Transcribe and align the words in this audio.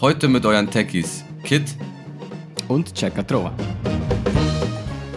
Heute 0.00 0.28
mit 0.28 0.46
euren 0.46 0.70
Techies 0.70 1.24
Kit. 1.42 1.74
und 2.68 2.94
Checker 2.94 3.26
Trova. 3.26 3.52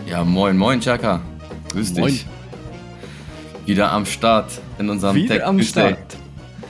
Ja, 0.07 0.23
moin, 0.23 0.57
moin, 0.57 0.81
Chaka. 0.81 1.21
Grüß 1.69 1.93
Moin. 1.93 2.07
dich. 2.07 2.25
Wieder 3.67 3.91
am 3.91 4.07
Start 4.07 4.59
in 4.79 4.89
unserem 4.89 5.17
Tech 5.17 5.29
Wieder 5.29 5.45
am 5.45 5.59
Tuesday. 5.59 5.93
Start. 5.93 6.17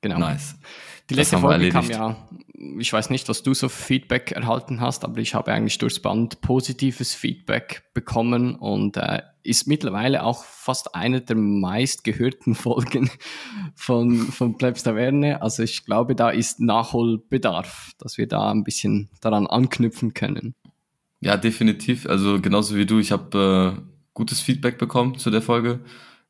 Genau. 0.00 0.18
Nice. 0.18 0.54
Die 1.10 1.14
letzte 1.14 1.36
Folge 1.38 1.68
kam 1.68 1.90
ja, 1.90 2.28
ich 2.78 2.92
weiß 2.92 3.10
nicht, 3.10 3.28
was 3.28 3.42
du 3.42 3.52
so 3.52 3.68
Feedback 3.68 4.32
erhalten 4.32 4.80
hast, 4.80 5.04
aber 5.04 5.18
ich 5.18 5.34
habe 5.34 5.52
eigentlich 5.52 5.76
durchs 5.78 6.00
Band 6.00 6.40
positives 6.40 7.14
Feedback 7.14 7.82
bekommen 7.92 8.54
und 8.54 8.96
äh, 8.96 9.20
ist 9.42 9.66
mittlerweile 9.66 10.22
auch 10.24 10.44
fast 10.44 10.94
eine 10.94 11.20
der 11.20 11.36
meistgehörten 11.36 12.54
Folgen 12.54 13.10
von, 13.74 14.16
von 14.18 14.56
Plebs 14.56 14.82
Taverne. 14.82 15.42
Also 15.42 15.62
ich 15.62 15.84
glaube, 15.84 16.14
da 16.14 16.30
ist 16.30 16.60
Nachholbedarf, 16.60 17.92
dass 17.98 18.16
wir 18.16 18.26
da 18.26 18.50
ein 18.50 18.64
bisschen 18.64 19.10
daran 19.20 19.46
anknüpfen 19.46 20.14
können. 20.14 20.54
Ja, 21.20 21.36
definitiv. 21.36 22.06
Also 22.06 22.40
genauso 22.40 22.76
wie 22.76 22.86
du. 22.86 22.98
Ich 22.98 23.12
habe 23.12 23.76
äh, 23.78 23.82
gutes 24.14 24.40
Feedback 24.40 24.78
bekommen 24.78 25.18
zu 25.18 25.30
der 25.30 25.42
Folge. 25.42 25.80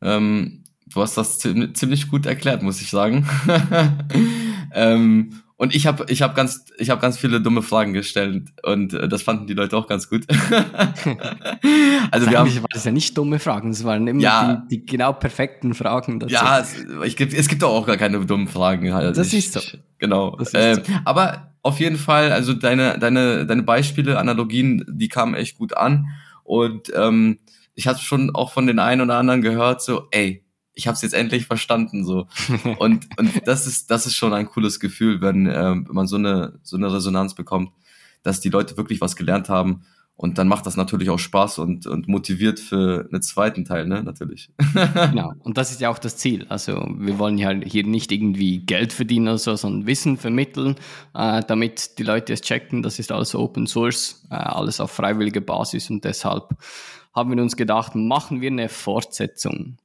Ähm, 0.03 0.65
du 0.87 1.01
hast 1.01 1.17
das 1.17 1.39
zi- 1.39 1.73
ziemlich 1.75 2.09
gut 2.09 2.27
erklärt, 2.27 2.63
muss 2.63 2.81
ich 2.81 2.91
sagen. 2.91 3.29
ähm, 4.75 5.41
und 5.57 5.75
ich 5.75 5.87
habe 5.87 6.05
ich 6.09 6.21
hab 6.21 6.35
ganz, 6.35 6.65
ich 6.79 6.91
hab 6.91 7.01
ganz 7.01 7.17
viele 7.17 7.41
dumme 7.41 7.63
Fragen 7.63 7.93
gestellt 7.93 8.49
und 8.65 8.93
äh, 8.93 9.09
das 9.09 9.23
fanden 9.23 9.47
die 9.47 9.55
Leute 9.55 9.77
auch 9.77 9.87
ganz 9.87 10.11
gut. 10.11 10.25
also 12.11 12.31
wir 12.31 12.39
haben, 12.39 12.55
waren 12.55 12.67
das 12.73 12.85
ja 12.85 12.93
nicht 12.93 13.17
dumme 13.17 13.39
Fragen, 13.39 13.71
es 13.71 13.85
waren 13.85 14.07
immer 14.07 14.21
Ja. 14.21 14.65
die, 14.71 14.81
die 14.81 14.87
genau 14.87 15.13
perfekten 15.13 15.75
Fragen 15.75 16.21
dazu. 16.21 16.33
ja, 16.35 16.59
es, 16.61 16.75
ich, 17.05 17.17
gibt- 17.17 17.33
es 17.35 17.49
gibt 17.49 17.63
doch 17.63 17.71
auch 17.71 17.87
gar 17.87 17.97
keine 17.97 18.25
dummen 18.25 18.49
Fragen. 18.49 18.93
halt. 18.93 19.17
Das 19.17 19.29
ich, 19.33 19.47
ist 19.47 19.53
so. 19.55 19.61
Genau. 19.99 20.37
Ist 20.39 20.55
äh, 20.55 20.75
so. 20.77 20.83
Aber 21.05 21.53
auf 21.63 21.81
jeden 21.81 21.97
Fall, 21.97 22.33
also 22.33 22.53
deine, 22.53 22.99
deine, 22.99 23.47
deine 23.47 23.63
Beispiele, 23.63 24.19
Analogien, 24.19 24.85
die 24.89 25.09
kamen 25.09 25.35
echt 25.35 25.57
gut 25.59 25.77
an. 25.77 26.09
Und 26.43 26.93
ähm, 26.95 27.39
ich 27.75 27.87
habe 27.87 27.99
schon 27.99 28.35
auch 28.35 28.53
von 28.53 28.67
den 28.67 28.79
einen 28.79 29.01
oder 29.01 29.17
anderen 29.17 29.41
gehört, 29.41 29.83
so, 29.83 30.09
ey, 30.11 30.44
ich 30.75 30.87
habe 30.87 30.95
es 30.97 31.03
jetzt 31.03 31.15
endlich 31.15 31.47
verstanden, 31.47 32.05
so. 32.05 32.27
Und, 32.79 33.07
und 33.19 33.47
das 33.47 33.67
ist, 33.67 33.91
das 33.91 34.07
ist 34.07 34.15
schon 34.15 34.33
ein 34.33 34.47
cooles 34.47 34.81
Gefühl, 34.81 35.21
wenn, 35.21 35.47
ähm, 35.47 35.87
wenn 35.87 35.95
man 35.95 36.07
so 36.07 36.17
eine, 36.17 36.59
so 36.63 36.77
eine 36.77 36.93
Resonanz 36.93 37.35
bekommt, 37.35 37.71
dass 38.23 38.41
die 38.41 38.49
Leute 38.49 38.77
wirklich 38.77 39.01
was 39.01 39.17
gelernt 39.17 39.49
haben. 39.49 39.83
Und 40.17 40.39
dann 40.39 40.47
macht 40.47 40.65
das 40.67 40.77
natürlich 40.77 41.11
auch 41.11 41.19
Spaß 41.19 41.59
und, 41.59 41.89
und 41.89 42.07
motiviert 42.07 42.61
für 42.61 43.09
einen 43.11 43.21
zweiten 43.21 43.65
Teil, 43.65 43.87
ne, 43.87 44.03
natürlich. 44.03 44.51
Genau. 44.95 45.33
Und 45.41 45.59
das 45.59 45.73
ist 45.73 45.81
ja 45.81 45.91
auch 45.91 45.99
das 45.99 46.17
Ziel. 46.17 46.47
Also 46.49 46.87
wir 46.99 47.19
wollen 47.19 47.37
ja 47.37 47.51
hier 47.51 47.85
nicht 47.85 48.13
irgendwie 48.13 48.61
Geld 48.61 48.93
verdienen 48.93 49.27
oder 49.27 49.39
so, 49.39 49.57
sondern 49.57 49.87
Wissen 49.87 50.17
vermitteln, 50.17 50.77
äh, 51.15 51.43
damit 51.47 51.99
die 51.99 52.05
Leute 52.05 52.33
es 52.33 52.43
checken. 52.43 52.83
Das 52.83 53.01
ist 53.01 53.11
alles 53.11 53.35
Open 53.35 53.67
Source, 53.67 54.25
äh, 54.31 54.35
alles 54.35 54.79
auf 54.79 54.93
freiwilliger 54.93 55.41
Basis 55.41 55.91
und 55.91 56.05
deshalb 56.05 56.57
haben 57.13 57.35
wir 57.35 57.43
uns 57.43 57.57
gedacht, 57.57 57.95
machen 57.95 58.41
wir 58.41 58.51
eine 58.51 58.69
Fortsetzung. 58.69 59.79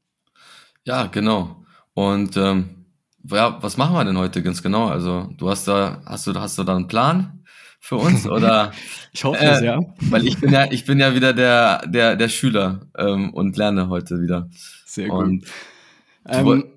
Ja, 0.90 1.06
genau. 1.08 1.64
Und 1.94 2.36
ähm, 2.38 2.86
ja, 3.30 3.62
was 3.62 3.78
machen 3.78 3.94
wir 3.96 4.04
denn 4.06 4.18
heute 4.18 4.42
ganz 4.42 4.64
genau? 4.64 4.88
Also 4.88 5.30
du 5.38 5.50
hast 5.50 5.68
da, 5.68 6.02
hast 6.06 6.26
du, 6.28 6.34
hast 6.34 6.58
du 6.58 6.64
da 6.64 6.76
einen 6.76 6.88
Plan 6.88 7.44
für 7.80 7.98
uns 7.98 8.28
oder? 8.38 8.72
Ich 9.12 9.24
hoffe 9.24 9.40
Äh, 9.40 9.52
es, 9.52 9.62
ja. 9.62 9.80
Weil 10.10 10.26
ich 10.26 10.40
bin 10.40 10.52
ja, 10.52 10.72
ich 10.72 10.86
bin 10.86 11.00
ja 11.00 11.14
wieder 11.14 11.34
der, 11.34 11.86
der, 11.88 12.16
der 12.16 12.30
Schüler 12.30 12.88
ähm, 12.98 13.34
und 13.34 13.56
lerne 13.58 13.90
heute 13.90 14.20
wieder. 14.22 14.50
Sehr 14.86 15.12
Und 15.14 15.46
Ähm, 16.28 16.46
woll- 16.46 16.74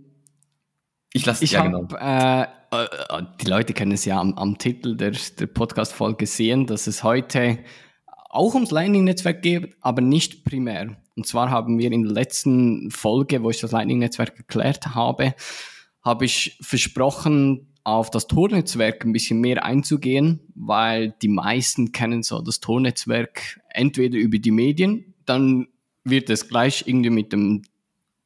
ich 1.15 1.25
lasse 1.27 1.45
Ich 1.45 1.53
ja 1.53 1.63
genau. 1.63 1.87
äh, 1.99 2.43
äh, 2.43 3.23
die 3.41 3.47
Leute 3.47 3.73
können 3.75 3.93
es 3.93 4.05
ja 4.05 4.19
am, 4.21 4.35
am 4.35 4.57
Titel 4.59 4.97
der, 4.97 5.13
der 5.39 5.47
Podcast-Folge 5.47 6.27
sehen, 6.27 6.67
dass 6.67 6.87
es 6.87 7.03
heute 7.03 7.59
auch 8.33 8.55
ums 8.55 8.71
Lightning-Netzwerk 8.71 9.43
geht, 9.43 9.77
aber 9.81 10.01
nicht 10.01 10.45
primär. 10.45 10.97
Und 11.15 11.27
zwar 11.27 11.51
haben 11.51 11.79
wir 11.79 11.93
in 11.93 12.03
der 12.03 12.13
letzten 12.13 12.91
Folge, 12.91 13.43
wo 13.43 13.51
ich 13.51 13.61
das 13.61 13.73
Lightning-Netzwerk 13.73 14.37
erklärt 14.39 14.95
habe, 14.95 15.35
habe 16.03 16.25
ich 16.25 16.59
versprochen, 16.61 17.69
auf 17.85 18.11
das 18.11 18.29
Tor-Netzwerk 18.29 19.05
ein 19.05 19.13
bisschen 19.13 19.41
mehr 19.41 19.65
einzugehen, 19.65 20.41
weil 20.55 21.15
die 21.21 21.29
meisten 21.29 21.93
kennen 21.93 22.23
so 22.23 22.41
das 22.41 22.61
Tor-Netzwerk 22.61 23.61
entweder 23.71 24.19
über 24.19 24.39
die 24.39 24.51
Medien, 24.51 25.15
dann 25.27 25.67
wird 26.05 26.31
es 26.31 26.49
gleich 26.49 26.85
irgendwie 26.87 27.11
mit 27.11 27.33
dem 27.33 27.63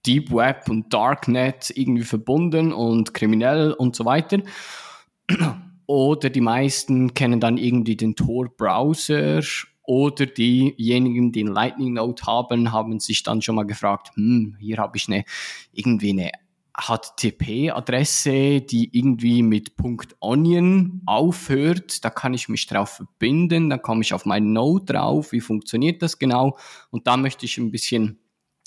Deep 0.07 0.31
Web 0.31 0.69
und 0.69 0.93
Darknet 0.93 1.73
irgendwie 1.75 2.05
verbunden 2.05 2.73
und 2.73 3.13
kriminell 3.13 3.73
und 3.73 3.97
so 3.97 4.05
weiter. 4.05 4.41
Oder 5.87 6.31
die 6.31 6.41
meisten 6.41 7.15
kennen 7.15 7.41
dann 7.41 7.59
irgendwie 7.59 7.97
den 7.97 8.15
Tor-Browser 8.15 9.41
oder 9.87 10.27
diejenigen, 10.27 11.33
die 11.33 11.41
einen 11.41 11.55
Lightning 11.55 11.95
Node 11.95 12.23
haben, 12.25 12.73
haben 12.73 13.01
sich 13.01 13.23
dann 13.23 13.43
schon 13.43 13.55
mal 13.55 13.67
gefragt, 13.67 14.11
hm, 14.15 14.57
hier 14.59 14.79
habe 14.79 14.97
ich 14.97 15.09
eine 15.09 15.25
irgendwie 15.73 16.11
eine 16.11 16.33
HTTP-Adresse, 16.79 18.61
die 18.61 18.91
irgendwie 18.93 19.43
mit 19.43 19.73
.onion 20.21 21.01
aufhört. 21.07 22.05
Da 22.05 22.11
kann 22.11 22.35
ich 22.35 22.49
mich 22.49 22.67
drauf 22.67 22.91
verbinden, 22.91 23.71
dann 23.71 23.81
komme 23.81 24.03
ich 24.03 24.13
auf 24.13 24.27
meinen 24.27 24.53
Node 24.53 24.93
drauf. 24.93 25.33
Wie 25.33 25.41
funktioniert 25.41 26.03
das 26.03 26.19
genau? 26.19 26.59
Und 26.91 27.07
da 27.07 27.17
möchte 27.17 27.47
ich 27.47 27.57
ein 27.57 27.71
bisschen 27.71 28.19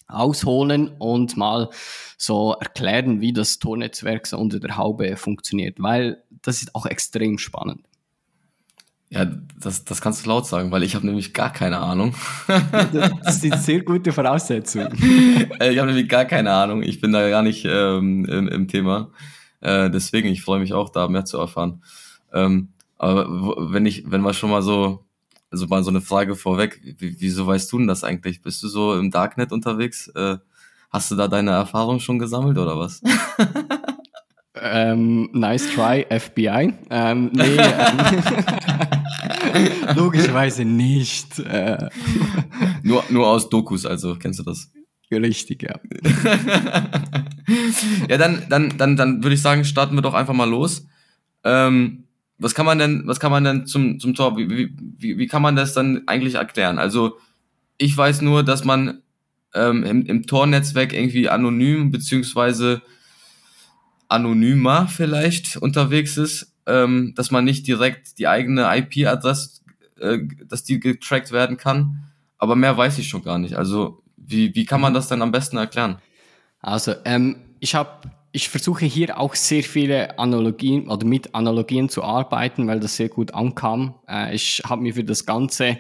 ausholen 0.08 0.96
und 0.98 1.38
mal 1.38 1.70
so 2.18 2.54
erklären, 2.54 3.22
wie 3.22 3.32
das 3.32 3.60
Tornetzwerk 3.60 4.26
so 4.26 4.40
unter 4.40 4.60
der 4.60 4.76
Haube 4.76 5.16
funktioniert, 5.16 5.80
weil 5.80 6.24
das 6.42 6.64
ist 6.64 6.74
auch 6.74 6.88
extrem 6.88 7.38
spannend. 7.38 7.89
Ja, 9.12 9.26
das, 9.60 9.86
das 9.86 10.02
kannst 10.02 10.24
du 10.24 10.30
laut 10.30 10.46
sagen, 10.46 10.72
weil 10.72 10.84
ich 10.84 10.94
habe 10.94 11.06
nämlich 11.06 11.34
gar 11.34 11.52
keine 11.52 11.80
Ahnung. 11.80 12.14
Das 13.24 13.38
ist 13.38 13.52
eine 13.52 13.60
sehr 13.60 13.82
gute 13.82 14.12
Voraussetzung. 14.12 14.88
Äh, 15.60 15.74
ich 15.74 15.80
habe 15.80 15.88
nämlich 15.88 16.08
gar 16.08 16.26
keine 16.26 16.52
Ahnung. 16.52 16.84
Ich 16.84 17.02
bin 17.02 17.12
da 17.12 17.28
gar 17.30 17.42
nicht 17.42 17.66
ähm, 17.66 18.26
im, 18.26 18.48
im 18.48 18.68
Thema. 18.68 19.10
Äh, 19.62 19.90
deswegen, 19.90 20.30
ich 20.30 20.42
freue 20.42 20.60
mich 20.60 20.74
auch, 20.74 20.90
da 20.90 21.08
mehr 21.08 21.26
zu 21.26 21.38
erfahren. 21.38 21.84
Ähm, 22.32 22.70
aber 22.98 23.26
wenn 23.74 23.86
ich, 23.86 24.10
wenn 24.10 24.22
wir 24.22 24.34
schon 24.34 24.52
mal 24.52 24.62
so, 24.62 25.06
also 25.52 25.66
mal 25.68 25.84
so 25.84 25.90
eine 25.90 26.02
Frage 26.02 26.36
vorweg, 26.36 26.80
wie, 27.00 27.20
wieso 27.20 27.48
weißt 27.48 27.72
du 27.72 27.80
denn 27.80 27.88
das 27.88 28.04
eigentlich? 28.04 28.42
Bist 28.42 28.62
du 28.62 28.68
so 28.68 28.96
im 28.96 29.10
Darknet 29.12 29.52
unterwegs? 29.52 30.08
Äh, 30.10 30.38
hast 30.92 31.10
du 31.12 31.16
da 31.16 31.28
deine 31.28 31.52
Erfahrung 31.52 32.00
schon 32.00 32.20
gesammelt 32.20 32.58
oder 32.58 32.78
was? 32.78 33.02
Ähm, 34.62 35.30
nice 35.34 35.74
try, 35.74 36.06
FBI. 36.10 36.74
Ähm, 36.90 37.32
nee, 37.34 37.58
ähm, 37.58 37.98
logischerweise 39.96 40.66
nicht. 40.66 41.40
Äh, 41.40 41.90
nur, 42.84 43.04
nur 43.10 43.28
aus 43.28 43.50
Dokus, 43.50 43.86
also 43.86 44.16
kennst 44.16 44.40
du 44.40 44.44
das? 44.44 44.72
richtig, 45.12 45.64
ja. 45.64 45.80
ja, 48.10 48.18
dann, 48.18 48.44
dann, 48.50 48.78
dann, 48.78 48.96
dann 48.96 49.24
würde 49.24 49.34
ich 49.34 49.42
sagen, 49.42 49.66
starten 49.66 49.96
wir 49.96 50.02
doch 50.02 50.14
einfach 50.14 50.36
mal 50.36 50.50
los. 50.50 50.86
Ähm, 51.44 52.04
was 52.38 52.54
kann 52.54 52.66
man 52.66 52.78
denn, 52.78 53.04
was 53.06 53.20
kann 53.20 53.32
man 53.32 53.44
denn 53.44 53.66
zum, 53.66 54.00
zum 54.00 54.14
Tor, 54.14 54.38
wie, 54.38 54.50
wie, 54.50 54.72
wie, 54.98 55.18
wie 55.18 55.28
kann 55.28 55.42
man 55.42 55.56
das 55.56 55.74
dann 55.74 56.04
eigentlich 56.08 56.36
erklären? 56.36 56.78
Also, 56.78 57.18
ich 57.78 57.96
weiß 57.96 58.22
nur, 58.22 58.44
dass 58.44 58.64
man 58.66 59.02
ähm, 59.54 59.84
im, 59.84 60.06
im 60.06 60.28
Tornetzwerk 60.28 60.94
irgendwie 60.94 61.28
anonym 61.30 61.92
beziehungsweise 61.92 62.82
anonymer 64.10 64.88
vielleicht 64.88 65.58
unterwegs 65.58 66.18
ist, 66.18 66.54
ähm, 66.66 67.14
dass 67.16 67.32
man 67.32 67.46
nicht 67.46 67.68
direkt 67.68 68.20
die 68.20 68.28
eigene 68.28 68.68
IP-Adresse, 68.76 69.62
äh, 70.00 70.20
dass 70.46 70.64
die 70.64 70.80
getrackt 70.80 71.32
werden 71.32 71.58
kann. 71.58 72.10
Aber 72.38 72.56
mehr 72.56 72.78
weiß 72.78 72.98
ich 72.98 73.08
schon 73.08 73.24
gar 73.24 73.38
nicht. 73.38 73.56
Also, 73.56 74.04
wie, 74.18 74.54
wie 74.56 74.66
kann 74.66 74.82
man 74.82 74.94
das 74.94 75.08
denn 75.08 75.22
am 75.22 75.32
besten 75.32 75.58
erklären? 75.58 76.00
Also, 76.62 76.94
ähm, 77.06 77.38
ich 77.60 77.76
habe 77.76 78.10
ich 78.32 78.50
versuche 78.50 78.86
hier 78.86 79.20
auch 79.20 79.34
sehr 79.34 79.64
viele 79.64 80.20
Analogien 80.20 80.88
oder 80.88 81.06
mit 81.06 81.34
Analogien 81.34 81.90
zu 81.90 82.04
arbeiten, 82.04 82.68
weil 82.68 82.80
das 82.80 82.96
sehr 82.96 83.10
gut 83.10 83.34
ankam. 83.34 83.96
Äh, 84.08 84.36
ich 84.36 84.62
habe 84.66 84.84
mir 84.84 84.94
für 84.94 85.04
das 85.04 85.26
Ganze 85.26 85.78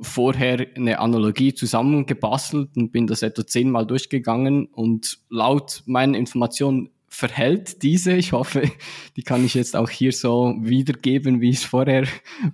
vorher 0.00 0.66
eine 0.74 0.98
Analogie 0.98 1.54
zusammengebastelt 1.54 2.70
und 2.76 2.90
bin 2.90 3.06
das 3.06 3.22
etwa 3.22 3.46
zehnmal 3.46 3.86
durchgegangen 3.86 4.66
und 4.66 5.18
laut 5.30 5.82
meinen 5.86 6.14
Informationen 6.14 6.90
verhält 7.12 7.82
diese. 7.82 8.14
Ich 8.14 8.32
hoffe, 8.32 8.70
die 9.16 9.22
kann 9.22 9.44
ich 9.44 9.54
jetzt 9.54 9.76
auch 9.76 9.90
hier 9.90 10.12
so 10.12 10.56
wiedergeben, 10.60 11.40
wie 11.40 11.50
ich 11.50 11.56
es 11.56 11.64
vorher 11.64 12.06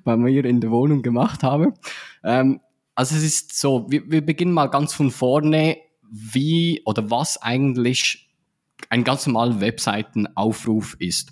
bei 0.05 0.17
mir 0.17 0.45
in 0.45 0.61
der 0.61 0.71
Wohnung 0.71 1.03
gemacht 1.03 1.43
habe. 1.43 1.75
Ähm, 2.25 2.61
also 2.95 3.15
es 3.15 3.23
ist 3.23 3.59
so, 3.59 3.87
wir, 3.89 4.11
wir 4.11 4.21
beginnen 4.21 4.53
mal 4.53 4.67
ganz 4.67 4.93
von 4.93 5.13
vorne, 5.13 5.79
wie 6.11 6.83
oder 6.85 7.11
was 7.11 7.41
eigentlich 7.41 8.29
ein 8.91 9.05
ganz 9.05 9.27
normaler 9.27 9.61
Webseitenaufruf 9.61 10.97
ist. 10.99 11.31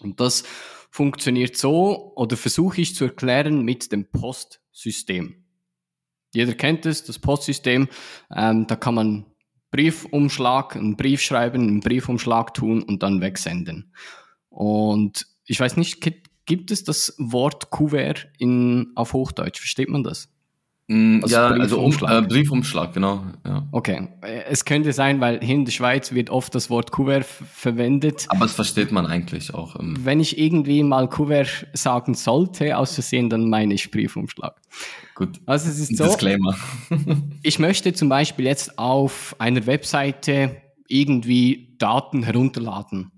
Und 0.00 0.18
das 0.20 0.42
funktioniert 0.90 1.56
so 1.56 2.14
oder 2.16 2.36
versuche 2.36 2.80
ich 2.80 2.96
zu 2.96 3.04
erklären 3.04 3.62
mit 3.62 3.92
dem 3.92 4.10
Postsystem. 4.10 5.44
Jeder 6.34 6.54
kennt 6.54 6.84
es, 6.84 7.04
das 7.04 7.18
Postsystem. 7.20 7.88
Ähm, 8.34 8.66
da 8.66 8.74
kann 8.74 8.94
man 8.94 9.26
Briefumschlag, 9.70 10.76
einen 10.76 10.96
Brief 10.96 11.20
schreiben, 11.20 11.62
einen 11.62 11.80
Briefumschlag 11.80 12.54
tun 12.54 12.82
und 12.82 13.02
dann 13.02 13.20
wegsenden. 13.20 13.92
Und 14.48 15.26
ich 15.44 15.60
weiß 15.60 15.76
nicht, 15.76 16.00
gibt 16.46 16.70
es 16.70 16.84
das 16.84 17.14
Wort 17.18 17.70
Kuvert 17.70 18.28
in, 18.38 18.92
auf 18.94 19.12
Hochdeutsch? 19.12 19.58
Versteht 19.58 19.88
man 19.88 20.02
das? 20.02 20.28
Mm, 20.88 21.20
also 21.22 21.34
ja, 21.34 21.48
Briefumschlag. 21.48 22.10
also 22.10 22.18
um, 22.18 22.24
äh, 22.24 22.28
Briefumschlag, 22.28 22.92
genau. 22.94 23.24
Ja. 23.44 23.66
Okay. 23.72 24.08
Es 24.48 24.64
könnte 24.64 24.92
sein, 24.92 25.20
weil 25.20 25.40
hier 25.40 25.56
in 25.56 25.64
der 25.64 25.72
Schweiz 25.72 26.12
wird 26.12 26.30
oft 26.30 26.54
das 26.54 26.70
Wort 26.70 26.92
Kuvert 26.92 27.24
verwendet. 27.24 28.26
Aber 28.28 28.46
das 28.46 28.54
versteht 28.54 28.92
man 28.92 29.06
eigentlich 29.06 29.52
auch. 29.52 29.78
Ähm. 29.80 29.96
Wenn 30.04 30.20
ich 30.20 30.38
irgendwie 30.38 30.84
mal 30.84 31.08
Kuvert 31.08 31.66
sagen 31.72 32.14
sollte, 32.14 32.76
aus 32.76 32.94
Versehen, 32.94 33.28
dann 33.30 33.50
meine 33.50 33.74
ich 33.74 33.90
Briefumschlag. 33.90 34.54
Gut. 35.16 35.40
Also 35.46 35.70
es 35.70 35.80
ist 35.80 35.96
so. 35.96 36.04
Disclaimer. 36.04 36.54
ich 37.42 37.58
möchte 37.58 37.92
zum 37.92 38.08
Beispiel 38.08 38.44
jetzt 38.44 38.78
auf 38.78 39.34
einer 39.38 39.66
Webseite 39.66 40.56
irgendwie 40.88 41.74
Daten 41.78 42.22
herunterladen. 42.22 43.10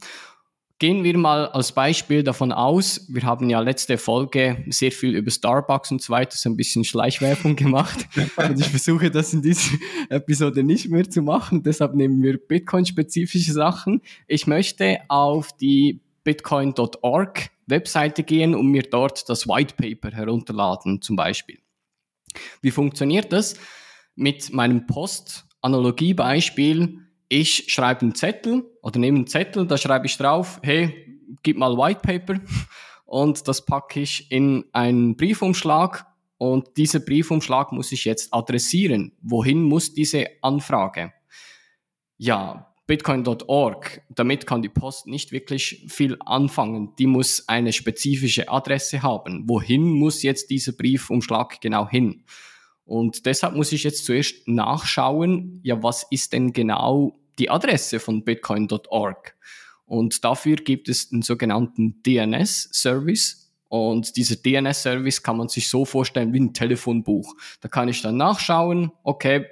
Gehen 0.80 1.02
wir 1.02 1.18
mal 1.18 1.46
als 1.46 1.72
Beispiel 1.72 2.22
davon 2.22 2.52
aus, 2.52 3.04
wir 3.08 3.24
haben 3.24 3.50
ja 3.50 3.58
letzte 3.58 3.98
Folge 3.98 4.64
sehr 4.68 4.92
viel 4.92 5.16
über 5.16 5.28
Starbucks 5.28 5.90
und 5.90 6.00
so 6.00 6.12
weiter, 6.12 6.36
so 6.36 6.48
ein 6.48 6.56
bisschen 6.56 6.84
Schleichwerbung 6.84 7.56
gemacht. 7.56 8.06
und 8.36 8.60
ich 8.60 8.68
versuche 8.68 9.10
das 9.10 9.34
in 9.34 9.42
dieser 9.42 9.76
Episode 10.08 10.62
nicht 10.62 10.88
mehr 10.88 11.10
zu 11.10 11.22
machen. 11.22 11.64
Deshalb 11.64 11.94
nehmen 11.94 12.22
wir 12.22 12.38
Bitcoin-spezifische 12.38 13.52
Sachen. 13.52 14.02
Ich 14.28 14.46
möchte 14.46 15.00
auf 15.08 15.50
die 15.56 16.00
bitcoin.org 16.22 17.50
Webseite 17.66 18.22
gehen 18.22 18.54
und 18.54 18.68
mir 18.68 18.84
dort 18.84 19.28
das 19.28 19.48
White 19.48 19.74
Paper 19.76 20.16
herunterladen, 20.16 21.02
zum 21.02 21.16
Beispiel. 21.16 21.58
Wie 22.62 22.70
funktioniert 22.70 23.32
das? 23.32 23.56
Mit 24.14 24.52
meinem 24.52 24.86
Post-Analogie-Beispiel 24.86 27.07
ich 27.28 27.72
schreibe 27.72 28.02
einen 28.02 28.14
Zettel 28.14 28.64
oder 28.82 28.98
nehme 28.98 29.18
einen 29.18 29.26
Zettel, 29.26 29.66
da 29.66 29.76
schreibe 29.76 30.06
ich 30.06 30.16
drauf, 30.16 30.60
hey, 30.62 31.06
gib 31.42 31.56
mal 31.58 31.76
White 31.76 32.00
Paper 32.02 32.40
und 33.04 33.46
das 33.48 33.64
packe 33.64 34.00
ich 34.00 34.30
in 34.30 34.64
einen 34.72 35.16
Briefumschlag 35.16 36.06
und 36.38 36.76
dieser 36.76 37.00
Briefumschlag 37.00 37.72
muss 37.72 37.92
ich 37.92 38.04
jetzt 38.04 38.32
adressieren. 38.32 39.12
Wohin 39.20 39.62
muss 39.62 39.92
diese 39.92 40.26
Anfrage? 40.40 41.12
Ja, 42.16 42.74
bitcoin.org, 42.86 44.02
damit 44.08 44.46
kann 44.46 44.62
die 44.62 44.68
Post 44.70 45.06
nicht 45.06 45.30
wirklich 45.30 45.84
viel 45.88 46.16
anfangen. 46.24 46.94
Die 46.98 47.06
muss 47.06 47.48
eine 47.48 47.72
spezifische 47.72 48.48
Adresse 48.48 49.02
haben. 49.02 49.48
Wohin 49.48 49.82
muss 49.82 50.22
jetzt 50.22 50.50
dieser 50.50 50.72
Briefumschlag 50.72 51.60
genau 51.60 51.88
hin? 51.88 52.24
Und 52.88 53.26
deshalb 53.26 53.54
muss 53.54 53.70
ich 53.72 53.84
jetzt 53.84 54.06
zuerst 54.06 54.48
nachschauen, 54.48 55.60
ja, 55.62 55.82
was 55.82 56.06
ist 56.10 56.32
denn 56.32 56.54
genau 56.54 57.20
die 57.38 57.50
Adresse 57.50 58.00
von 58.00 58.24
bitcoin.org? 58.24 59.36
Und 59.84 60.24
dafür 60.24 60.56
gibt 60.56 60.88
es 60.88 61.12
einen 61.12 61.20
sogenannten 61.20 62.02
DNS-Service. 62.02 63.52
Und 63.68 64.16
dieser 64.16 64.36
DNS-Service 64.36 65.22
kann 65.22 65.36
man 65.36 65.48
sich 65.48 65.68
so 65.68 65.84
vorstellen 65.84 66.32
wie 66.32 66.40
ein 66.40 66.54
Telefonbuch. 66.54 67.34
Da 67.60 67.68
kann 67.68 67.90
ich 67.90 68.00
dann 68.00 68.16
nachschauen, 68.16 68.90
okay, 69.02 69.44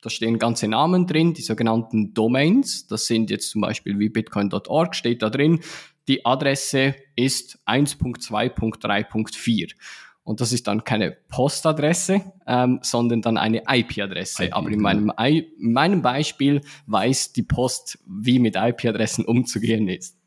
da 0.00 0.08
stehen 0.08 0.38
ganze 0.38 0.66
Namen 0.66 1.06
drin, 1.06 1.34
die 1.34 1.42
sogenannten 1.42 2.14
Domains. 2.14 2.86
Das 2.86 3.04
sind 3.04 3.28
jetzt 3.28 3.50
zum 3.50 3.60
Beispiel 3.60 3.98
wie 3.98 4.08
bitcoin.org, 4.08 4.96
steht 4.96 5.20
da 5.20 5.28
drin. 5.28 5.60
Die 6.08 6.24
Adresse 6.24 6.96
ist 7.16 7.58
1.2.3.4. 7.66 9.74
Und 10.28 10.42
das 10.42 10.52
ist 10.52 10.66
dann 10.66 10.84
keine 10.84 11.12
Postadresse, 11.30 12.20
ähm, 12.46 12.80
sondern 12.82 13.22
dann 13.22 13.38
eine 13.38 13.62
IP-Adresse. 13.66 14.44
IP, 14.44 14.54
Aber 14.54 14.68
in 14.68 14.78
meinem, 14.82 15.10
in 15.18 15.72
meinem 15.72 16.02
Beispiel 16.02 16.60
weiß 16.86 17.32
die 17.32 17.44
Post, 17.44 17.98
wie 18.06 18.38
mit 18.38 18.54
IP-Adressen 18.54 19.24
umzugehen 19.24 19.88
ist. 19.88 20.18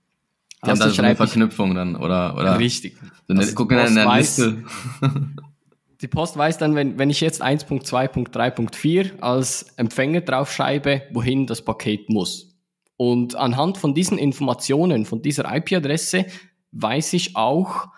Die 0.66 0.72
also 0.72 0.86
haben 0.86 0.96
da 0.96 1.04
eine 1.04 1.16
Verknüpfung 1.16 1.76
dann, 1.76 1.96
oder? 1.96 2.36
oder 2.36 2.58
richtig. 2.58 2.98
So 3.28 3.34
eine, 3.34 3.42
also 3.42 3.54
gucken 3.54 3.78
in 3.78 3.94
der 3.94 4.12
Liste. 4.16 4.64
die 6.02 6.08
Post 6.08 6.36
weiß 6.36 6.58
dann, 6.58 6.74
wenn, 6.74 6.98
wenn 6.98 7.12
ich 7.12 7.22
jetzt 7.22 7.44
1.2.3.4 7.44 9.20
als 9.20 9.68
Empfänger 9.78 10.22
draufschreibe, 10.22 11.04
wohin 11.12 11.46
das 11.46 11.64
Paket 11.64 12.10
muss. 12.10 12.58
Und 12.98 13.36
anhand 13.36 13.78
von 13.78 13.94
diesen 13.94 14.18
Informationen, 14.18 15.06
von 15.06 15.22
dieser 15.22 15.56
IP-Adresse, 15.56 16.26
weiß 16.72 17.14
ich 17.14 17.36
auch, 17.36 17.90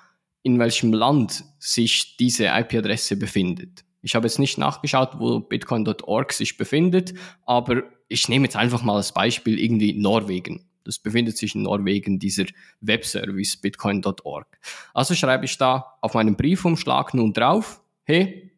in 0.44 0.60
welchem 0.60 0.94
Land 0.94 1.44
sich 1.58 2.18
diese 2.18 2.48
IP-Adresse 2.48 3.18
befindet. 3.18 3.84
Ich 4.02 4.16
habe 4.16 4.28
jetzt 4.28 4.40
nicht 4.40 4.58
nachgeschaut, 4.58 5.18
wo 5.18 5.40
bitcoin.org 5.40 6.34
sich 6.34 6.58
befindet, 6.58 7.14
aber 7.46 7.84
ich 8.10 8.28
nehme 8.28 8.46
jetzt 8.46 8.58
einfach 8.58 8.84
mal 8.84 8.98
als 8.98 9.14
Beispiel 9.14 9.58
irgendwie 9.58 9.94
Norwegen. 9.94 10.66
Das 10.84 11.00
befindet 11.00 11.38
sich 11.38 11.56
in 11.56 11.62
Norwegen, 11.62 12.20
dieser 12.20 12.46
Webservice 12.82 13.56
bitcoin.org. 13.58 14.60
Also 14.94 15.16
schreibe 15.16 15.46
ich 15.46 15.58
da 15.58 15.98
auf 16.02 16.14
meinem 16.14 16.36
Briefumschlag 16.36 17.14
nun 17.14 17.32
drauf, 17.32 17.82
hey, 18.04 18.52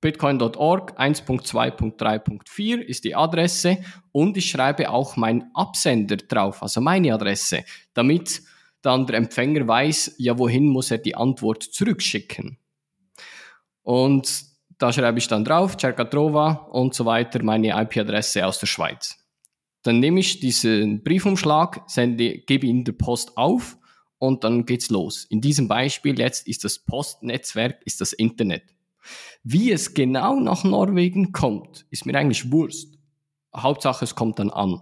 bitcoin.org 0.00 0.98
1.2.3.4 0.98 2.78
ist 2.78 3.04
die 3.04 3.14
Adresse 3.14 3.78
und 4.10 4.36
ich 4.36 4.50
schreibe 4.50 4.90
auch 4.90 5.16
meinen 5.16 5.50
Absender 5.54 6.16
drauf, 6.16 6.62
also 6.62 6.80
meine 6.80 7.14
Adresse, 7.14 7.64
damit 7.94 8.42
dann 8.82 9.06
der 9.06 9.16
Empfänger 9.16 9.66
weiß, 9.66 10.14
ja, 10.18 10.38
wohin 10.38 10.66
muss 10.68 10.90
er 10.90 10.98
die 10.98 11.14
Antwort 11.14 11.62
zurückschicken. 11.62 12.58
Und 13.82 14.44
da 14.78 14.92
schreibe 14.92 15.18
ich 15.18 15.28
dann 15.28 15.44
drauf, 15.44 15.76
Cercatrova 15.76 16.68
und 16.70 16.94
so 16.94 17.04
weiter, 17.04 17.42
meine 17.42 17.80
IP-Adresse 17.82 18.46
aus 18.46 18.58
der 18.58 18.66
Schweiz. 18.66 19.18
Dann 19.82 20.00
nehme 20.00 20.20
ich 20.20 20.40
diesen 20.40 21.02
Briefumschlag, 21.02 21.82
sende, 21.86 22.38
gebe 22.38 22.66
ihn 22.66 22.84
der 22.84 22.92
Post 22.92 23.36
auf 23.36 23.78
und 24.18 24.44
dann 24.44 24.66
geht's 24.66 24.90
los. 24.90 25.24
In 25.24 25.40
diesem 25.40 25.68
Beispiel 25.68 26.18
jetzt 26.18 26.46
ist 26.46 26.64
das 26.64 26.78
Postnetzwerk, 26.78 27.80
ist 27.84 28.00
das 28.00 28.12
Internet. 28.12 28.62
Wie 29.42 29.72
es 29.72 29.94
genau 29.94 30.38
nach 30.38 30.64
Norwegen 30.64 31.32
kommt, 31.32 31.86
ist 31.90 32.04
mir 32.04 32.14
eigentlich 32.18 32.52
Wurst. 32.52 32.98
Hauptsache, 33.56 34.04
es 34.04 34.14
kommt 34.14 34.38
dann 34.38 34.50
an. 34.50 34.80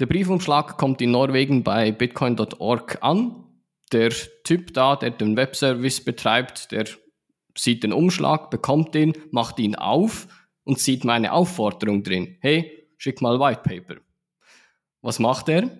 Der 0.00 0.06
Briefumschlag 0.06 0.78
kommt 0.78 1.02
in 1.02 1.10
Norwegen 1.10 1.62
bei 1.62 1.92
bitcoin.org 1.92 3.02
an. 3.02 3.44
Der 3.92 4.08
Typ 4.44 4.72
da, 4.72 4.96
der 4.96 5.10
den 5.10 5.36
Webservice 5.36 6.02
betreibt, 6.02 6.72
der 6.72 6.86
sieht 7.54 7.82
den 7.84 7.92
Umschlag, 7.92 8.48
bekommt 8.48 8.96
ihn, 8.96 9.12
macht 9.30 9.58
ihn 9.58 9.74
auf 9.74 10.26
und 10.64 10.78
sieht 10.78 11.04
meine 11.04 11.32
Aufforderung 11.32 12.02
drin. 12.02 12.38
Hey, 12.40 12.88
schick 12.96 13.20
mal 13.20 13.38
White 13.38 13.60
Paper. 13.62 14.00
Was 15.02 15.18
macht 15.18 15.50
er? 15.50 15.70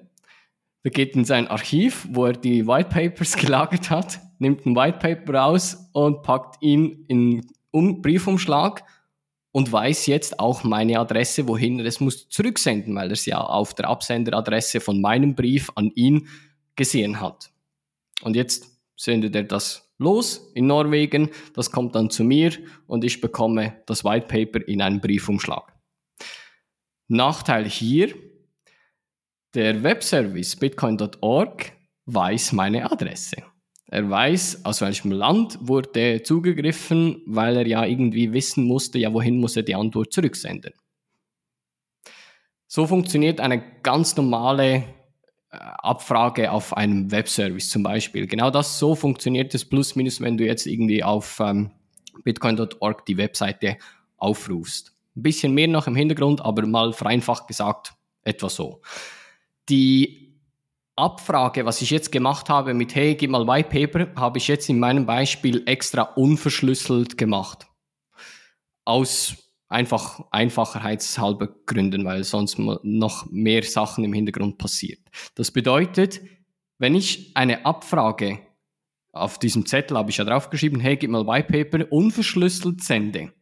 Er 0.82 0.90
geht 0.90 1.16
in 1.16 1.24
sein 1.24 1.48
Archiv, 1.48 2.06
wo 2.10 2.26
er 2.26 2.34
die 2.34 2.66
White 2.66 2.90
Papers 2.90 3.36
gelagert 3.38 3.88
hat, 3.88 4.20
nimmt 4.38 4.66
ein 4.66 4.76
White 4.76 4.98
Paper 4.98 5.38
raus 5.38 5.88
und 5.94 6.22
packt 6.22 6.62
ihn 6.62 7.06
in 7.08 7.46
um 7.70 8.02
Briefumschlag 8.02 8.84
und 9.52 9.73
weiß 9.73 10.07
jetzt 10.07 10.38
auch 10.38 10.64
meine 10.64 10.99
Adresse, 10.99 11.49
wohin 11.49 11.80
er 11.80 11.87
es 11.87 12.00
muss 12.00 12.28
zurücksenden, 12.28 12.95
weil 12.95 13.09
er 13.09 13.12
es 13.12 13.26
ja 13.26 13.40
auf 13.40 13.75
der 13.75 13.88
Absenderadresse 13.88 14.80
von 14.80 15.00
meinem 15.00 15.35
Brief 15.35 15.71
an 15.75 15.90
ihn 15.95 16.28
gesehen 16.76 17.21
hat. 17.21 17.50
Und 18.23 18.37
jetzt 18.37 18.69
sendet 18.97 19.35
er 19.35 19.45
das 19.45 19.90
los 19.99 20.50
in 20.54 20.66
Norwegen, 20.66 21.30
das 21.54 21.71
kommt 21.71 21.95
dann 21.95 22.11
zu 22.11 22.25
mir 22.25 22.52
und 22.87 23.04
ich 23.04 23.21
bekomme 23.21 23.83
das 23.87 24.04
White 24.04 24.26
Paper 24.26 24.66
in 24.66 24.83
einen 24.83 25.00
Briefumschlag. 25.00 25.73
Nachteil 27.09 27.69
hier, 27.69 28.14
der 29.54 29.83
Webservice 29.83 30.54
bitcoin.org 30.57 31.73
weiß 32.07 32.52
meine 32.52 32.90
Adresse. 32.90 33.42
Er 33.92 34.09
weiß, 34.09 34.64
aus 34.64 34.80
welchem 34.82 35.11
Land 35.11 35.59
wurde 35.61 36.23
zugegriffen, 36.23 37.23
weil 37.26 37.56
er 37.56 37.66
ja 37.66 37.85
irgendwie 37.85 38.32
wissen 38.32 38.64
musste, 38.64 39.00
ja, 39.00 39.12
wohin 39.12 39.38
muss 39.38 39.56
er 39.56 39.64
die 39.64 39.75
Antwort 39.75 40.12
zurücksenden. 40.12 40.73
So 42.68 42.87
funktioniert 42.87 43.40
eine 43.40 43.61
ganz 43.82 44.16
normale 44.16 44.75
äh, 44.75 44.82
Abfrage 45.50 46.52
auf 46.52 46.76
einem 46.76 47.11
Webservice 47.11 47.68
zum 47.68 47.82
Beispiel. 47.82 48.28
Genau 48.28 48.50
das 48.50 48.78
so 48.78 48.94
funktioniert 48.94 49.52
es 49.56 49.64
plus 49.64 49.97
minus, 49.97 50.20
wenn 50.20 50.37
du 50.37 50.47
jetzt 50.47 50.66
irgendwie 50.66 51.02
auf 51.02 51.40
ähm, 51.40 51.73
bitcoin.org 52.23 53.04
die 53.06 53.16
Webseite 53.16 53.76
aufrufst. 54.18 54.94
Ein 55.16 55.23
bisschen 55.23 55.52
mehr 55.52 55.66
noch 55.66 55.88
im 55.88 55.97
Hintergrund, 55.97 56.40
aber 56.42 56.64
mal 56.64 56.92
vereinfacht 56.92 57.49
gesagt 57.49 57.94
etwa 58.23 58.49
so. 58.49 58.82
Die 59.68 60.19
Abfrage, 61.00 61.64
was 61.64 61.83
ich 61.83 61.90
jetzt 61.90 62.12
gemacht 62.12 62.49
habe 62.49 62.75
mit 62.75 62.95
Hey, 62.95 63.14
gib 63.14 63.30
mal 63.30 63.47
White 63.47 63.69
Paper, 63.69 64.21
habe 64.21 64.38
ich 64.38 64.49
jetzt 64.49 64.69
in 64.69 64.78
meinem 64.78 65.07
Beispiel 65.07 65.62
extra 65.66 66.02
unverschlüsselt 66.02 67.19
gemacht. 67.19 67.66
Aus 68.85 69.37
einfach 69.69 70.21
einfacherheitshalber 70.30 71.49
Gründen, 71.66 72.04
weil 72.04 72.25
sonst 72.25 72.59
noch 72.59 73.26
mehr 73.30 73.62
Sachen 73.62 74.04
im 74.04 74.12
Hintergrund 74.12 74.59
passiert. 74.59 75.00
Das 75.35 75.50
bedeutet, 75.50 76.21
wenn 76.78 76.95
ich 76.95 77.37
eine 77.37 77.64
Abfrage 77.64 78.40
auf 79.12 79.38
diesem 79.38 79.66
Zettel 79.66 79.97
habe 79.97 80.11
ich 80.11 80.19
ja 80.19 80.25
draufgeschrieben, 80.25 80.80
hey, 80.80 80.97
gib 80.97 81.11
mal 81.11 81.26
White 81.26 81.52
Paper, 81.52 81.92
unverschlüsselt 81.92 82.83
sende. 82.83 83.33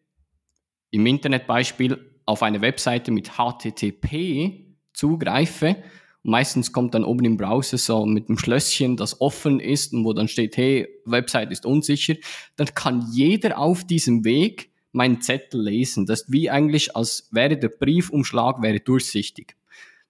Im 0.90 1.04
Internetbeispiel 1.04 2.20
auf 2.24 2.42
eine 2.42 2.60
Webseite 2.62 3.10
mit 3.10 3.32
HTTP 3.36 4.76
zugreife, 4.92 5.82
meistens 6.22 6.72
kommt 6.72 6.94
dann 6.94 7.04
oben 7.04 7.24
im 7.24 7.36
Browser 7.36 7.78
so 7.78 8.06
mit 8.06 8.28
einem 8.28 8.38
Schlösschen, 8.38 8.96
das 8.96 9.20
offen 9.20 9.60
ist 9.60 9.92
und 9.92 10.04
wo 10.04 10.12
dann 10.12 10.28
steht, 10.28 10.56
hey, 10.56 10.88
Website 11.04 11.50
ist 11.50 11.66
unsicher, 11.66 12.14
dann 12.56 12.74
kann 12.74 13.06
jeder 13.12 13.58
auf 13.58 13.86
diesem 13.86 14.24
Weg 14.24 14.70
meinen 14.92 15.20
Zettel 15.20 15.62
lesen. 15.62 16.06
Das 16.06 16.22
ist 16.22 16.32
wie 16.32 16.50
eigentlich, 16.50 16.96
als 16.96 17.28
wäre 17.30 17.56
der 17.56 17.68
Briefumschlag 17.68 18.62
wäre 18.62 18.80
durchsichtig. 18.80 19.56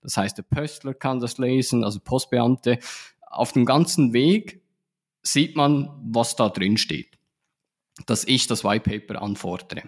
Das 0.00 0.16
heißt, 0.16 0.38
der 0.38 0.44
Pöstler 0.44 0.94
kann 0.94 1.20
das 1.20 1.38
lesen, 1.38 1.84
also 1.84 2.00
Postbeamte. 2.00 2.78
Auf 3.20 3.52
dem 3.52 3.64
ganzen 3.64 4.12
Weg 4.12 4.62
sieht 5.22 5.56
man, 5.56 5.90
was 6.02 6.36
da 6.36 6.48
drin 6.48 6.76
steht, 6.78 7.18
dass 8.06 8.24
ich 8.24 8.46
das 8.46 8.64
White 8.64 8.88
Paper 8.88 9.20
anfordere. 9.20 9.82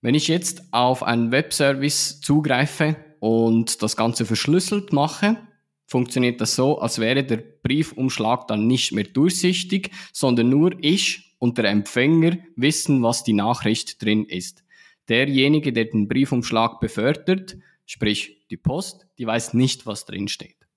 Wenn 0.00 0.14
ich 0.14 0.28
jetzt 0.28 0.72
auf 0.72 1.02
einen 1.02 1.30
Webservice 1.30 2.20
zugreife 2.20 2.96
und 3.26 3.82
das 3.82 3.96
Ganze 3.96 4.24
verschlüsselt 4.24 4.92
mache, 4.92 5.36
funktioniert 5.84 6.40
das 6.40 6.54
so, 6.54 6.78
als 6.78 7.00
wäre 7.00 7.24
der 7.24 7.38
Briefumschlag 7.38 8.46
dann 8.46 8.68
nicht 8.68 8.92
mehr 8.92 9.02
durchsichtig, 9.02 9.90
sondern 10.12 10.48
nur 10.48 10.76
ich 10.80 11.34
und 11.40 11.58
der 11.58 11.64
Empfänger 11.64 12.38
wissen, 12.54 13.02
was 13.02 13.24
die 13.24 13.32
Nachricht 13.32 14.00
drin 14.00 14.26
ist. 14.26 14.62
Derjenige, 15.08 15.72
der 15.72 15.86
den 15.86 16.06
Briefumschlag 16.06 16.78
befördert, 16.78 17.56
sprich 17.84 18.46
die 18.48 18.56
Post, 18.56 19.08
die 19.18 19.26
weiß 19.26 19.54
nicht, 19.54 19.86
was 19.86 20.04
drin 20.04 20.28
steht. 20.28 20.68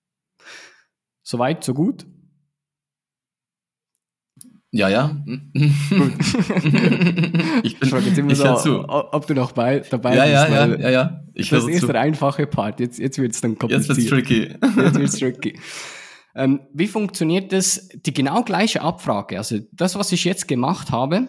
Soweit, 1.22 1.62
so 1.62 1.72
gut. 1.72 2.04
Ja, 4.72 4.88
ja. 4.88 5.16
ich 7.64 7.80
bin, 7.80 7.88
frage 7.88 8.06
jetzt 8.06 8.18
immer 8.18 8.36
so, 8.36 8.54
zu. 8.56 8.88
ob 8.88 9.26
du 9.26 9.34
noch 9.34 9.50
bei, 9.50 9.80
dabei 9.80 10.14
ja, 10.14 10.22
bist. 10.22 10.34
Ja, 10.34 10.66
ja, 10.66 10.78
ja, 10.78 10.90
ja. 10.90 11.24
Ich 11.34 11.50
das 11.50 11.66
ist 11.66 11.88
der 11.88 12.00
einfache 12.00 12.46
Part. 12.46 12.78
Jetzt, 12.78 13.00
jetzt 13.00 13.18
wird 13.18 13.32
es 13.32 13.40
dann 13.40 13.58
kompliziert. 13.58 13.98
Jetzt 13.98 14.10
wird 14.10 14.26
tricky. 14.26 14.54
Jetzt 14.76 14.98
wird 14.98 15.18
tricky. 15.18 15.58
Ähm, 16.36 16.60
wie 16.72 16.86
funktioniert 16.86 17.52
das? 17.52 17.88
Die 17.94 18.14
genau 18.14 18.44
gleiche 18.44 18.82
Abfrage. 18.82 19.38
Also 19.38 19.58
das, 19.72 19.96
was 19.96 20.12
ich 20.12 20.24
jetzt 20.24 20.46
gemacht 20.46 20.92
habe, 20.92 21.26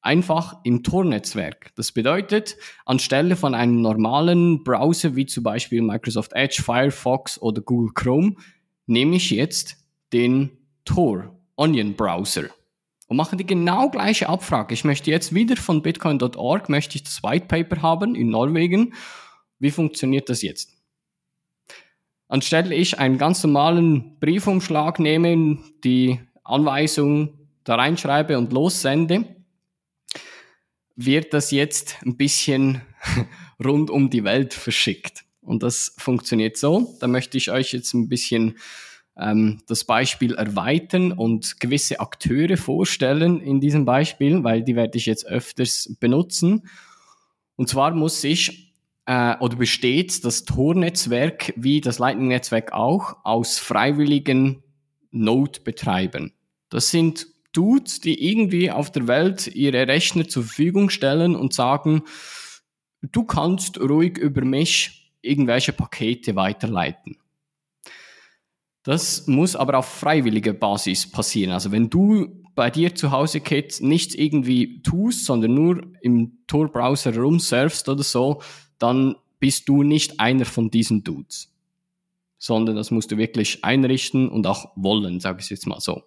einfach 0.00 0.58
im 0.62 0.84
Tor-Netzwerk. 0.84 1.72
Das 1.74 1.90
bedeutet, 1.90 2.56
anstelle 2.86 3.34
von 3.34 3.56
einem 3.56 3.82
normalen 3.82 4.62
Browser 4.62 5.16
wie 5.16 5.26
zum 5.26 5.42
Beispiel 5.42 5.82
Microsoft 5.82 6.32
Edge, 6.34 6.62
Firefox 6.62 7.42
oder 7.42 7.60
Google 7.62 7.92
Chrome, 7.94 8.36
nehme 8.86 9.16
ich 9.16 9.30
jetzt 9.30 9.76
den 10.12 10.50
Tor 10.84 11.36
Onion 11.56 11.94
Browser 11.94 12.44
und 13.10 13.16
mache 13.16 13.36
die 13.36 13.44
genau 13.44 13.90
gleiche 13.90 14.28
Abfrage. 14.28 14.72
Ich 14.72 14.84
möchte 14.84 15.10
jetzt 15.10 15.34
wieder 15.34 15.56
von 15.56 15.82
bitcoin.org, 15.82 16.68
möchte 16.68 16.94
ich 16.94 17.02
das 17.02 17.24
White 17.24 17.46
Paper 17.46 17.82
haben 17.82 18.14
in 18.14 18.28
Norwegen. 18.28 18.94
Wie 19.58 19.72
funktioniert 19.72 20.28
das 20.28 20.42
jetzt? 20.42 20.70
Anstelle 22.28 22.72
ich 22.72 23.00
einen 23.00 23.18
ganz 23.18 23.42
normalen 23.42 24.16
Briefumschlag 24.20 25.00
nehme, 25.00 25.58
die 25.82 26.20
Anweisung 26.44 27.36
da 27.64 27.74
reinschreibe 27.74 28.38
und 28.38 28.52
lossende, 28.52 29.24
wird 30.94 31.34
das 31.34 31.50
jetzt 31.50 31.96
ein 32.06 32.16
bisschen 32.16 32.80
rund 33.64 33.90
um 33.90 34.10
die 34.10 34.22
Welt 34.22 34.54
verschickt. 34.54 35.24
Und 35.40 35.64
das 35.64 35.96
funktioniert 35.98 36.56
so. 36.56 36.96
Da 37.00 37.08
möchte 37.08 37.38
ich 37.38 37.50
euch 37.50 37.72
jetzt 37.72 37.92
ein 37.92 38.08
bisschen 38.08 38.56
ähm, 39.20 39.62
das 39.66 39.84
Beispiel 39.84 40.34
erweitern 40.34 41.12
und 41.12 41.60
gewisse 41.60 42.00
Akteure 42.00 42.56
vorstellen 42.56 43.40
in 43.40 43.60
diesem 43.60 43.84
Beispiel, 43.84 44.42
weil 44.42 44.62
die 44.62 44.76
werde 44.76 44.98
ich 44.98 45.06
jetzt 45.06 45.26
öfters 45.26 45.96
benutzen. 46.00 46.68
Und 47.56 47.68
zwar 47.68 47.94
muss 47.94 48.24
ich 48.24 48.74
äh, 49.06 49.36
oder 49.38 49.56
besteht 49.56 50.24
das 50.24 50.44
Tor-Netzwerk 50.44 51.52
wie 51.56 51.80
das 51.80 51.98
Lightning-Netzwerk 51.98 52.72
auch 52.72 53.16
aus 53.24 53.58
freiwilligen 53.58 54.62
Node-Betreibern. 55.10 56.32
Das 56.68 56.90
sind 56.90 57.26
Dudes, 57.52 58.00
die 58.00 58.30
irgendwie 58.30 58.70
auf 58.70 58.92
der 58.92 59.08
Welt 59.08 59.48
ihre 59.48 59.88
Rechner 59.88 60.28
zur 60.28 60.44
Verfügung 60.44 60.88
stellen 60.88 61.34
und 61.34 61.52
sagen, 61.52 62.02
du 63.02 63.24
kannst 63.24 63.80
ruhig 63.80 64.18
über 64.18 64.44
mich 64.44 65.12
irgendwelche 65.20 65.72
Pakete 65.72 66.36
weiterleiten. 66.36 67.16
Das 68.82 69.26
muss 69.26 69.56
aber 69.56 69.78
auf 69.78 69.86
freiwilliger 69.86 70.54
Basis 70.54 71.10
passieren. 71.10 71.52
Also 71.52 71.70
wenn 71.70 71.90
du 71.90 72.42
bei 72.54 72.70
dir 72.70 72.94
zu 72.94 73.10
Hause, 73.10 73.40
Kit, 73.40 73.80
nichts 73.80 74.14
irgendwie 74.14 74.82
tust, 74.82 75.24
sondern 75.24 75.54
nur 75.54 75.82
im 76.00 76.38
Tor-Browser 76.46 77.16
rumsurfst 77.16 77.88
oder 77.88 78.02
so, 78.02 78.42
dann 78.78 79.16
bist 79.38 79.68
du 79.68 79.82
nicht 79.82 80.18
einer 80.20 80.44
von 80.44 80.70
diesen 80.70 81.04
Dudes. 81.04 81.52
Sondern 82.38 82.76
das 82.76 82.90
musst 82.90 83.10
du 83.12 83.18
wirklich 83.18 83.64
einrichten 83.64 84.28
und 84.28 84.46
auch 84.46 84.72
wollen, 84.76 85.20
sage 85.20 85.40
ich 85.40 85.50
jetzt 85.50 85.66
mal 85.66 85.80
so. 85.80 86.02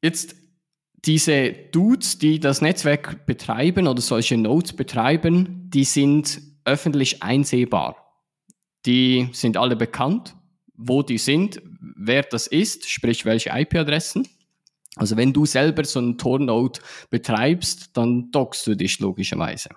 Jetzt 0.00 0.36
diese 1.04 1.52
Dudes, 1.52 2.18
die 2.18 2.38
das 2.38 2.60
Netzwerk 2.60 3.26
betreiben 3.26 3.88
oder 3.88 4.00
solche 4.00 4.36
Nodes 4.36 4.72
betreiben, 4.74 5.68
die 5.70 5.84
sind 5.84 6.40
öffentlich 6.64 7.22
einsehbar. 7.22 7.96
Die 8.86 9.28
sind 9.32 9.56
alle 9.56 9.74
bekannt 9.74 10.36
wo 10.88 11.02
die 11.02 11.18
sind, 11.18 11.60
wer 11.80 12.22
das 12.22 12.46
ist, 12.46 12.88
sprich 12.88 13.24
welche 13.24 13.50
IP-Adressen. 13.50 14.28
Also 14.96 15.16
wenn 15.16 15.32
du 15.32 15.46
selber 15.46 15.84
so 15.84 15.98
einen 15.98 16.18
Tor-Node 16.18 16.80
betreibst, 17.10 17.96
dann 17.96 18.30
dockst 18.30 18.66
du 18.66 18.74
dich 18.74 18.98
logischerweise. 19.00 19.70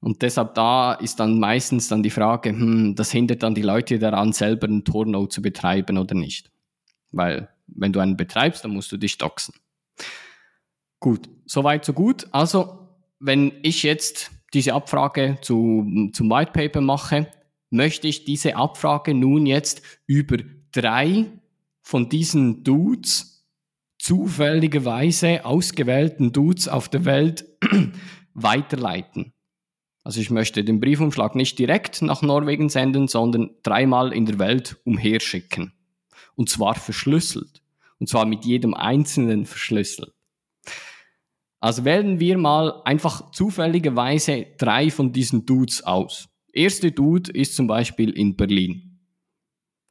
Und 0.00 0.22
deshalb 0.22 0.54
da 0.54 0.94
ist 0.94 1.18
dann 1.20 1.38
meistens 1.38 1.88
dann 1.88 2.02
die 2.02 2.10
Frage, 2.10 2.50
hm, 2.50 2.94
das 2.94 3.10
hindert 3.10 3.42
dann 3.42 3.54
die 3.54 3.62
Leute 3.62 3.98
daran, 3.98 4.32
selber 4.32 4.66
einen 4.66 4.84
Tor-Node 4.84 5.28
zu 5.28 5.42
betreiben 5.42 5.98
oder 5.98 6.14
nicht. 6.14 6.50
Weil 7.10 7.48
wenn 7.66 7.92
du 7.92 8.00
einen 8.00 8.16
betreibst, 8.16 8.64
dann 8.64 8.72
musst 8.72 8.92
du 8.92 8.96
dich 8.96 9.18
doxen. 9.18 9.54
Gut, 11.00 11.28
soweit 11.46 11.84
so 11.84 11.92
gut. 11.92 12.26
Also 12.32 12.88
wenn 13.20 13.52
ich 13.62 13.82
jetzt 13.82 14.30
diese 14.54 14.74
Abfrage 14.74 15.38
zu, 15.42 16.10
zum 16.12 16.30
White 16.30 16.52
Paper 16.52 16.80
mache, 16.80 17.28
möchte 17.70 18.08
ich 18.08 18.24
diese 18.24 18.56
Abfrage 18.56 19.14
nun 19.14 19.46
jetzt 19.46 19.82
über 20.06 20.38
drei 20.72 21.26
von 21.82 22.08
diesen 22.08 22.64
Dudes, 22.64 23.46
zufälligerweise 23.98 25.44
ausgewählten 25.44 26.32
Dudes 26.32 26.68
auf 26.68 26.88
der 26.88 27.04
Welt, 27.04 27.46
weiterleiten. 28.34 29.32
Also 30.04 30.20
ich 30.20 30.30
möchte 30.30 30.64
den 30.64 30.80
Briefumschlag 30.80 31.34
nicht 31.34 31.58
direkt 31.58 32.00
nach 32.02 32.22
Norwegen 32.22 32.68
senden, 32.68 33.08
sondern 33.08 33.50
dreimal 33.62 34.12
in 34.12 34.24
der 34.26 34.38
Welt 34.38 34.76
umherschicken. 34.84 35.72
Und 36.34 36.48
zwar 36.48 36.76
verschlüsselt. 36.76 37.62
Und 37.98 38.08
zwar 38.08 38.24
mit 38.24 38.44
jedem 38.44 38.74
einzelnen 38.74 39.44
verschlüsselt. 39.44 40.12
Also 41.60 41.84
wählen 41.84 42.20
wir 42.20 42.38
mal 42.38 42.82
einfach 42.84 43.32
zufälligerweise 43.32 44.46
drei 44.56 44.90
von 44.90 45.12
diesen 45.12 45.44
Dudes 45.44 45.82
aus 45.82 46.27
erste 46.52 46.92
Dude 46.92 47.30
ist 47.32 47.56
zum 47.56 47.66
Beispiel 47.66 48.10
in 48.10 48.36
Berlin. 48.36 48.98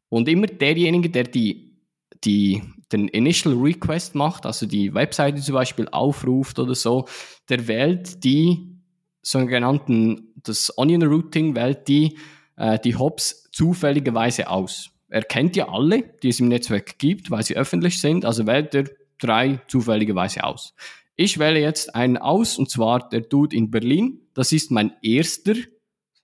Und 0.09 0.29
immer 0.29 0.47
derjenige, 0.47 1.09
der 1.09 1.23
die, 1.23 1.75
die, 2.23 2.63
den 2.91 3.07
Initial 3.09 3.55
Request 3.55 4.15
macht, 4.15 4.45
also 4.45 4.65
die 4.65 4.93
Webseite 4.93 5.41
zum 5.41 5.55
Beispiel 5.55 5.87
aufruft 5.89 6.59
oder 6.59 6.75
so, 6.75 7.05
der 7.49 7.67
wählt 7.67 8.23
die 8.23 8.77
sogenannten, 9.21 10.33
das 10.43 10.77
Onion 10.77 11.03
Routing 11.03 11.55
wählt 11.55 11.87
die, 11.87 12.17
äh, 12.55 12.79
die 12.79 12.95
Hops 12.95 13.49
zufälligerweise 13.51 14.49
aus. 14.49 14.91
Er 15.09 15.23
kennt 15.23 15.55
ja 15.55 15.69
alle, 15.69 16.03
die 16.23 16.29
es 16.29 16.39
im 16.39 16.47
Netzwerk 16.47 16.97
gibt, 16.97 17.31
weil 17.31 17.43
sie 17.43 17.55
öffentlich 17.55 17.99
sind, 17.99 18.25
also 18.25 18.47
wählt 18.47 18.73
er 18.75 18.85
drei 19.19 19.59
zufälligerweise 19.67 20.43
aus. 20.43 20.73
Ich 21.15 21.39
wähle 21.39 21.59
jetzt 21.59 21.95
einen 21.95 22.17
aus, 22.17 22.57
und 22.57 22.69
zwar 22.69 23.09
der 23.09 23.21
Dude 23.21 23.55
in 23.55 23.71
Berlin. 23.71 24.21
Das 24.33 24.51
ist 24.51 24.69
mein 24.69 24.93
erster 25.01 25.55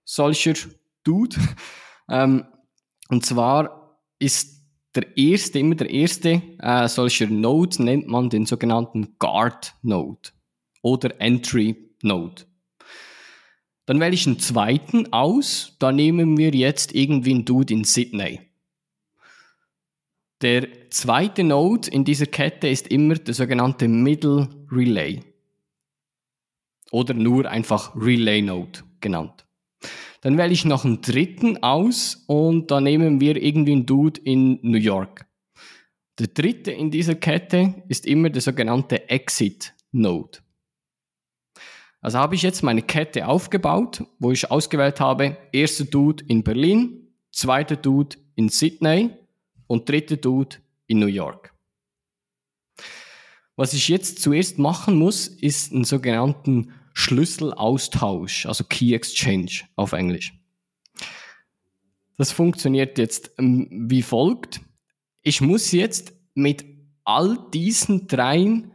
solcher 0.05 0.53
Dude. 1.03 1.36
Ähm, 2.10 2.45
und 3.10 3.25
zwar 3.25 4.00
ist 4.19 4.62
der 4.95 5.17
erste, 5.17 5.60
immer 5.60 5.75
der 5.75 5.89
erste 5.89 6.41
äh, 6.60 6.88
solcher 6.88 7.27
Node 7.27 7.83
nennt 7.83 8.07
man 8.07 8.29
den 8.29 8.45
sogenannten 8.45 9.15
Guard 9.19 9.75
Node 9.81 10.29
oder 10.81 11.19
Entry 11.19 11.75
Node. 12.01 12.43
Dann 13.86 14.00
wähle 14.00 14.13
ich 14.13 14.27
einen 14.27 14.39
zweiten 14.39 15.12
aus. 15.12 15.75
Da 15.79 15.91
nehmen 15.91 16.38
wir 16.38 16.51
jetzt 16.51 16.95
irgendwie 16.95 17.31
einen 17.31 17.45
Dude 17.45 17.74
in 17.74 17.83
Sydney. 17.83 18.39
Der 20.41 20.89
zweite 20.89 21.43
Node 21.43 21.89
in 21.89 22.03
dieser 22.03 22.25
Kette 22.25 22.67
ist 22.67 22.88
immer 22.88 23.15
der 23.15 23.33
sogenannte 23.33 23.88
Middle 23.88 24.50
Relay. 24.72 25.22
Oder 26.91 27.13
nur 27.13 27.50
einfach 27.50 27.95
Relay 27.95 28.41
Node 28.41 28.83
genannt. 29.00 29.42
Dann 30.21 30.37
wähle 30.37 30.53
ich 30.53 30.65
noch 30.65 30.85
einen 30.85 31.01
dritten 31.01 31.61
aus 31.63 32.23
und 32.27 32.71
da 32.71 32.79
nehmen 32.79 33.19
wir 33.19 33.35
irgendwie 33.35 33.73
einen 33.73 33.85
Dude 33.85 34.21
in 34.21 34.59
New 34.61 34.77
York. 34.77 35.25
Der 36.19 36.27
dritte 36.27 36.71
in 36.71 36.91
dieser 36.91 37.15
Kette 37.15 37.83
ist 37.89 38.05
immer 38.05 38.29
der 38.29 38.41
sogenannte 38.41 39.09
Exit 39.09 39.73
Node. 39.91 40.39
Also 42.01 42.19
habe 42.19 42.35
ich 42.35 42.41
jetzt 42.41 42.63
meine 42.63 42.81
Kette 42.81 43.27
aufgebaut, 43.27 44.03
wo 44.19 44.31
ich 44.31 44.51
ausgewählt 44.51 44.99
habe, 44.99 45.37
erster 45.51 45.85
Dude 45.85 46.23
in 46.27 46.43
Berlin, 46.43 47.07
zweiter 47.31 47.77
Dude 47.77 48.17
in 48.35 48.49
Sydney 48.49 49.11
und 49.67 49.87
dritter 49.87 50.17
Dude 50.17 50.57
in 50.87 50.99
New 50.99 51.07
York. 51.07 51.53
Was 53.55 53.73
ich 53.73 53.87
jetzt 53.87 54.21
zuerst 54.21 54.59
machen 54.59 54.97
muss, 54.97 55.27
ist 55.27 55.71
einen 55.71 55.85
sogenannten 55.85 56.73
Schlüsselaustausch, 56.93 58.45
also 58.45 58.63
Key 58.63 58.93
Exchange 58.93 59.62
auf 59.75 59.93
Englisch. 59.93 60.33
Das 62.17 62.31
funktioniert 62.31 62.97
jetzt 62.97 63.31
ähm, 63.39 63.67
wie 63.89 64.03
folgt. 64.03 64.62
Ich 65.23 65.41
muss 65.41 65.71
jetzt 65.71 66.13
mit 66.35 66.63
all 67.03 67.38
diesen 67.53 68.07
dreien 68.07 68.71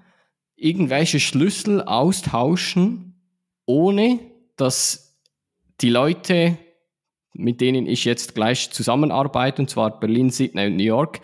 irgendwelche 0.56 1.20
Schlüssel 1.20 1.82
austauschen, 1.82 3.22
ohne 3.64 4.20
dass 4.56 5.20
die 5.80 5.90
Leute, 5.90 6.58
mit 7.32 7.60
denen 7.60 7.87
ich 7.87 8.04
jetzt 8.04 8.34
gleich 8.34 8.70
zusammenarbeite, 8.70 9.62
und 9.62 9.70
zwar 9.70 10.00
Berlin, 10.00 10.30
Sydney 10.30 10.66
und 10.66 10.76
New 10.76 10.82
York, 10.82 11.20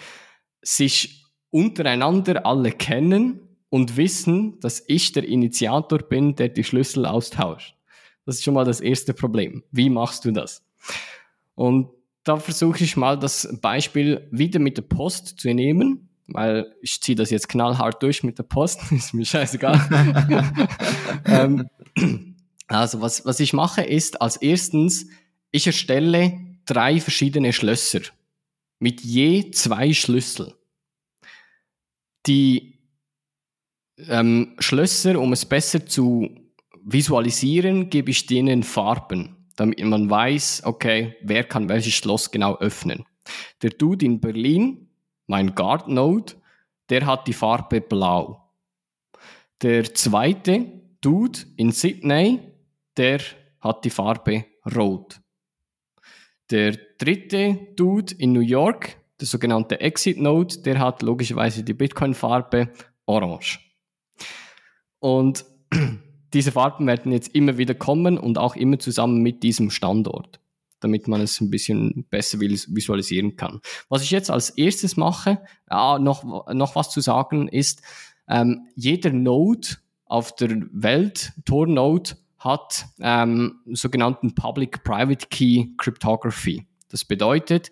sich 0.63 1.25
untereinander 1.51 2.47
alle 2.47 2.71
kennen 2.71 3.44
und 3.75 3.97
wissen, 3.97 4.61
dass 4.61 4.85
ich 4.87 5.11
der 5.11 5.25
Initiator 5.25 5.99
bin, 5.99 6.37
der 6.37 6.49
die 6.49 6.63
Schlüssel 6.63 7.07
austauscht. 7.07 7.75
Das 8.25 8.37
ist 8.37 8.45
schon 8.45 8.55
mal 8.55 8.65
das 8.65 8.81
erste 8.81 9.13
Problem. 9.15 9.65
Wie 9.73 9.91
machst 9.91 10.25
du 10.25 10.31
das? 10.31 10.65
Und 11.57 11.91
da 12.23 12.37
versuche 12.37 12.85
ich 12.85 12.97
mal 12.97 13.19
das 13.19 13.49
Beispiel 13.61 14.29
wieder 14.31 14.61
mit 14.61 14.77
der 14.77 14.83
Post 14.83 15.41
zu 15.41 15.53
nehmen, 15.53 16.09
weil 16.29 16.73
ich 16.83 17.03
ziehe 17.03 17.17
das 17.17 17.31
jetzt 17.31 17.49
knallhart 17.49 18.01
durch 18.01 18.23
mit 18.23 18.39
der 18.39 18.45
Post, 18.45 18.81
ist 18.93 19.13
mir 19.13 19.25
scheißegal. 19.25 19.81
ähm, 21.25 21.69
also 22.69 23.01
was, 23.01 23.27
was 23.27 23.41
ich 23.41 23.55
mache 23.55 23.83
ist 23.83 24.23
als 24.23 24.37
erstens, 24.37 25.09
ich 25.51 25.67
erstelle 25.67 26.39
drei 26.65 27.01
verschiedene 27.01 27.53
Schlösser 27.53 28.03
mit 28.79 29.01
je 29.01 29.51
zwei 29.51 29.93
Schlüssel. 29.93 30.55
Die 32.29 32.74
ähm, 33.99 34.55
Schlösser, 34.59 35.21
um 35.21 35.33
es 35.33 35.45
besser 35.45 35.87
zu 35.87 36.31
visualisieren, 36.85 37.91
gebe 37.91 38.11
ich 38.11 38.27
denen 38.27 38.63
Farben, 38.63 39.37
damit 39.57 39.83
man 39.83 40.11
weiß, 40.11 40.63
okay, 40.65 41.17
wer 41.23 41.45
kann 41.45 41.69
welches 41.69 41.95
Schloss 41.95 42.31
genau 42.31 42.59
öffnen. 42.59 43.05
Der 43.63 43.71
Dude 43.71 44.05
in 44.05 44.21
Berlin, 44.21 44.89
mein 45.27 45.55
Guard 45.55 45.89
Node, 45.89 46.35
der 46.91 47.07
hat 47.07 47.27
die 47.27 47.33
Farbe 47.33 47.81
blau. 47.81 48.51
Der 49.63 49.95
zweite 49.95 50.67
Dude 51.01 51.39
in 51.57 51.73
Sydney, 51.73 52.41
der 52.97 53.21
hat 53.61 53.85
die 53.85 53.91
Farbe 53.91 54.45
rot. 54.75 55.21
Der 56.51 56.77
dritte 56.99 57.69
Dude 57.77 58.15
in 58.19 58.33
New 58.33 58.41
York, 58.41 58.99
der 59.19 59.27
sogenannte 59.27 59.81
Exit 59.81 60.21
Node, 60.21 60.59
der 60.59 60.79
hat 60.79 61.01
logischerweise 61.01 61.65
die 61.65 61.73
Bitcoin-Farbe 61.73 62.69
orange. 63.07 63.61
Und 65.05 65.45
diese 66.33 66.51
Farben 66.51 66.87
werden 66.87 67.13
jetzt 67.13 67.35
immer 67.35 67.59
wieder 67.59 67.75
kommen 67.75 68.17
und 68.17 68.39
auch 68.39 68.57
immer 68.57 68.79
zusammen 68.79 69.21
mit 69.21 69.43
diesem 69.43 69.69
Standort, 69.69 70.41
damit 70.81 71.09
man 71.09 71.21
es 71.21 71.43
ein 71.43 71.51
bisschen 71.51 72.07
besser 72.09 72.41
visualisieren 72.41 73.37
kann. 73.37 73.61
Was 73.91 74.03
ich 74.03 74.11
jetzt 74.11 74.31
als 74.31 74.49
erstes 74.49 74.97
mache, 74.97 75.43
ah, 75.67 75.99
noch, 75.99 76.47
noch 76.55 76.75
was 76.75 76.89
zu 76.89 77.03
sagen 77.03 77.49
ist, 77.49 77.83
ähm, 78.31 78.67
jeder 78.77 79.11
Node 79.11 79.69
auf 80.07 80.35
der 80.37 80.57
Welt, 80.73 81.35
Tor 81.45 81.67
Node, 81.67 82.13
hat 82.39 82.87
ähm, 83.03 83.61
sogenannten 83.73 84.35
Public-Private 84.35 85.27
Key 85.27 85.67
Cryptography. 85.77 86.67
Das 86.89 87.05
bedeutet, 87.05 87.71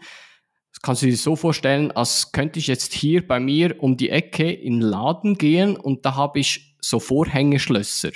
kannst 0.83 1.03
du 1.03 1.07
dir 1.07 1.17
so 1.17 1.37
vorstellen, 1.37 1.93
als 1.93 2.33
könnte 2.33 2.59
ich 2.59 2.67
jetzt 2.67 2.93
hier 2.93 3.27
bei 3.27 3.41
mir 3.41 3.83
um 3.83 3.97
die 3.97 4.11
Ecke 4.11 4.51
in 4.51 4.81
den 4.81 4.83
Laden 4.83 5.39
gehen 5.39 5.77
und 5.77 6.05
da 6.05 6.17
habe 6.17 6.41
ich 6.41 6.77
so 6.81 7.01
Vorhängeschlösser, 7.01 8.11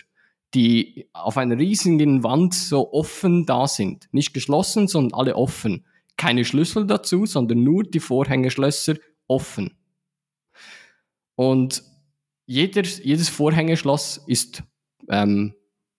die 0.54 1.08
auf 1.12 1.36
einer 1.36 1.58
riesigen 1.58 2.22
Wand 2.22 2.54
so 2.54 2.92
offen 2.92 3.46
da 3.46 3.68
sind. 3.68 4.08
Nicht 4.12 4.34
geschlossen, 4.34 4.88
sondern 4.88 5.18
alle 5.18 5.36
offen. 5.36 5.86
Keine 6.16 6.44
Schlüssel 6.44 6.86
dazu, 6.86 7.26
sondern 7.26 7.62
nur 7.62 7.84
die 7.84 8.00
Vorhängeschlösser 8.00 8.96
offen. 9.28 9.76
Und 11.36 11.82
jeder, 12.46 12.82
jedes 12.82 13.28
Vorhängeschloss 13.28 14.22
ist 14.26 14.62
ähm, 15.08 15.54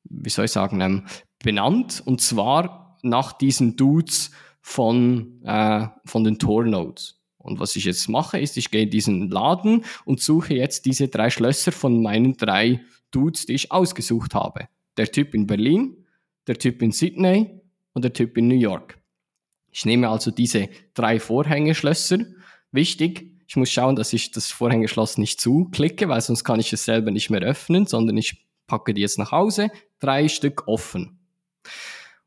wie 0.10 0.30
soll 0.30 0.46
ich 0.46 0.52
sagen, 0.52 0.82
ähm, 0.82 1.06
benannt 1.44 2.02
und 2.06 2.22
zwar 2.22 2.98
nach 3.04 3.34
diesen 3.34 3.76
Dudes 3.76 4.32
von, 4.68 5.42
äh, 5.46 5.88
von 6.04 6.26
den 6.26 6.40
Tor-Nodes. 6.40 7.22
Und 7.38 7.62
was 7.62 7.78
ich 7.78 7.86
jetzt 7.86 8.10
mache, 8.10 8.38
ist, 8.38 8.58
ich 8.58 8.70
gehe 8.70 8.84
in 8.84 8.90
diesen 8.90 9.30
Laden 9.30 9.86
und 10.04 10.20
suche 10.20 10.56
jetzt 10.56 10.86
diese 10.86 11.08
drei 11.08 11.30
Schlösser 11.30 11.72
von 11.72 12.04
meinen 12.04 12.36
drei 12.36 12.82
Dudes, 13.10 13.46
die 13.46 13.54
ich 13.54 13.72
ausgesucht 13.72 14.36
habe. 14.36 14.68
Der 14.98 15.10
Typ 15.10 15.34
in 15.34 15.48
Berlin, 15.48 16.06
der 16.48 16.58
Typ 16.58 16.82
in 16.82 16.92
Sydney 16.92 17.62
und 17.94 18.04
der 18.04 18.12
Typ 18.12 18.38
in 18.38 18.50
New 18.50 18.60
York. 18.60 19.00
Ich 19.72 19.86
nehme 19.86 20.10
also 20.10 20.32
diese 20.32 20.68
drei 20.94 21.22
Vorhängeschlösser. 21.22 22.20
Wichtig, 22.74 23.32
ich 23.48 23.56
muss 23.56 23.72
schauen, 23.72 23.96
dass 23.96 24.12
ich 24.12 24.32
das 24.32 24.52
Vorhängeschloss 24.52 25.18
nicht 25.18 25.40
zuklicke, 25.40 26.10
weil 26.10 26.20
sonst 26.20 26.44
kann 26.44 26.60
ich 26.60 26.74
es 26.74 26.84
selber 26.84 27.12
nicht 27.12 27.30
mehr 27.30 27.42
öffnen, 27.42 27.86
sondern 27.86 28.18
ich 28.18 28.46
packe 28.68 28.94
die 28.94 29.02
jetzt 29.02 29.18
nach 29.18 29.32
Hause, 29.32 29.72
drei 30.00 30.28
Stück 30.28 30.68
offen. 30.68 31.20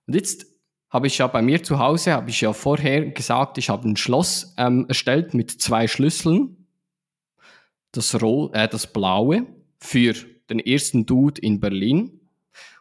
Und 0.06 0.14
jetzt 0.14 0.49
habe 0.90 1.06
ich 1.06 1.18
ja 1.18 1.28
bei 1.28 1.40
mir 1.40 1.62
zu 1.62 1.78
Hause, 1.78 2.12
habe 2.12 2.30
ich 2.30 2.40
ja 2.40 2.52
vorher 2.52 3.06
gesagt, 3.10 3.58
ich 3.58 3.70
habe 3.70 3.88
ein 3.88 3.96
Schloss 3.96 4.54
ähm, 4.58 4.86
erstellt 4.88 5.34
mit 5.34 5.50
zwei 5.50 5.86
Schlüsseln. 5.86 6.66
Das, 7.92 8.20
Ro 8.20 8.50
äh, 8.52 8.68
das 8.68 8.92
blaue 8.92 9.46
für 9.78 10.14
den 10.50 10.58
ersten 10.58 11.06
Dude 11.06 11.40
in 11.40 11.60
Berlin. 11.60 12.20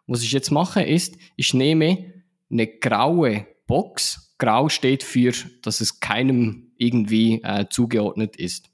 Was 0.07 0.23
ich 0.23 0.31
jetzt 0.31 0.49
mache 0.49 0.81
ist, 0.81 1.17
ich 1.35 1.53
nehme 1.53 2.13
eine 2.51 2.67
graue 2.67 3.45
Box. 3.67 4.35
Grau 4.39 4.69
steht 4.69 5.03
für, 5.03 5.33
dass 5.61 5.79
es 5.79 5.99
keinem 5.99 6.71
irgendwie 6.77 7.41
äh, 7.43 7.67
zugeordnet 7.69 8.35
ist. 8.37 8.71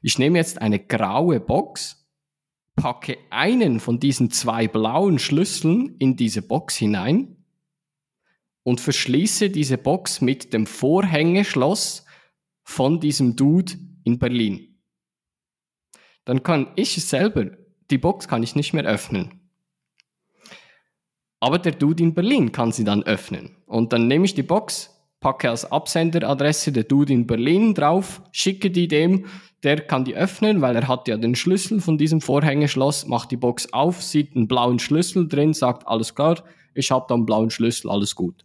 Ich 0.00 0.18
nehme 0.18 0.38
jetzt 0.38 0.60
eine 0.62 0.78
graue 0.78 1.40
Box 1.40 1.98
packe 2.76 3.18
einen 3.30 3.80
von 3.80 4.00
diesen 4.00 4.30
zwei 4.30 4.68
blauen 4.68 5.18
Schlüsseln 5.18 5.96
in 5.98 6.16
diese 6.16 6.40
Box 6.40 6.76
hinein 6.76 7.41
und 8.64 8.80
verschließe 8.80 9.50
diese 9.50 9.78
Box 9.78 10.20
mit 10.20 10.52
dem 10.52 10.66
Vorhängeschloss 10.66 12.04
von 12.62 13.00
diesem 13.00 13.36
Dude 13.36 13.74
in 14.04 14.18
Berlin. 14.18 14.78
Dann 16.24 16.42
kann 16.42 16.68
ich 16.76 17.04
selber, 17.04 17.50
die 17.90 17.98
Box 17.98 18.28
kann 18.28 18.42
ich 18.42 18.54
nicht 18.54 18.72
mehr 18.72 18.84
öffnen. 18.84 19.40
Aber 21.40 21.58
der 21.58 21.72
Dude 21.72 22.02
in 22.02 22.14
Berlin 22.14 22.52
kann 22.52 22.70
sie 22.70 22.84
dann 22.84 23.02
öffnen. 23.02 23.56
Und 23.66 23.92
dann 23.92 24.06
nehme 24.06 24.24
ich 24.24 24.34
die 24.34 24.44
Box, 24.44 24.90
packe 25.18 25.50
als 25.50 25.70
Absenderadresse 25.70 26.70
der 26.70 26.84
Dude 26.84 27.12
in 27.12 27.26
Berlin 27.26 27.74
drauf, 27.74 28.22
schicke 28.30 28.70
die 28.70 28.86
dem, 28.86 29.26
der 29.64 29.80
kann 29.80 30.04
die 30.04 30.14
öffnen, 30.14 30.60
weil 30.60 30.76
er 30.76 30.86
hat 30.86 31.08
ja 31.08 31.16
den 31.16 31.34
Schlüssel 31.34 31.80
von 31.80 31.98
diesem 31.98 32.20
Vorhängeschloss, 32.20 33.06
macht 33.06 33.32
die 33.32 33.36
Box 33.36 33.72
auf, 33.72 34.02
sieht 34.02 34.36
einen 34.36 34.46
blauen 34.46 34.78
Schlüssel 34.78 35.26
drin, 35.26 35.52
sagt, 35.52 35.86
alles 35.88 36.14
klar, 36.14 36.42
ich 36.74 36.90
habe 36.90 37.06
da 37.08 37.14
einen 37.14 37.26
blauen 37.26 37.50
Schlüssel, 37.50 37.90
alles 37.90 38.14
gut. 38.14 38.44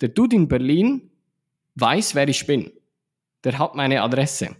Der 0.00 0.08
Dude 0.08 0.36
in 0.36 0.48
Berlin 0.48 1.10
weiß, 1.76 2.14
wer 2.14 2.28
ich 2.28 2.46
bin. 2.46 2.70
Der 3.44 3.58
hat 3.58 3.74
meine 3.74 4.02
Adresse. 4.02 4.56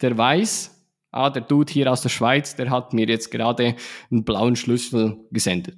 Der 0.00 0.16
weiß, 0.16 0.76
ah, 1.10 1.30
der 1.30 1.42
Dude 1.42 1.72
hier 1.72 1.90
aus 1.90 2.02
der 2.02 2.08
Schweiz, 2.08 2.56
der 2.56 2.70
hat 2.70 2.92
mir 2.92 3.06
jetzt 3.06 3.30
gerade 3.30 3.76
einen 4.10 4.24
blauen 4.24 4.56
Schlüssel 4.56 5.18
gesendet. 5.30 5.76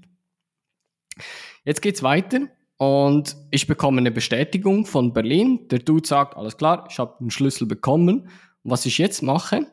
Jetzt 1.64 1.82
geht's 1.82 2.02
weiter. 2.02 2.48
und 2.78 3.36
ich 3.50 3.66
bekomme 3.66 3.98
eine 3.98 4.12
Bestätigung 4.12 4.86
von 4.86 5.12
Berlin. 5.12 5.66
Der 5.68 5.80
Dude 5.80 6.06
sagt, 6.06 6.36
alles 6.36 6.56
klar, 6.56 6.86
ich 6.88 6.98
habe 6.98 7.16
den 7.20 7.30
Schlüssel 7.30 7.66
bekommen. 7.66 8.28
Und 8.62 8.70
was 8.70 8.86
ich 8.86 8.98
jetzt 8.98 9.22
mache, 9.22 9.66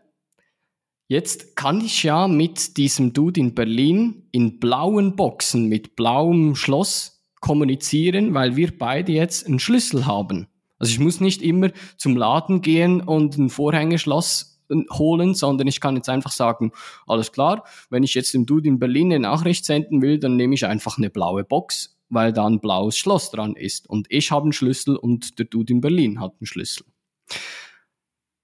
jetzt 1.08 1.56
kann 1.56 1.82
ich 1.82 2.02
ja 2.02 2.28
mit 2.28 2.78
diesem 2.78 3.14
Dude 3.14 3.40
in 3.40 3.54
Berlin 3.54 4.28
in 4.32 4.60
blauen 4.60 5.16
Boxen 5.16 5.68
mit 5.68 5.96
blauem 5.96 6.56
Schloss 6.56 7.15
kommunizieren, 7.46 8.34
weil 8.34 8.56
wir 8.56 8.76
beide 8.76 9.12
jetzt 9.12 9.46
einen 9.46 9.60
Schlüssel 9.60 10.06
haben. 10.06 10.48
Also 10.80 10.92
ich 10.92 11.00
muss 11.00 11.22
nicht 11.22 11.42
immer 11.42 11.70
zum 11.98 12.18
Laden 12.18 12.62
gehen 12.62 13.02
und 13.02 13.38
ein 13.38 13.50
Vorhängeschloss 13.50 14.60
holen, 14.92 15.36
sondern 15.36 15.68
ich 15.68 15.80
kann 15.80 15.96
jetzt 15.96 16.10
einfach 16.10 16.32
sagen, 16.32 16.72
alles 17.06 17.32
klar, 17.32 17.66
wenn 17.92 18.04
ich 18.04 18.16
jetzt 18.16 18.34
dem 18.34 18.48
Dude 18.48 18.68
in 18.68 18.80
Berlin 18.80 19.14
eine 19.14 19.20
Nachricht 19.20 19.64
senden 19.64 20.02
will, 20.02 20.18
dann 20.18 20.36
nehme 20.36 20.56
ich 20.56 20.66
einfach 20.66 20.98
eine 20.98 21.10
blaue 21.10 21.44
Box 21.44 21.96
weil 22.10 22.34
da 22.34 22.46
ein 22.46 22.60
blaues 22.60 22.98
Schloss 22.98 23.32
dran 23.32 23.56
ist. 23.56 23.90
Und 23.90 24.08
ich 24.10 24.32
habe 24.32 24.44
einen 24.44 24.54
Schlüssel 24.54 24.96
und 24.96 25.40
der 25.40 25.46
Dude 25.46 25.74
in 25.74 25.82
Berlin 25.82 26.20
hat 26.20 26.34
einen 26.40 26.48
Schlüssel. 26.48 26.86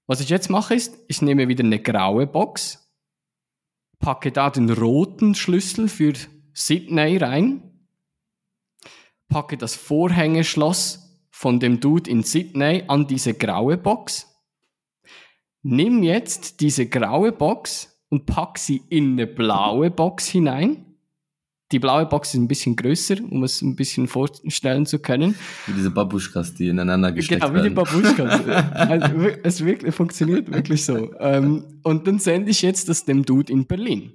Was 0.06 0.20
ich 0.20 0.28
jetzt 0.28 0.50
mache 0.50 0.74
ist, 0.74 0.98
ich 1.08 1.22
nehme 1.22 1.48
wieder 1.48 1.64
eine 1.64 1.80
graue 1.80 2.26
Box, 2.26 2.90
packe 3.98 4.32
da 4.32 4.50
den 4.50 4.68
roten 4.68 5.34
Schlüssel 5.34 5.88
für 5.88 6.12
Sydney 6.52 7.16
rein, 7.18 7.71
packe 9.32 9.56
das 9.56 9.74
Vorhängeschloss 9.74 11.26
von 11.30 11.58
dem 11.60 11.80
Dude 11.80 12.10
in 12.10 12.22
Sydney 12.22 12.84
an 12.86 13.06
diese 13.06 13.34
graue 13.34 13.76
Box, 13.76 14.28
nimm 15.62 16.02
jetzt 16.02 16.60
diese 16.60 16.86
graue 16.86 17.32
Box 17.32 18.00
und 18.08 18.26
pack 18.26 18.58
sie 18.58 18.82
in 18.88 19.12
eine 19.12 19.26
blaue 19.26 19.90
Box 19.90 20.28
hinein 20.28 20.92
die 21.72 21.78
blaue 21.78 22.06
Box 22.06 22.34
ist 22.34 22.40
ein 22.40 22.48
bisschen 22.48 22.76
größer, 22.76 23.16
um 23.30 23.42
es 23.44 23.62
ein 23.62 23.74
bisschen 23.74 24.06
vorstellen 24.06 24.86
zu 24.86 24.98
können. 24.98 25.34
Wie 25.66 25.72
diese 25.72 25.90
Babuschkas, 25.90 26.54
die 26.54 26.68
ineinander 26.68 27.12
gesteckt 27.12 27.42
werden. 27.42 27.54
Genau, 27.54 27.64
wie 27.64 27.68
die 27.68 27.74
Babuschkas. 27.74 28.46
also, 28.74 29.16
es 29.42 29.64
wirklich, 29.64 29.94
funktioniert 29.94 30.52
wirklich 30.52 30.84
so. 30.84 31.12
Ähm, 31.18 31.64
und 31.82 32.06
dann 32.06 32.18
sende 32.18 32.50
ich 32.50 32.62
jetzt 32.62 32.88
das 32.88 33.04
dem 33.04 33.24
Dude 33.24 33.50
in 33.52 33.66
Berlin. 33.66 34.12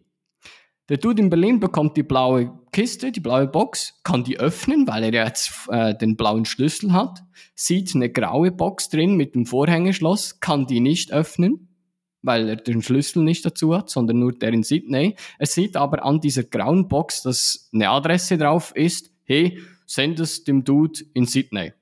Der 0.90 0.98
Dude 0.98 1.22
in 1.22 1.30
Berlin 1.30 1.60
bekommt 1.60 1.98
die 1.98 2.04
blaue 2.04 2.58
Kiste, 2.72 3.12
die 3.12 3.20
blaue 3.20 3.48
Box, 3.48 4.00
kann 4.04 4.24
die 4.24 4.40
öffnen, 4.40 4.88
weil 4.88 5.04
er 5.04 5.26
jetzt 5.26 5.68
äh, 5.70 5.96
den 5.98 6.16
blauen 6.16 6.46
Schlüssel 6.46 6.94
hat, 6.94 7.24
sieht 7.56 7.94
eine 7.94 8.10
graue 8.10 8.52
Box 8.52 8.90
drin 8.90 9.16
mit 9.16 9.36
dem 9.36 9.46
Vorhängeschloss, 9.46 10.40
kann 10.40 10.66
die 10.66 10.80
nicht 10.80 11.12
öffnen 11.12 11.68
weil 12.28 12.50
er 12.50 12.56
den 12.58 12.82
Schlüssel 12.82 13.24
nicht 13.24 13.46
dazu 13.46 13.76
hat, 13.76 13.90
sondern 13.90 14.20
nur 14.20 14.34
der 14.34 14.54
in 14.54 14.64
Sydney. 14.64 15.16
Er 15.40 15.48
sieht 15.48 15.76
aber 15.76 16.04
an 16.06 16.20
dieser 16.20 16.44
grauen 16.44 16.88
Box, 16.88 17.24
dass 17.24 17.70
eine 17.74 17.90
Adresse 17.90 18.38
drauf 18.38 18.76
ist, 18.76 19.12
hey, 19.24 19.60
send 19.86 20.20
es 20.20 20.44
dem 20.44 20.64
Dude 20.64 21.00
in 21.14 21.26
Sydney. 21.26 21.74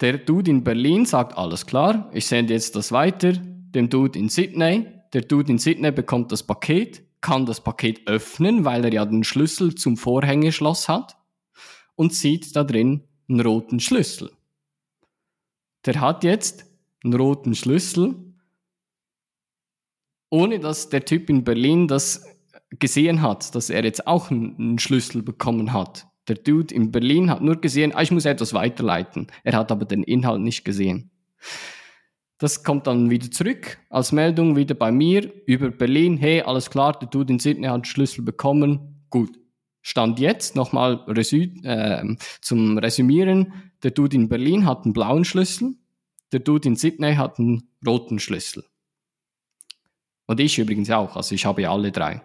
Der 0.00 0.18
Dude 0.18 0.50
in 0.50 0.64
Berlin 0.64 1.04
sagt, 1.04 1.36
alles 1.36 1.66
klar, 1.66 2.08
ich 2.12 2.26
sende 2.26 2.54
jetzt 2.54 2.76
das 2.76 2.92
weiter, 2.92 3.32
dem 3.32 3.90
Dude 3.90 4.18
in 4.18 4.28
Sydney. 4.28 4.86
Der 5.12 5.22
Dude 5.22 5.52
in 5.52 5.58
Sydney 5.58 5.90
bekommt 5.90 6.32
das 6.32 6.42
Paket, 6.42 7.02
kann 7.20 7.46
das 7.46 7.62
Paket 7.62 8.06
öffnen, 8.06 8.64
weil 8.64 8.84
er 8.84 8.92
ja 8.92 9.04
den 9.04 9.24
Schlüssel 9.24 9.74
zum 9.74 9.96
Vorhängeschloss 9.96 10.88
hat 10.88 11.16
und 11.94 12.14
sieht 12.14 12.54
da 12.54 12.64
drin 12.64 13.04
einen 13.28 13.40
roten 13.40 13.80
Schlüssel. 13.80 14.32
Der 15.84 16.00
hat 16.00 16.24
jetzt 16.24 16.66
einen 17.02 17.14
roten 17.14 17.54
Schlüssel 17.54 18.28
ohne 20.30 20.60
dass 20.60 20.88
der 20.88 21.04
Typ 21.04 21.30
in 21.30 21.44
Berlin 21.44 21.88
das 21.88 22.26
gesehen 22.70 23.22
hat, 23.22 23.54
dass 23.54 23.70
er 23.70 23.84
jetzt 23.84 24.06
auch 24.06 24.30
einen 24.30 24.78
Schlüssel 24.78 25.22
bekommen 25.22 25.72
hat. 25.72 26.06
Der 26.28 26.36
Dude 26.36 26.74
in 26.74 26.92
Berlin 26.92 27.30
hat 27.30 27.40
nur 27.40 27.60
gesehen, 27.60 27.94
ah, 27.94 28.02
ich 28.02 28.10
muss 28.10 28.26
etwas 28.26 28.52
weiterleiten. 28.52 29.28
Er 29.44 29.56
hat 29.56 29.72
aber 29.72 29.86
den 29.86 30.02
Inhalt 30.02 30.42
nicht 30.42 30.64
gesehen. 30.64 31.10
Das 32.38 32.62
kommt 32.62 32.86
dann 32.86 33.10
wieder 33.10 33.30
zurück 33.30 33.78
als 33.90 34.12
Meldung 34.12 34.54
wieder 34.54 34.74
bei 34.76 34.92
mir 34.92 35.30
über 35.46 35.70
Berlin. 35.70 36.16
Hey, 36.16 36.40
alles 36.42 36.70
klar, 36.70 36.96
der 36.98 37.08
Dude 37.08 37.32
in 37.32 37.40
Sydney 37.40 37.66
hat 37.66 37.74
einen 37.74 37.84
Schlüssel 37.84 38.22
bekommen. 38.22 39.04
Gut. 39.10 39.38
Stand 39.82 40.20
jetzt 40.20 40.54
nochmal 40.54 41.04
äh, 41.08 42.16
zum 42.40 42.78
Resümieren. 42.78 43.52
Der 43.82 43.90
Dude 43.90 44.16
in 44.16 44.28
Berlin 44.28 44.66
hat 44.66 44.84
einen 44.84 44.92
blauen 44.92 45.24
Schlüssel. 45.24 45.74
Der 46.32 46.40
Dude 46.40 46.68
in 46.68 46.76
Sydney 46.76 47.14
hat 47.14 47.38
einen 47.38 47.70
roten 47.86 48.18
Schlüssel. 48.18 48.64
Und 50.26 50.40
ich 50.40 50.58
übrigens 50.58 50.90
auch, 50.90 51.16
also 51.16 51.34
ich 51.34 51.46
habe 51.46 51.62
ja 51.62 51.72
alle 51.72 51.90
drei. 51.90 52.20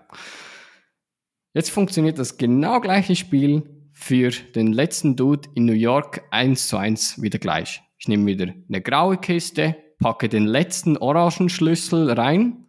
Jetzt 1.54 1.72
funktioniert 1.72 2.20
das 2.20 2.38
genau 2.38 2.82
gleiche 2.82 3.16
Spiel 3.16 3.64
für 3.94 4.32
den 4.32 4.74
letzten 4.74 5.16
Dude 5.16 5.50
in 5.56 5.66
New 5.66 5.74
York 5.74 6.24
eins 6.32 6.68
zu 6.68 6.78
eins 6.78 7.22
wieder 7.22 7.40
gleich. 7.40 7.82
Ich 7.98 8.08
nehme 8.08 8.26
wieder 8.26 8.54
eine 8.68 8.82
graue 8.82 9.18
Kiste, 9.18 9.78
packe 10.04 10.28
den 10.28 10.46
letzten 10.46 10.98
orangen 10.98 11.48
Schlüssel 11.48 12.12
rein, 12.12 12.66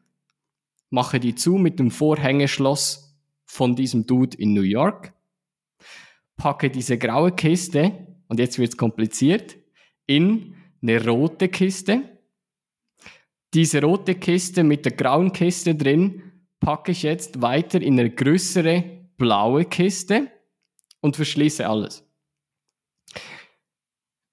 mache 0.91 1.19
die 1.19 1.35
zu 1.35 1.55
mit 1.55 1.81
dem 1.81 1.91
Vorhängeschloss 1.91 3.19
von 3.45 3.75
diesem 3.75 4.07
Dude 4.07 4.37
in 4.37 4.55
New 4.55 4.63
York, 4.63 5.13
packe 6.37 6.71
diese 6.71 6.97
graue 6.97 7.33
Kiste, 7.33 8.07
und 8.29 8.39
jetzt 8.39 8.61
wird 8.61 8.71
es 8.71 8.77
kompliziert, 8.77 9.57
in 10.07 10.55
eine 10.81 11.05
rote 11.05 11.49
Kiste, 11.49 12.03
diese 13.53 13.83
rote 13.83 14.15
Kiste 14.15 14.63
mit 14.63 14.85
der 14.85 14.93
grauen 14.93 15.33
Kiste 15.33 15.75
drin 15.75 16.23
packe 16.61 16.93
ich 16.93 17.03
jetzt 17.03 17.43
weiter 17.43 17.83
in 17.83 17.99
eine 17.99 18.11
größere 18.11 18.85
blaue 19.17 19.65
Kiste 19.65 20.31
und 21.01 21.17
verschließe 21.17 21.69
alles. 21.69 22.05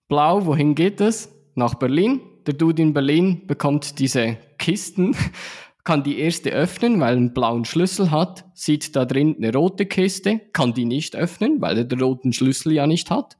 Blau, 0.08 0.46
wohin 0.46 0.76
geht 0.76 1.02
es? 1.02 1.30
Nach 1.56 1.74
Berlin. 1.74 2.31
Der 2.48 2.56
Dude 2.56 2.82
in 2.82 2.94
Berlin 2.94 3.46
bekommt 3.46 4.00
diese 4.00 4.38
Kisten, 4.58 5.16
kann 5.84 6.04
die 6.04 6.20
erste 6.20 6.52
öffnen, 6.52 7.00
weil 7.00 7.14
er 7.14 7.18
einen 7.18 7.34
blauen 7.34 7.66
Schlüssel 7.66 8.12
hat, 8.12 8.46
sieht 8.54 8.96
da 8.96 9.06
drin 9.06 9.36
eine 9.38 9.54
rote 9.54 9.86
Kiste, 9.86 10.40
kann 10.54 10.74
die 10.74 10.86
nicht 10.86 11.16
öffnen, 11.16 11.62
weil 11.62 11.78
er 11.78 11.84
den 11.86 12.02
roten 12.02 12.34
Schlüssel 12.34 12.74
ja 12.74 12.88
nicht 12.88 13.10
hat 13.10 13.38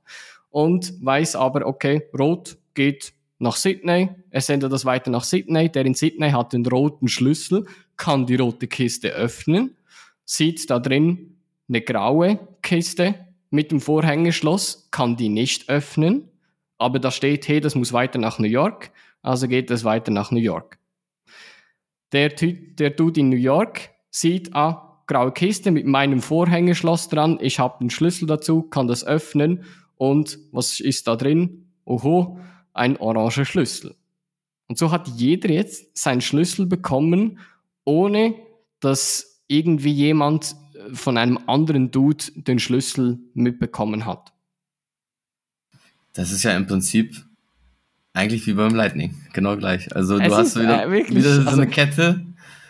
und 0.50 0.94
weiß 1.02 1.36
aber, 1.36 1.66
okay, 1.66 2.04
rot 2.18 2.58
geht 2.74 3.14
nach 3.40 3.56
Sydney. 3.56 4.10
Er 4.30 4.42
sendet 4.42 4.72
das 4.72 4.86
weiter 4.86 5.10
nach 5.10 5.24
Sydney. 5.24 5.70
Der 5.70 5.86
in 5.86 5.96
Sydney 5.96 6.32
hat 6.32 6.54
den 6.54 6.66
roten 6.66 7.08
Schlüssel, 7.08 7.66
kann 7.98 8.26
die 8.26 8.36
rote 8.36 8.68
Kiste 8.68 9.10
öffnen, 9.10 9.76
sieht 10.26 10.70
da 10.70 10.80
drin 10.80 11.38
eine 11.68 11.82
graue 11.82 12.40
Kiste 12.62 13.16
mit 13.50 13.72
dem 13.72 13.82
Vorhängeschloss, 13.82 14.90
kann 14.92 15.18
die 15.18 15.30
nicht 15.30 15.70
öffnen, 15.70 16.31
aber 16.82 17.00
da 17.00 17.12
steht, 17.12 17.48
hey, 17.48 17.62
das 17.62 17.76
muss 17.76 17.94
weiter 17.94 18.20
nach 18.20 18.40
New 18.40 18.48
York, 18.48 18.92
also 19.22 19.48
geht 19.48 19.70
es 19.70 19.84
weiter 19.84 20.12
nach 20.12 20.32
New 20.32 20.40
York. 20.40 20.80
Der, 22.12 22.30
der 22.30 22.90
Dude 22.90 23.20
in 23.20 23.30
New 23.30 23.38
York 23.38 23.92
sieht, 24.10 24.54
ah, 24.56 25.04
graue 25.08 25.32
Kiste 25.32 25.72
mit 25.72 25.86
meinem 25.86 26.22
Vorhängeschloss 26.22 27.08
dran, 27.08 27.38
ich 27.40 27.60
habe 27.60 27.78
den 27.80 27.90
Schlüssel 27.90 28.26
dazu, 28.28 28.64
kann 28.64 28.88
das 28.88 29.06
öffnen 29.06 29.64
und 29.96 30.40
was 30.52 30.80
ist 30.80 31.08
da 31.08 31.16
drin? 31.16 31.68
Oho, 31.86 32.40
ein 32.74 32.98
oranger 32.98 33.46
Schlüssel. 33.46 33.96
Und 34.68 34.78
so 34.78 34.92
hat 34.92 35.08
jeder 35.10 35.50
jetzt 35.50 35.98
seinen 35.98 36.22
Schlüssel 36.22 36.66
bekommen, 36.66 37.40
ohne 37.84 38.36
dass 38.80 39.44
irgendwie 39.48 39.92
jemand 39.92 40.56
äh, 40.74 40.96
von 40.96 41.18
einem 41.18 41.40
anderen 41.46 41.92
Dude 41.92 42.24
den 42.36 42.58
Schlüssel 42.58 43.20
mitbekommen 43.34 44.06
hat. 44.06 44.34
Das 46.14 46.32
ist 46.32 46.44
ja 46.44 46.56
im 46.56 46.68
Prinzip 46.68 47.24
eigentlich 48.14 48.46
wie 48.48 48.54
beim 48.54 48.76
Lightning, 48.76 49.16
genau 49.34 49.56
gleich. 49.58 49.96
Also 49.96 50.20
du 50.20 50.26
es 50.26 50.34
hast 50.34 50.60
wieder, 50.60 50.86
äh, 50.86 51.10
wieder 51.10 51.36
so 51.36 51.42
also, 51.42 51.62
eine 51.62 51.68
Kette. 51.68 52.26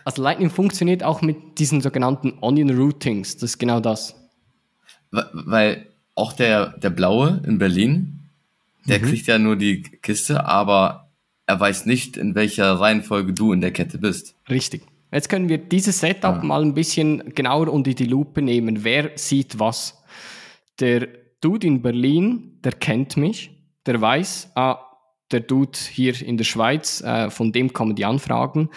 Also 0.05 0.21
Lightning 0.21 0.49
funktioniert 0.49 1.03
auch 1.03 1.21
mit 1.21 1.59
diesen 1.59 1.81
sogenannten 1.81 2.33
Onion 2.41 2.69
Routings, 2.69 3.35
das 3.35 3.51
ist 3.51 3.57
genau 3.57 3.79
das. 3.79 4.15
Weil 5.11 5.87
auch 6.15 6.33
der, 6.33 6.77
der 6.77 6.89
Blaue 6.89 7.41
in 7.45 7.57
Berlin, 7.57 8.19
der 8.85 8.99
mhm. 8.99 9.03
kriegt 9.05 9.27
ja 9.27 9.37
nur 9.37 9.55
die 9.55 9.81
Kiste, 9.81 10.45
aber 10.45 11.09
er 11.47 11.59
weiß 11.59 11.85
nicht, 11.85 12.17
in 12.17 12.35
welcher 12.35 12.73
Reihenfolge 12.79 13.33
du 13.33 13.51
in 13.53 13.61
der 13.61 13.71
Kette 13.71 13.97
bist. 13.97 14.35
Richtig. 14.49 14.83
Jetzt 15.11 15.27
können 15.27 15.49
wir 15.49 15.57
dieses 15.57 15.99
Setup 15.99 16.37
ah. 16.37 16.43
mal 16.43 16.61
ein 16.61 16.73
bisschen 16.73 17.35
genauer 17.35 17.67
unter 17.67 17.93
die 17.93 18.05
Lupe 18.05 18.41
nehmen. 18.41 18.83
Wer 18.83 19.11
sieht 19.15 19.59
was? 19.59 20.01
Der 20.79 21.09
Dude 21.41 21.67
in 21.67 21.81
Berlin, 21.81 22.59
der 22.63 22.73
kennt 22.73 23.17
mich, 23.17 23.51
der 23.85 23.99
weiß, 23.99 24.51
ah, 24.55 24.79
der 25.31 25.41
Dude 25.41 25.77
hier 25.91 26.19
in 26.21 26.37
der 26.37 26.43
Schweiz, 26.43 27.01
äh, 27.01 27.29
von 27.29 27.51
dem 27.51 27.73
kommen 27.73 27.95
die 27.95 28.05
Anfragen. 28.05 28.69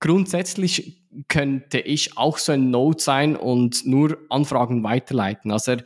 Grundsätzlich 0.00 1.04
könnte 1.28 1.80
ich 1.80 2.16
auch 2.16 2.38
so 2.38 2.52
ein 2.52 2.70
Node 2.70 3.00
sein 3.00 3.36
und 3.36 3.86
nur 3.86 4.18
Anfragen 4.28 4.82
weiterleiten. 4.82 5.50
Also 5.50 5.72
er, 5.72 5.78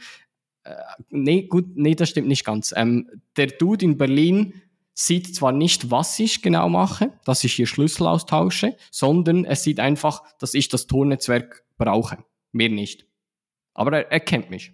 äh, 0.64 0.75
nee, 1.11 1.42
gut, 1.42 1.77
nee, 1.77 1.95
das 1.95 2.11
stimmt 2.11 2.29
nicht 2.29 2.45
ganz. 2.45 2.73
Ähm, 2.77 3.09
der 3.37 3.49
Dude 3.49 3.85
in 3.85 3.99
Berlin 3.99 4.55
sieht 4.95 5.35
zwar 5.35 5.53
nicht, 5.53 5.90
was 5.90 6.18
ich 6.18 6.42
genau 6.42 6.68
mache, 6.68 7.12
dass 7.25 7.45
ich 7.45 7.55
hier 7.55 7.66
Schlüssel 7.66 8.07
austausche, 8.07 8.77
sondern 8.90 9.45
er 9.45 9.57
sieht 9.57 9.81
einfach, 9.81 10.23
dass 10.38 10.55
ich 10.55 10.68
das 10.68 10.87
Tornetzwerk 10.87 11.64
brauche. 11.79 12.18
Mehr 12.53 12.68
nicht. 12.68 13.07
Aber 13.75 13.92
er, 13.97 14.12
er 14.12 14.21
kennt 14.21 14.51
mich. 14.51 14.73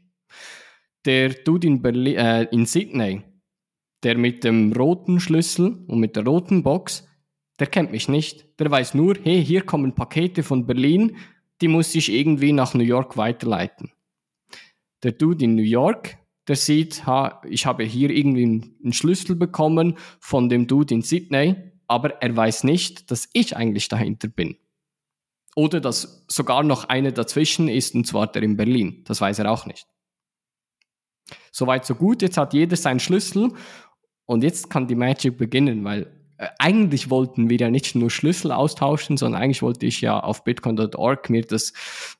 Der 1.05 1.31
Dude 1.31 1.67
in, 1.67 1.83
Berlin, 1.83 2.17
äh, 2.17 2.43
in 2.45 2.67
Sydney, 2.67 3.23
der 4.03 4.17
mit 4.17 4.45
dem 4.45 4.73
roten 4.73 5.21
Schlüssel 5.21 5.85
und 5.87 6.01
mit 6.01 6.17
der 6.17 6.25
roten 6.25 6.63
Box, 6.63 7.07
der 7.59 7.67
kennt 7.67 7.91
mich 7.91 8.09
nicht. 8.09 8.47
Der 8.59 8.71
weiß 8.71 8.95
nur, 8.95 9.17
hey, 9.23 9.45
hier 9.45 9.63
kommen 9.63 9.95
Pakete 9.95 10.43
von 10.43 10.67
Berlin, 10.67 11.17
die 11.61 11.69
muss 11.69 11.95
ich 11.95 12.13
irgendwie 12.13 12.53
nach 12.53 12.75
New 12.75 12.85
York 12.85 13.17
weiterleiten. 13.17 13.91
Der 15.03 15.13
Dude 15.13 15.45
in 15.45 15.55
New 15.55 15.63
York, 15.63 16.19
der 16.47 16.57
sieht, 16.57 17.07
ha, 17.07 17.43
ich 17.49 17.67
habe 17.67 17.85
hier 17.85 18.11
irgendwie 18.11 18.45
einen 18.83 18.93
Schlüssel 18.93 19.37
bekommen 19.37 19.97
von 20.21 20.49
dem 20.49 20.67
Dude 20.67 20.95
in 20.95 21.03
Sydney, 21.03 21.57
aber 21.87 22.23
er 22.23 22.37
weiß 22.37 22.65
nicht, 22.65 23.11
dass 23.11 23.29
ich 23.33 23.57
eigentlich 23.57 23.89
dahinter 23.89 24.29
bin. 24.29 24.57
Oder 25.57 25.81
dass 25.81 26.25
sogar 26.29 26.63
noch 26.63 26.85
einer 26.85 27.11
dazwischen 27.11 27.69
ist, 27.69 27.95
und 27.95 28.07
zwar 28.07 28.29
der 28.29 28.43
in 28.43 28.57
Berlin. 28.57 29.03
Das 29.05 29.21
weiß 29.21 29.41
er 29.41 29.51
auch 29.51 29.67
nicht. 29.67 29.87
Soweit, 31.51 31.85
so 31.85 31.95
gut. 31.95 32.23
Jetzt 32.23 32.37
hat 32.37 32.55
jeder 32.55 32.77
seinen 32.77 33.01
Schlüssel 33.01 33.53
und 34.27 34.43
jetzt 34.43 34.71
kann 34.71 34.87
die 34.87 34.95
Magic 34.95 35.37
beginnen, 35.39 35.85
weil 35.85 36.07
äh, 36.39 36.49
eigentlich 36.59 37.11
wollten 37.11 37.51
wir 37.51 37.59
ja 37.59 37.71
nicht 37.71 37.95
nur 37.95 38.11
Schlüssel 38.11 38.53
austauschen, 38.53 39.17
sondern 39.17 39.43
eigentlich 39.43 39.63
wollte 39.63 39.87
ich 39.87 40.01
ja 40.01 40.21
auf 40.21 40.45
bitcoin.org 40.45 41.31
mir 41.31 41.43
das 41.43 41.73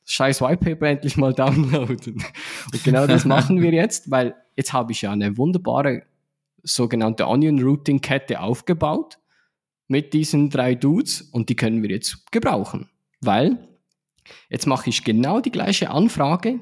scheiß 0.07 0.41
Whitepaper 0.41 0.87
endlich 0.87 1.17
mal 1.17 1.33
downloaden. 1.35 2.25
Und 2.73 2.85
genau 2.85 3.07
das 3.07 3.25
machen 3.27 3.63
wir 3.63 3.73
jetzt, 3.73 4.11
weil 4.11 4.35
jetzt 4.57 4.73
habe 4.73 4.93
ich 4.93 5.03
ja 5.03 5.13
eine 5.13 5.37
wunderbare 5.37 6.03
sogenannte 6.63 7.27
Onion 7.27 7.63
Routing 7.63 8.01
Kette 8.01 8.41
aufgebaut 8.41 9.19
mit 9.87 10.13
diesen 10.13 10.51
drei 10.51 10.75
Dudes 10.75 11.23
und 11.23 11.49
die 11.49 11.57
können 11.57 11.83
wir 11.83 11.91
jetzt 11.91 12.31
gebrauchen, 12.33 12.91
weil 13.21 13.69
jetzt 14.51 14.67
mache 14.67 14.91
ich 14.91 15.05
genau 15.05 15.41
die 15.41 15.53
gleiche 15.53 15.91
Anfrage. 15.91 16.61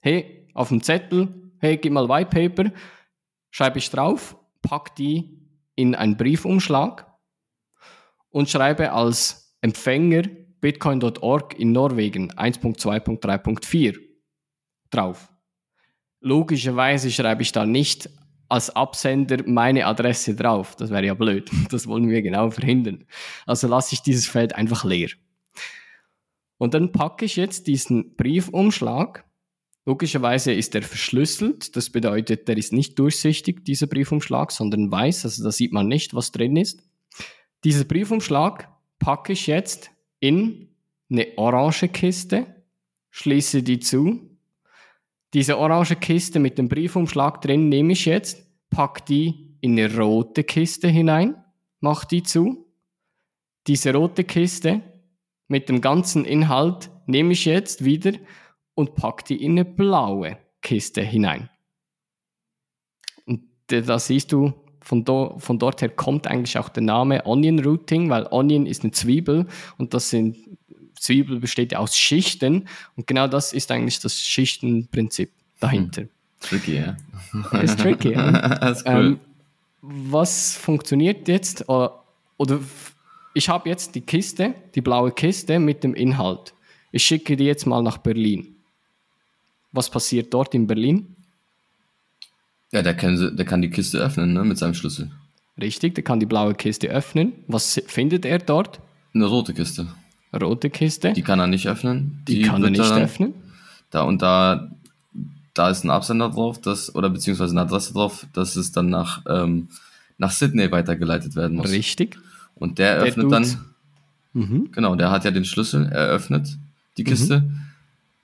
Hey, 0.00 0.45
auf 0.56 0.68
dem 0.68 0.82
Zettel, 0.82 1.52
hey, 1.58 1.76
gib 1.76 1.92
mal 1.92 2.08
Whitepaper, 2.08 2.72
schreibe 3.50 3.78
ich 3.78 3.90
drauf, 3.90 4.36
pack 4.62 4.94
die 4.96 5.38
in 5.74 5.94
einen 5.94 6.16
Briefumschlag 6.16 7.06
und 8.30 8.48
schreibe 8.48 8.92
als 8.92 9.56
Empfänger 9.60 10.22
bitcoin.org 10.60 11.58
in 11.58 11.72
Norwegen 11.72 12.32
1.2.3.4 12.32 13.98
drauf. 14.90 15.30
Logischerweise 16.20 17.10
schreibe 17.10 17.42
ich 17.42 17.52
da 17.52 17.66
nicht 17.66 18.08
als 18.48 18.70
Absender 18.70 19.38
meine 19.46 19.86
Adresse 19.86 20.34
drauf. 20.34 20.76
Das 20.76 20.90
wäre 20.90 21.04
ja 21.04 21.14
blöd. 21.14 21.50
Das 21.70 21.86
wollen 21.86 22.08
wir 22.08 22.22
genau 22.22 22.50
verhindern. 22.50 23.04
Also 23.44 23.68
lasse 23.68 23.94
ich 23.94 24.02
dieses 24.02 24.26
Feld 24.26 24.54
einfach 24.54 24.84
leer. 24.84 25.10
Und 26.58 26.72
dann 26.72 26.92
packe 26.92 27.26
ich 27.26 27.36
jetzt 27.36 27.66
diesen 27.66 28.16
Briefumschlag 28.16 29.25
Logischerweise 29.86 30.52
ist 30.52 30.74
er 30.74 30.82
verschlüsselt. 30.82 31.76
Das 31.76 31.90
bedeutet, 31.90 32.48
der 32.48 32.56
ist 32.56 32.72
nicht 32.72 32.98
durchsichtig, 32.98 33.64
dieser 33.64 33.86
Briefumschlag, 33.86 34.50
sondern 34.50 34.90
weiß. 34.90 35.24
Also 35.24 35.44
da 35.44 35.52
sieht 35.52 35.72
man 35.72 35.86
nicht, 35.86 36.12
was 36.12 36.32
drin 36.32 36.56
ist. 36.56 36.82
Dieser 37.62 37.84
Briefumschlag 37.84 38.68
packe 38.98 39.32
ich 39.32 39.46
jetzt 39.46 39.92
in 40.18 40.68
eine 41.08 41.28
orange 41.36 41.88
Kiste, 41.88 42.46
schließe 43.10 43.62
die 43.62 43.78
zu. 43.78 44.28
Diese 45.34 45.56
orange 45.56 45.94
Kiste 45.94 46.40
mit 46.40 46.58
dem 46.58 46.68
Briefumschlag 46.68 47.40
drin 47.40 47.68
nehme 47.68 47.92
ich 47.92 48.06
jetzt, 48.06 48.44
packe 48.70 49.04
die 49.08 49.56
in 49.60 49.78
eine 49.78 49.96
rote 49.96 50.42
Kiste 50.42 50.88
hinein, 50.88 51.36
mache 51.78 52.08
die 52.08 52.24
zu. 52.24 52.66
Diese 53.68 53.94
rote 53.94 54.24
Kiste 54.24 54.82
mit 55.46 55.68
dem 55.68 55.80
ganzen 55.80 56.24
Inhalt 56.24 56.90
nehme 57.06 57.34
ich 57.34 57.44
jetzt 57.44 57.84
wieder 57.84 58.12
und 58.76 58.94
packt 58.94 59.30
die 59.30 59.42
in 59.42 59.52
eine 59.52 59.64
blaue 59.64 60.38
Kiste 60.62 61.02
hinein. 61.02 61.48
Und 63.24 63.42
da 63.66 63.98
siehst 63.98 64.30
du, 64.30 64.52
von, 64.80 65.04
do, 65.04 65.34
von 65.38 65.58
dort 65.58 65.82
her 65.82 65.88
kommt 65.88 66.28
eigentlich 66.28 66.56
auch 66.58 66.68
der 66.68 66.84
Name 66.84 67.26
Onion 67.26 67.58
Routing, 67.58 68.08
weil 68.08 68.28
Onion 68.30 68.66
ist 68.66 68.84
eine 68.84 68.92
Zwiebel 68.92 69.46
und 69.78 69.94
das 69.94 70.10
sind 70.10 70.36
Zwiebel 70.94 71.40
besteht 71.40 71.72
ja 71.72 71.78
aus 71.78 71.96
Schichten 71.96 72.68
und 72.94 73.06
genau 73.06 73.26
das 73.26 73.52
ist 73.52 73.70
eigentlich 73.72 73.98
das 73.98 74.20
Schichtenprinzip 74.20 75.32
dahinter. 75.58 76.02
Hm. 76.02 76.08
Tricky, 76.40 76.76
ja. 76.76 76.96
Ist 77.60 77.80
tricky, 77.80 78.12
ja. 78.12 78.30
das 78.60 78.78
ist 78.78 78.86
cool. 78.86 78.94
Ähm, 78.94 79.20
was 79.80 80.56
funktioniert 80.56 81.28
jetzt? 81.28 81.62
Äh, 81.68 81.88
oder 82.36 82.60
ich 83.34 83.48
habe 83.48 83.68
jetzt 83.68 83.94
die 83.94 84.02
Kiste, 84.02 84.54
die 84.74 84.80
blaue 84.80 85.10
Kiste 85.10 85.58
mit 85.58 85.82
dem 85.82 85.94
Inhalt. 85.94 86.54
Ich 86.92 87.04
schicke 87.04 87.36
die 87.36 87.44
jetzt 87.44 87.66
mal 87.66 87.82
nach 87.82 87.98
Berlin 87.98 88.55
was 89.72 89.90
passiert 89.90 90.32
dort 90.32 90.54
in 90.54 90.66
Berlin? 90.66 91.16
Ja, 92.72 92.82
der 92.82 92.94
kann, 92.94 93.36
der 93.36 93.44
kann 93.46 93.62
die 93.62 93.70
Kiste 93.70 93.98
öffnen 93.98 94.32
ne, 94.32 94.44
mit 94.44 94.58
seinem 94.58 94.74
Schlüssel. 94.74 95.10
Richtig, 95.60 95.94
der 95.94 96.04
kann 96.04 96.20
die 96.20 96.26
blaue 96.26 96.54
Kiste 96.54 96.88
öffnen. 96.88 97.32
Was 97.46 97.80
findet 97.86 98.24
er 98.24 98.38
dort? 98.38 98.80
Eine 99.14 99.26
rote 99.26 99.54
Kiste. 99.54 99.86
Rote 100.34 100.68
Kiste. 100.68 101.12
Die 101.12 101.22
kann 101.22 101.40
er 101.40 101.46
nicht 101.46 101.68
öffnen. 101.68 102.22
Die, 102.28 102.42
kann 102.42 102.62
er 102.62 102.70
nicht 102.70 102.80
öffnen. 102.92 103.34
Da 103.90 104.02
und 104.02 104.20
da, 104.20 104.70
da 105.54 105.70
ist 105.70 105.84
ein 105.84 105.90
Absender 105.90 106.28
drauf, 106.28 106.60
das, 106.60 106.94
oder 106.94 107.08
beziehungsweise 107.08 107.52
eine 107.52 107.62
Adresse 107.62 107.94
drauf, 107.94 108.26
dass 108.34 108.56
es 108.56 108.72
dann 108.72 108.90
nach, 108.90 109.22
ähm, 109.28 109.68
nach 110.18 110.30
Sydney 110.32 110.70
weitergeleitet 110.70 111.36
werden 111.36 111.56
muss. 111.56 111.70
Richtig. 111.70 112.18
Und 112.56 112.78
der 112.78 112.96
öffnet 112.96 113.30
Der 113.30 113.40
dann, 113.40 113.64
Mhm. 114.34 114.68
genau, 114.72 114.96
der 114.96 115.10
hat 115.10 115.24
ja 115.24 115.30
den 115.30 115.46
Schlüssel, 115.46 115.86
er 115.86 116.08
öffnet 116.08 116.58
die 116.98 117.04
Kiste, 117.04 117.48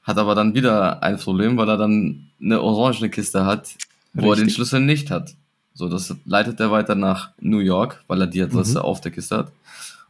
hat 0.02 0.18
aber 0.18 0.34
dann 0.34 0.54
wieder 0.54 1.02
ein 1.02 1.16
Problem, 1.18 1.56
weil 1.56 1.68
er 1.68 1.76
dann 1.76 2.26
eine 2.40 2.60
orangene 2.60 3.08
Kiste 3.10 3.44
hat, 3.46 3.74
wo 4.14 4.30
er 4.32 4.36
den. 4.36 4.50
Schlüssel 4.50 4.80
nicht 4.80 5.10
hat. 5.10 5.34
So, 5.74 5.88
das 5.88 6.14
leitet 6.26 6.60
er 6.60 6.70
weiter 6.70 6.94
nach 6.94 7.30
New 7.40 7.58
York, 7.60 8.02
weil 8.08 8.20
er 8.20 8.26
die 8.26 8.42
Adresse 8.42 8.82
auf 8.84 9.00
der 9.00 9.10
Kiste 9.12 9.38
hat. 9.38 9.52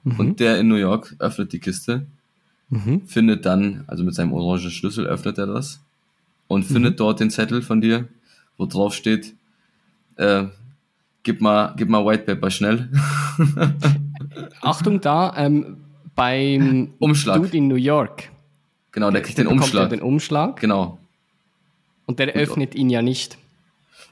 Mhm. 0.03 0.19
Und 0.19 0.41
der 0.41 0.59
in 0.59 0.67
New 0.69 0.75
York 0.77 1.15
öffnet 1.19 1.53
die 1.53 1.61
Kiste, 1.61 2.07
Mhm. 2.71 3.03
findet 3.07 3.45
dann, 3.45 3.85
also 3.87 4.03
mit 4.03 4.15
seinem 4.15 4.33
orangen 4.33 4.71
Schlüssel 4.71 5.07
öffnet 5.07 5.37
er 5.39 5.47
das 5.47 5.79
und 6.49 6.69
Mhm. 6.69 6.75
findet 6.75 7.01
dort 7.01 7.21
den 7.21 7.31
Zettel 7.31 7.61
von 7.63 7.81
dir, 7.83 8.09
wo 8.57 8.65
drauf 8.67 8.95
steht, 8.95 9.35
äh, 10.17 10.45
gib 11.23 11.41
mal, 11.43 11.75
gib 11.77 11.89
mal 11.91 12.05
White 12.05 12.25
Paper 12.25 12.51
schnell. 12.51 12.89
Achtung 14.63 15.01
da, 15.01 15.33
ähm, 15.37 15.77
beim 16.15 16.95
Umschlag. 16.99 17.37
Dude 17.43 17.57
in 17.57 17.69
New 17.69 17.77
York. 17.77 18.31
Genau, 18.93 19.11
der 19.11 19.23
kriegt 19.23 19.39
den 19.39 19.47
Umschlag. 19.47 19.91
Den 19.91 20.03
Umschlag 20.03 20.61
Genau. 20.61 20.99
und 22.07 22.19
der 22.19 22.29
öffnet 22.29 22.75
ihn 22.75 22.91
ja 22.91 23.03
nicht. 23.03 23.39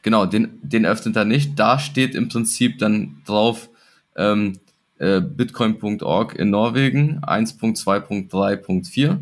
Genau, 0.02 0.26
den, 0.26 0.58
den 0.62 0.86
öffnet 0.86 1.16
er 1.16 1.24
nicht. 1.24 1.58
Da 1.58 1.78
steht 1.78 2.14
im 2.14 2.28
Prinzip 2.28 2.78
dann 2.78 3.22
drauf 3.26 3.68
ähm, 4.16 4.58
äh, 4.98 5.20
bitcoin.org 5.20 6.34
in 6.34 6.50
Norwegen 6.50 7.20
1.2.3.4 7.20 9.18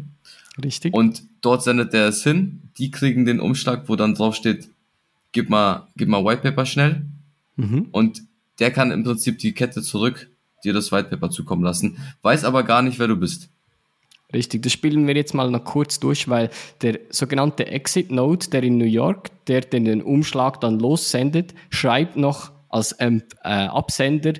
Richtig? 0.62 0.94
und 0.94 1.22
dort 1.40 1.62
sendet 1.62 1.94
er 1.94 2.08
es 2.08 2.22
hin. 2.22 2.62
Die 2.78 2.90
kriegen 2.90 3.24
den 3.24 3.40
Umschlag, 3.40 3.88
wo 3.88 3.96
dann 3.96 4.14
drauf 4.14 4.34
steht, 4.34 4.68
gib 5.32 5.50
mal, 5.50 5.88
gib 5.96 6.08
mal 6.08 6.24
Whitepaper 6.24 6.66
schnell 6.66 7.06
mhm. 7.56 7.88
und 7.90 8.22
der 8.60 8.70
kann 8.72 8.90
im 8.90 9.04
Prinzip 9.04 9.38
die 9.38 9.52
Kette 9.52 9.82
zurück 9.82 10.28
dir 10.64 10.72
das 10.72 10.90
Whitepaper 10.90 11.30
zukommen 11.30 11.62
lassen, 11.62 11.98
weiß 12.22 12.44
aber 12.44 12.62
gar 12.64 12.82
nicht, 12.82 12.98
wer 12.98 13.08
du 13.08 13.16
bist. 13.16 13.48
Richtig, 14.32 14.62
das 14.62 14.72
spielen 14.72 15.06
wir 15.06 15.16
jetzt 15.16 15.32
mal 15.32 15.50
noch 15.50 15.64
kurz 15.64 16.00
durch, 16.00 16.28
weil 16.28 16.50
der 16.82 17.00
sogenannte 17.08 17.66
Exit 17.66 18.10
Node, 18.10 18.46
der 18.50 18.62
in 18.62 18.76
New 18.76 18.84
York, 18.84 19.30
der 19.46 19.62
den, 19.62 20.02
Umschlag 20.02 20.60
dann 20.60 20.78
lossendet, 20.78 21.54
schreibt 21.70 22.16
noch 22.16 22.52
als 22.68 22.94
ähm, 22.98 23.22
äh, 23.42 23.48
Absender 23.48 24.34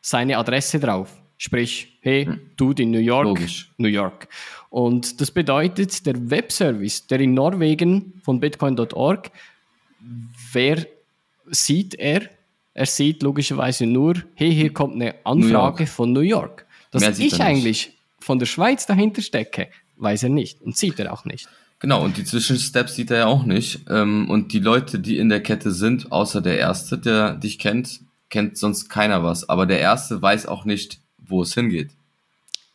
seine 0.00 0.38
Adresse 0.38 0.80
drauf. 0.80 1.16
Sprich, 1.36 1.98
hey, 2.00 2.28
Dude 2.56 2.82
in 2.82 2.90
New 2.90 2.98
York, 2.98 3.26
Logisch. 3.26 3.70
New 3.78 3.86
York. 3.86 4.26
Und 4.70 5.20
das 5.20 5.30
bedeutet, 5.30 6.04
der 6.04 6.30
Webservice, 6.30 7.06
der 7.06 7.20
in 7.20 7.34
Norwegen 7.34 8.14
von 8.24 8.40
bitcoin.org, 8.40 9.30
wer 10.52 10.84
sieht 11.46 11.94
er? 11.94 12.22
Er 12.74 12.86
sieht 12.86 13.22
logischerweise 13.22 13.86
nur, 13.86 14.16
hey, 14.34 14.52
hier 14.52 14.72
kommt 14.72 14.94
eine 14.94 15.14
Anfrage 15.24 15.84
York. 15.84 15.88
von 15.88 16.12
New 16.12 16.20
York. 16.20 16.66
Mehr 16.92 17.12
sieht 17.12 17.34
ich 17.34 17.40
eigentlich 17.40 17.97
von 18.28 18.38
der 18.38 18.44
Schweiz 18.44 18.84
dahinter 18.84 19.22
stecke, 19.22 19.68
weiß 19.96 20.24
er 20.24 20.28
nicht 20.28 20.60
und 20.60 20.76
sieht 20.76 20.98
er 20.98 21.14
auch 21.14 21.24
nicht. 21.24 21.48
Genau, 21.78 22.04
und 22.04 22.18
die 22.18 22.24
Zwischensteps 22.24 22.94
sieht 22.94 23.10
er 23.10 23.16
ja 23.16 23.26
auch 23.26 23.44
nicht. 23.44 23.86
Ähm, 23.88 24.28
und 24.28 24.52
die 24.52 24.58
Leute, 24.58 24.98
die 24.98 25.16
in 25.16 25.30
der 25.30 25.42
Kette 25.42 25.72
sind, 25.72 26.12
außer 26.12 26.42
der 26.42 26.58
Erste, 26.58 26.98
der 26.98 27.36
dich 27.36 27.58
kennt, 27.58 28.00
kennt 28.28 28.58
sonst 28.58 28.90
keiner 28.90 29.24
was. 29.24 29.48
Aber 29.48 29.64
der 29.64 29.80
Erste 29.80 30.20
weiß 30.20 30.44
auch 30.44 30.66
nicht, 30.66 31.00
wo 31.16 31.40
es 31.40 31.54
hingeht. 31.54 31.92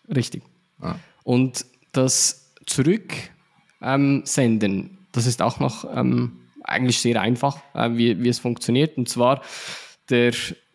Richtig. 0.09 0.41
Ah. 0.81 0.95
Und 1.23 1.67
das 1.91 2.51
Zurücksenden, 2.65 4.23
ähm, 4.71 4.97
das 5.11 5.27
ist 5.27 5.43
auch 5.43 5.59
noch 5.59 5.85
ähm, 5.95 6.39
eigentlich 6.63 6.97
sehr 6.97 7.21
einfach, 7.21 7.57
äh, 7.75 7.91
wie, 7.91 8.23
wie 8.23 8.29
es 8.29 8.39
funktioniert. 8.39 8.97
Und 8.97 9.07
zwar 9.07 9.43
der 10.09 10.33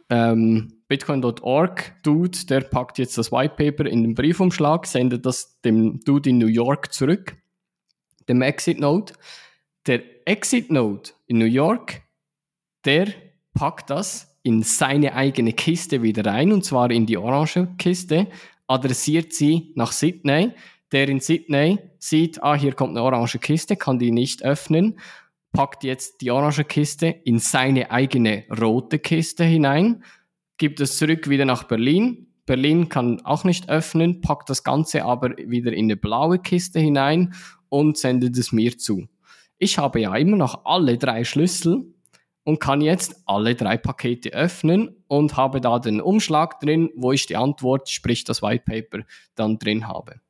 ähm, 0.09 0.78
Bitcoin.org 0.89 1.93
Dude, 2.03 2.47
der 2.49 2.63
packt 2.63 2.99
jetzt 2.99 3.19
das 3.19 3.31
White 3.31 3.55
Paper 3.57 3.87
in 3.87 4.03
den 4.03 4.15
Briefumschlag, 4.15 4.87
sendet 4.87 5.27
das 5.27 5.61
dem 5.61 6.01
Dude 6.01 6.31
in 6.31 6.39
New 6.39 6.47
York 6.47 6.95
zurück, 6.95 7.37
dem 8.27 8.41
Exit 8.41 8.81
Node. 8.81 9.13
Der 9.87 10.03
Exit 10.27 10.71
Node 10.73 11.11
in 11.27 11.39
New 11.39 11.45
York, 11.45 12.03
der 12.87 13.09
packt 13.53 13.91
das 13.91 14.35
in 14.43 14.63
seine 14.63 15.15
eigene 15.15 15.53
Kiste 15.53 16.03
wieder 16.03 16.25
rein, 16.25 16.53
und 16.53 16.65
zwar 16.65 16.91
in 16.91 17.05
die 17.05 17.19
orange 17.19 17.69
Kiste, 17.77 18.27
adressiert 18.67 19.35
sie 19.35 19.73
nach 19.75 19.93
Sydney. 19.93 20.53
Der 20.91 21.07
in 21.11 21.21
Sydney 21.21 21.81
sieht, 21.99 22.43
ah, 22.43 22.55
hier 22.55 22.73
kommt 22.73 22.97
eine 22.97 23.03
orange 23.03 23.39
Kiste, 23.39 23.77
kann 23.77 23.99
die 23.99 24.11
nicht 24.11 24.43
öffnen, 24.43 24.99
packt 25.53 25.85
jetzt 25.85 26.23
die 26.23 26.31
orange 26.31 26.65
Kiste 26.65 27.09
in 27.09 27.39
seine 27.39 27.91
eigene 27.91 28.45
rote 28.59 28.99
Kiste 28.99 29.45
hinein, 29.45 30.03
gibt 30.59 30.81
es 30.81 30.97
zurück 30.97 31.29
wieder 31.29 31.45
nach 31.45 31.65
Berlin. 31.65 32.27
Berlin 32.45 32.89
kann 32.89 33.25
auch 33.25 33.45
nicht 33.45 33.69
öffnen, 33.69 34.21
packt 34.21 34.51
das 34.51 34.65
Ganze 34.65 35.05
aber 35.05 35.37
wieder 35.37 35.73
in 35.73 35.87
eine 35.87 35.97
blaue 35.97 36.39
Kiste 36.39 36.81
hinein 36.81 37.35
und 37.69 37.97
sendet 37.97 38.37
es 38.37 38.53
mir 38.53 38.77
zu. 38.77 39.07
Ich 39.59 39.79
habe 39.79 40.01
ja 40.01 40.15
immer 40.17 40.37
noch 40.37 40.65
alle 40.65 40.99
drei 40.99 41.25
Schlüssel 41.25 41.95
und 42.45 42.61
kann 42.61 42.81
jetzt 42.81 43.23
alle 43.27 43.55
drei 43.55 43.77
Pakete 43.77 44.33
öffnen 44.33 44.97
und 45.07 45.37
habe 45.37 45.61
da 45.61 45.79
den 45.79 46.01
Umschlag 46.01 46.61
drin, 46.61 46.91
wo 46.97 47.13
ich 47.13 47.27
die 47.27 47.37
Antwort, 47.37 47.89
sprich 47.91 48.25
das 48.25 48.41
White 48.41 48.65
Paper, 48.65 49.05
dann 49.35 49.59
drin 49.59 49.87
habe. 49.87 50.21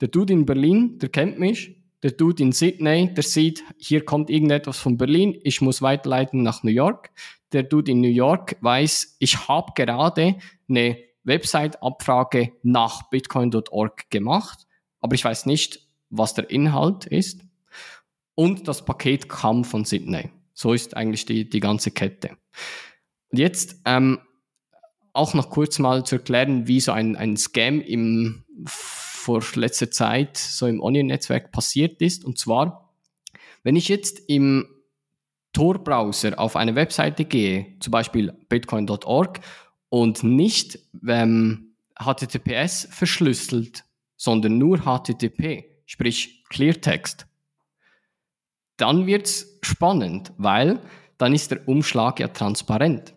Der 0.00 0.08
Dude 0.08 0.32
in 0.32 0.44
Berlin, 0.44 0.98
der 0.98 1.08
kennt 1.08 1.38
mich. 1.38 1.75
Der 2.02 2.10
Dude 2.12 2.42
in 2.42 2.52
Sydney, 2.52 3.12
der 3.12 3.22
sieht, 3.22 3.64
hier 3.78 4.04
kommt 4.04 4.30
irgendetwas 4.30 4.78
von 4.78 4.96
Berlin, 4.96 5.38
ich 5.44 5.60
muss 5.60 5.82
weiterleiten 5.82 6.42
nach 6.42 6.62
New 6.62 6.70
York. 6.70 7.10
Der 7.52 7.62
Dude 7.62 7.92
in 7.92 8.00
New 8.00 8.08
York 8.08 8.56
weiß, 8.60 9.16
ich 9.18 9.48
habe 9.48 9.72
gerade 9.74 10.36
eine 10.68 10.98
Website-Abfrage 11.24 12.52
nach 12.62 13.08
bitcoin.org 13.10 14.10
gemacht, 14.10 14.66
aber 15.00 15.14
ich 15.14 15.24
weiß 15.24 15.46
nicht, 15.46 15.88
was 16.10 16.34
der 16.34 16.50
Inhalt 16.50 17.06
ist. 17.06 17.40
Und 18.34 18.68
das 18.68 18.84
Paket 18.84 19.28
kam 19.28 19.64
von 19.64 19.84
Sydney. 19.84 20.30
So 20.52 20.72
ist 20.72 20.96
eigentlich 20.96 21.24
die, 21.24 21.48
die 21.48 21.60
ganze 21.60 21.90
Kette. 21.90 22.36
Und 23.30 23.38
jetzt 23.38 23.80
ähm, 23.86 24.20
auch 25.12 25.34
noch 25.34 25.50
kurz 25.50 25.78
mal 25.78 26.04
zu 26.04 26.16
erklären, 26.16 26.68
wie 26.68 26.80
so 26.80 26.92
ein, 26.92 27.16
ein 27.16 27.36
Scam 27.36 27.80
im 27.80 28.44
vor 29.26 29.42
letzter 29.56 29.90
Zeit 29.90 30.36
so 30.36 30.68
im 30.68 30.80
Onion-Netzwerk 30.80 31.50
passiert 31.50 32.00
ist. 32.00 32.24
Und 32.24 32.38
zwar, 32.38 32.94
wenn 33.64 33.74
ich 33.74 33.88
jetzt 33.88 34.20
im 34.28 34.68
Tor-Browser 35.52 36.38
auf 36.38 36.54
eine 36.54 36.76
Webseite 36.76 37.24
gehe, 37.24 37.74
zum 37.80 37.90
Beispiel 37.90 38.32
bitcoin.org, 38.48 39.40
und 39.88 40.22
nicht 40.22 40.78
ähm, 41.08 41.74
HTTPS 41.98 42.88
verschlüsselt, 42.90 43.84
sondern 44.16 44.58
nur 44.58 44.82
HTTP, 44.82 45.64
sprich 45.86 46.44
Cleartext, 46.48 47.26
dann 48.76 49.06
wird 49.06 49.26
es 49.26 49.58
spannend, 49.62 50.32
weil 50.36 50.80
dann 51.18 51.34
ist 51.34 51.50
der 51.50 51.66
Umschlag 51.66 52.20
ja 52.20 52.28
transparent. 52.28 53.14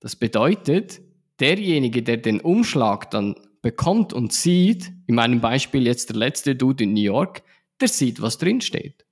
Das 0.00 0.14
bedeutet, 0.14 1.00
derjenige, 1.40 2.02
der 2.02 2.18
den 2.18 2.40
Umschlag 2.40 3.10
dann 3.10 3.34
bekommt 3.64 4.12
und 4.12 4.30
sieht, 4.30 4.92
in 5.06 5.14
meinem 5.14 5.40
Beispiel 5.40 5.86
jetzt 5.86 6.10
der 6.10 6.16
letzte 6.16 6.54
Dude 6.54 6.84
in 6.84 6.92
New 6.92 7.00
York, 7.00 7.42
der 7.80 7.88
sieht, 7.88 8.20
was 8.20 8.36
drin 8.36 8.60
steht. 8.60 9.06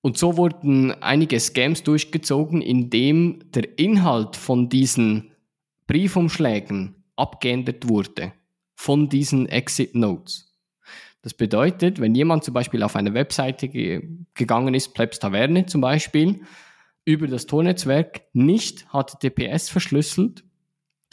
Und 0.00 0.16
so 0.16 0.38
wurden 0.38 0.90
einige 1.02 1.38
Scams 1.38 1.82
durchgezogen, 1.82 2.62
indem 2.62 3.40
der 3.52 3.78
Inhalt 3.78 4.36
von 4.36 4.70
diesen 4.70 5.32
Briefumschlägen 5.86 7.04
abgeändert 7.14 7.88
wurde 7.90 8.32
von 8.74 9.10
diesen 9.10 9.50
Exit 9.50 9.94
Notes. 9.94 10.50
Das 11.20 11.34
bedeutet, 11.34 12.00
wenn 12.00 12.14
jemand 12.14 12.44
zum 12.44 12.54
Beispiel 12.54 12.82
auf 12.82 12.96
eine 12.96 13.12
Webseite 13.12 13.68
ge 13.68 14.02
gegangen 14.32 14.72
ist, 14.72 14.94
Plebs 14.94 15.18
Taverne 15.18 15.66
zum 15.66 15.82
Beispiel, 15.82 16.40
über 17.04 17.28
das 17.28 17.44
Tornetzwerk 17.44 18.22
nicht 18.32 18.86
HTTPS 18.92 19.68
verschlüsselt, 19.68 20.42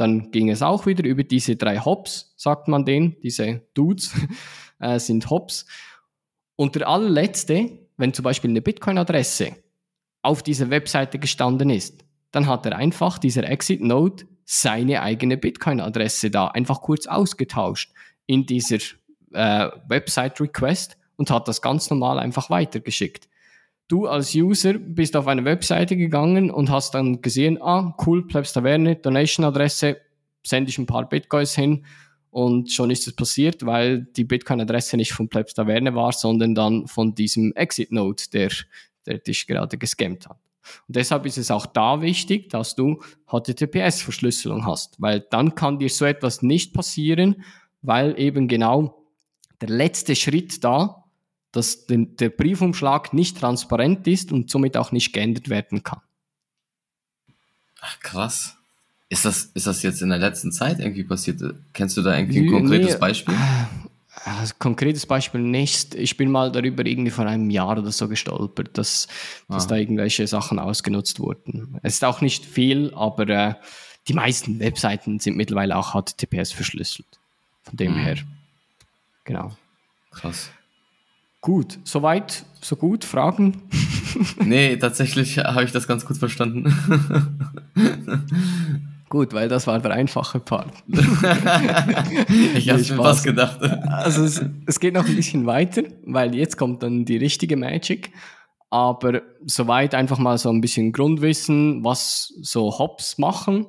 dann 0.02 0.32
ging 0.32 0.50
es 0.50 0.62
auch 0.64 0.86
wieder 0.88 1.06
über 1.06 1.24
diese 1.24 1.56
drei 1.56 1.78
Hops, 1.78 2.34
sagt 2.36 2.68
man 2.68 2.86
denen, 2.86 3.16
diese 3.22 3.62
Dudes 3.76 4.12
äh, 4.80 5.00
sind 5.00 5.30
Hops. 5.30 5.66
Und 6.56 6.76
der 6.76 6.88
allerletzte, 6.88 7.88
wenn 7.98 8.14
zum 8.14 8.24
Beispiel 8.24 8.50
eine 8.50 8.62
Bitcoin-Adresse 8.62 9.56
auf 10.24 10.44
dieser 10.44 10.70
Webseite 10.72 11.20
gestanden 11.20 11.70
ist, 11.70 12.04
dann 12.32 12.48
hat 12.48 12.66
er 12.66 12.76
einfach 12.76 13.20
dieser 13.20 13.44
Exit-Node 13.44 14.26
seine 14.44 15.02
eigene 15.02 15.38
Bitcoin-Adresse 15.38 16.32
da 16.32 16.48
einfach 16.48 16.82
kurz 16.82 17.06
ausgetauscht 17.06 17.94
in 18.26 18.46
dieser 18.46 18.78
äh, 19.34 19.70
Website-Request 19.88 20.98
und 21.16 21.30
hat 21.30 21.48
das 21.48 21.62
ganz 21.62 21.90
normal 21.90 22.18
einfach 22.18 22.50
weitergeschickt. 22.50 23.30
Du 23.88 24.08
als 24.08 24.34
User 24.34 24.74
bist 24.74 25.15
auf 25.15 25.28
eine 25.28 25.44
Webseite 25.44 25.98
gegangen 25.98 26.50
und 26.50 26.70
hast 26.70 26.94
dann 26.94 27.22
gesehen, 27.22 27.62
ah, 27.62 27.96
cool, 28.06 28.26
Plebs 28.26 28.54
Taverne, 28.54 28.96
Donation-Adresse, 28.96 29.98
sende 30.44 30.70
ich 30.70 30.78
ein 30.78 30.86
paar 30.86 31.08
Bitcoins 31.08 31.56
hin 31.56 31.86
und 32.32 32.72
schon 32.72 32.89
ist 32.89 33.06
es 33.08 33.15
passiert, 33.15 33.65
weil 33.65 34.04
die 34.15 34.24
Bitcoin-Adresse 34.24 34.96
nicht 34.96 35.12
von 35.12 35.28
Plebs 35.28 35.54
Taverne 35.54 35.94
war, 35.94 36.13
sondern 36.13 36.56
dann 36.56 36.88
von 36.88 37.13
diesem 37.13 37.54
Exit-Node, 37.54 38.24
der, 38.32 38.52
der 39.06 39.20
dich 39.20 39.46
gerade 39.48 39.78
gescammt 39.78 40.28
hat. 40.28 40.38
Und 40.88 40.96
deshalb 40.96 41.26
ist 41.26 41.38
es 41.38 41.52
auch 41.52 41.65
da 41.65 42.02
wichtig, 42.02 42.50
dass 42.50 42.76
du 42.76 43.02
HTTPS-Verschlüsselung 43.28 44.65
hast, 44.65 45.02
weil 45.02 45.20
dann 45.20 45.56
kann 45.56 45.80
dir 45.80 45.89
so 45.89 46.06
etwas 46.06 46.41
nicht 46.41 46.74
passieren, 46.74 47.44
weil 47.82 48.17
eben 48.17 48.48
genau 48.48 49.04
der 49.60 49.70
letzte 49.70 50.15
Schritt 50.15 50.63
da 50.63 51.01
dass 51.52 51.86
der 51.88 52.30
Briefumschlag 52.30 53.14
nicht 53.14 53.40
transparent 53.40 54.08
ist 54.08 54.32
und 54.32 54.50
somit 54.50 54.78
auch 54.78 54.92
nicht 54.92 55.14
geändert 55.14 55.50
werden 55.50 55.84
kann. 55.84 56.02
Ach, 57.82 58.00
krass. 58.00 58.56
Ist 59.10 59.26
das, 59.26 59.44
ist 59.54 59.68
das 59.68 59.84
jetzt 59.84 60.02
in 60.02 60.10
der 60.10 60.20
letzten 60.20 60.54
Zeit 60.54 60.80
irgendwie 60.80 61.04
passiert? 61.04 61.42
Kennst 61.74 61.98
du 61.98 62.02
da 62.02 62.18
irgendwie 62.18 62.40
ein 62.40 62.52
konkretes 62.52 62.94
nee, 62.94 63.00
Beispiel? 63.00 63.36
Also, 64.24 64.54
konkretes 64.58 65.06
Beispiel 65.06 65.42
nicht. 65.42 65.96
Ich 65.96 66.16
bin 66.16 66.32
mal 66.32 66.52
darüber 66.52 66.86
irgendwie 66.86 67.12
vor 67.12 67.26
einem 67.26 67.50
Jahr 67.50 67.78
oder 67.78 67.92
so 67.92 68.08
gestolpert, 68.08 68.78
dass, 68.78 69.08
ah. 69.48 69.56
dass 69.56 69.68
da 69.68 69.76
irgendwelche 69.76 70.28
Sachen 70.28 70.60
ausgenutzt 70.60 71.20
wurden. 71.20 71.80
Es 71.82 71.96
ist 71.96 72.06
auch 72.06 72.22
nicht 72.22 72.46
viel, 72.46 72.94
aber 72.94 73.28
äh, 73.28 73.56
die 74.08 74.14
meisten 74.14 74.60
Webseiten 74.60 75.20
sind 75.20 75.36
mittlerweile 75.36 75.76
auch 75.76 75.94
HTTPS 75.94 76.52
verschlüsselt. 76.52 77.20
Von 77.64 77.78
dem 77.78 77.94
mhm. 77.94 78.00
her. 78.00 78.16
Genau. 79.26 79.58
Krass. 80.12 80.52
Gut, 81.41 81.80
soweit, 81.84 82.45
so 82.62 82.75
gut. 82.75 83.04
Fragen? 83.04 83.63
nee, 84.45 84.77
tatsächlich 84.77 85.39
habe 85.39 85.63
ich 85.63 85.71
das 85.71 85.88
ganz 85.88 86.06
gut 86.06 86.17
verstanden. 86.17 86.71
Gut, 89.10 89.34
weil 89.34 89.49
das 89.49 89.67
war 89.67 89.77
der 89.80 89.91
einfache 89.91 90.39
Part. 90.39 90.71
ich 90.88 92.69
habe 92.69 92.82
mir 92.82 92.97
was 92.97 93.23
gedacht. 93.23 93.62
Also 93.62 94.23
es, 94.23 94.41
es, 94.65 94.80
geht 94.80 94.93
noch 94.93 95.06
ein 95.06 95.17
bisschen 95.17 95.45
weiter, 95.45 95.84
weil 96.06 96.34
jetzt 96.34 96.56
kommt 96.56 96.82
dann 96.82 97.04
die 97.04 97.17
richtige 97.17 97.58
Magic. 97.58 98.13
Aber 98.69 99.21
soweit 99.45 99.95
einfach 99.95 100.17
mal 100.17 100.38
so 100.38 100.47
ein 100.47 100.62
bisschen 100.62 100.93
Grundwissen, 100.93 101.84
was 101.84 102.34
so 102.41 102.80
Hops 102.80 103.17
machen. 103.17 103.65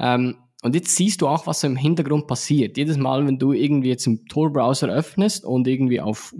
Ähm, 0.00 0.38
und 0.62 0.74
jetzt 0.74 0.96
siehst 0.96 1.22
du 1.22 1.28
auch, 1.28 1.46
was 1.46 1.62
im 1.62 1.76
Hintergrund 1.76 2.26
passiert. 2.26 2.76
Jedes 2.76 2.96
Mal, 2.96 3.24
wenn 3.24 3.38
du 3.38 3.52
irgendwie 3.52 3.90
jetzt 3.90 4.08
im 4.08 4.26
Tor-Browser 4.26 4.88
öffnest 4.88 5.44
und 5.44 5.68
irgendwie 5.68 6.00
auf 6.00 6.34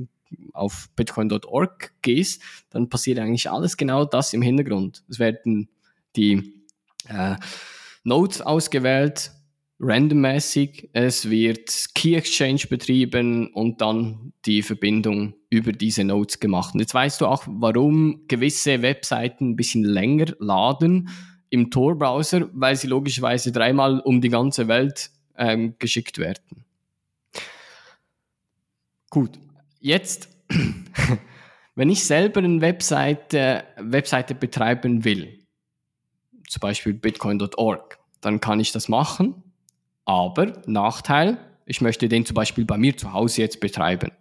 auf 0.53 0.89
bitcoin.org 0.97 1.93
gehst, 2.03 2.43
dann 2.71 2.89
passiert 2.89 3.19
eigentlich 3.19 3.51
alles 3.51 3.77
genau 3.77 4.05
das 4.05 4.33
im 4.33 4.43
Hintergrund. 4.43 5.05
Es 5.09 5.19
werden 5.19 5.69
die 6.17 6.55
äh, 7.09 7.37
Nodes 8.05 8.41
ausgewählt, 8.41 9.31
randommäßig, 9.79 10.91
es 10.93 11.29
wird 11.29 11.71
Key 11.95 12.15
Exchange 12.15 12.63
betrieben 12.69 13.49
und 13.53 13.81
dann 13.81 14.33
die 14.47 14.63
Verbindung 14.63 15.35
über 15.51 15.73
diese 15.73 16.05
Nodes 16.05 16.39
gemacht. 16.39 16.75
Und 16.75 16.81
jetzt 16.81 16.95
weißt 16.95 17.21
du 17.21 17.27
auch, 17.27 17.45
warum 17.47 18.23
gewisse 18.29 18.83
Webseiten 18.83 19.51
ein 19.51 19.57
bisschen 19.57 19.85
länger 19.85 20.27
laden 20.39 21.09
im 21.51 21.71
Tor-Browser, 21.71 22.49
weil 22.53 22.77
sie 22.77 22.87
logischerweise 22.87 23.53
dreimal 23.53 24.01
um 24.01 24.21
die 24.21 24.31
ganze 24.31 24.69
Welt 24.69 25.11
ähm, 25.37 25.75
geschickt 25.79 26.19
werden. 26.19 26.65
Gut, 29.11 29.39
Jetzt, 29.83 30.29
wenn 31.75 31.91
ich 31.91 32.05
selber 32.05 32.39
eine 32.39 32.61
Webseite, 32.61 33.65
Webseite 33.81 34.37
betreiben 34.37 35.05
will, 35.05 35.41
zum 36.49 36.61
Beispiel 36.61 36.95
bitcoin.org, 36.95 37.99
dann 38.21 38.41
kann 38.41 38.61
ich 38.61 38.71
das 38.71 38.89
machen. 38.89 39.43
Aber 40.05 40.63
Nachteil, 40.67 41.37
ich 41.67 41.81
möchte 41.81 42.09
den 42.09 42.25
zum 42.25 42.35
Beispiel 42.35 42.65
bei 42.65 42.79
mir 42.79 42.97
zu 42.97 43.13
Hause 43.13 43.43
jetzt 43.43 43.59
betreiben. 43.59 44.13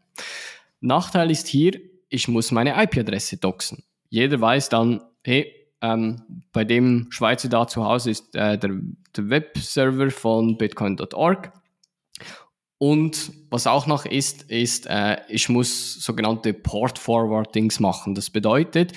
Nachteil 0.80 1.30
ist 1.30 1.48
hier, 1.48 1.80
ich 2.10 2.28
muss 2.28 2.52
meine 2.52 2.82
IP-Adresse 2.84 3.38
doxen. 3.38 3.84
Jeder 4.10 4.42
weiß 4.42 4.70
dann, 4.70 5.04
hey, 5.24 5.54
ähm, 5.82 6.44
bei 6.54 6.64
dem 6.64 7.06
Schweizer 7.12 7.50
da 7.50 7.68
zu 7.68 7.86
Hause 7.86 8.10
ist 8.10 8.36
äh, 8.36 8.58
der, 8.58 8.72
der 9.16 9.30
Webserver 9.30 10.10
von 10.10 10.58
bitcoin.org 10.58 11.54
Und 12.82 13.32
was 13.52 13.68
auch 13.68 13.86
noch 13.86 14.06
ist, 14.06 14.50
ist, 14.50 14.88
äh, 14.88 15.18
ich 15.28 15.50
muss 15.50 16.04
sogenannte 16.04 16.52
Port 16.52 16.98
Forwardings 16.98 17.80
machen. 17.80 18.16
Das 18.16 18.32
bedeutet, 18.32 18.94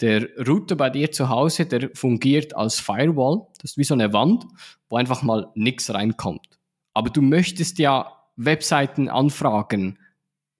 der 0.00 0.28
Router 0.44 0.74
bei 0.74 0.90
dir 0.90 1.12
zu 1.12 1.28
Hause, 1.28 1.64
der 1.64 1.90
fungiert 1.94 2.56
als 2.56 2.80
Firewall. 2.80 3.46
Das 3.62 3.70
ist 3.70 3.78
wie 3.78 3.84
so 3.84 3.94
eine 3.94 4.12
Wand, 4.12 4.44
wo 4.88 4.96
einfach 4.96 5.22
mal 5.22 5.52
nichts 5.54 5.94
reinkommt. 5.94 6.48
Aber 6.94 7.10
du 7.10 7.22
möchtest 7.22 7.78
ja 7.78 8.12
Webseiten 8.34 9.08
anfragen, 9.08 10.00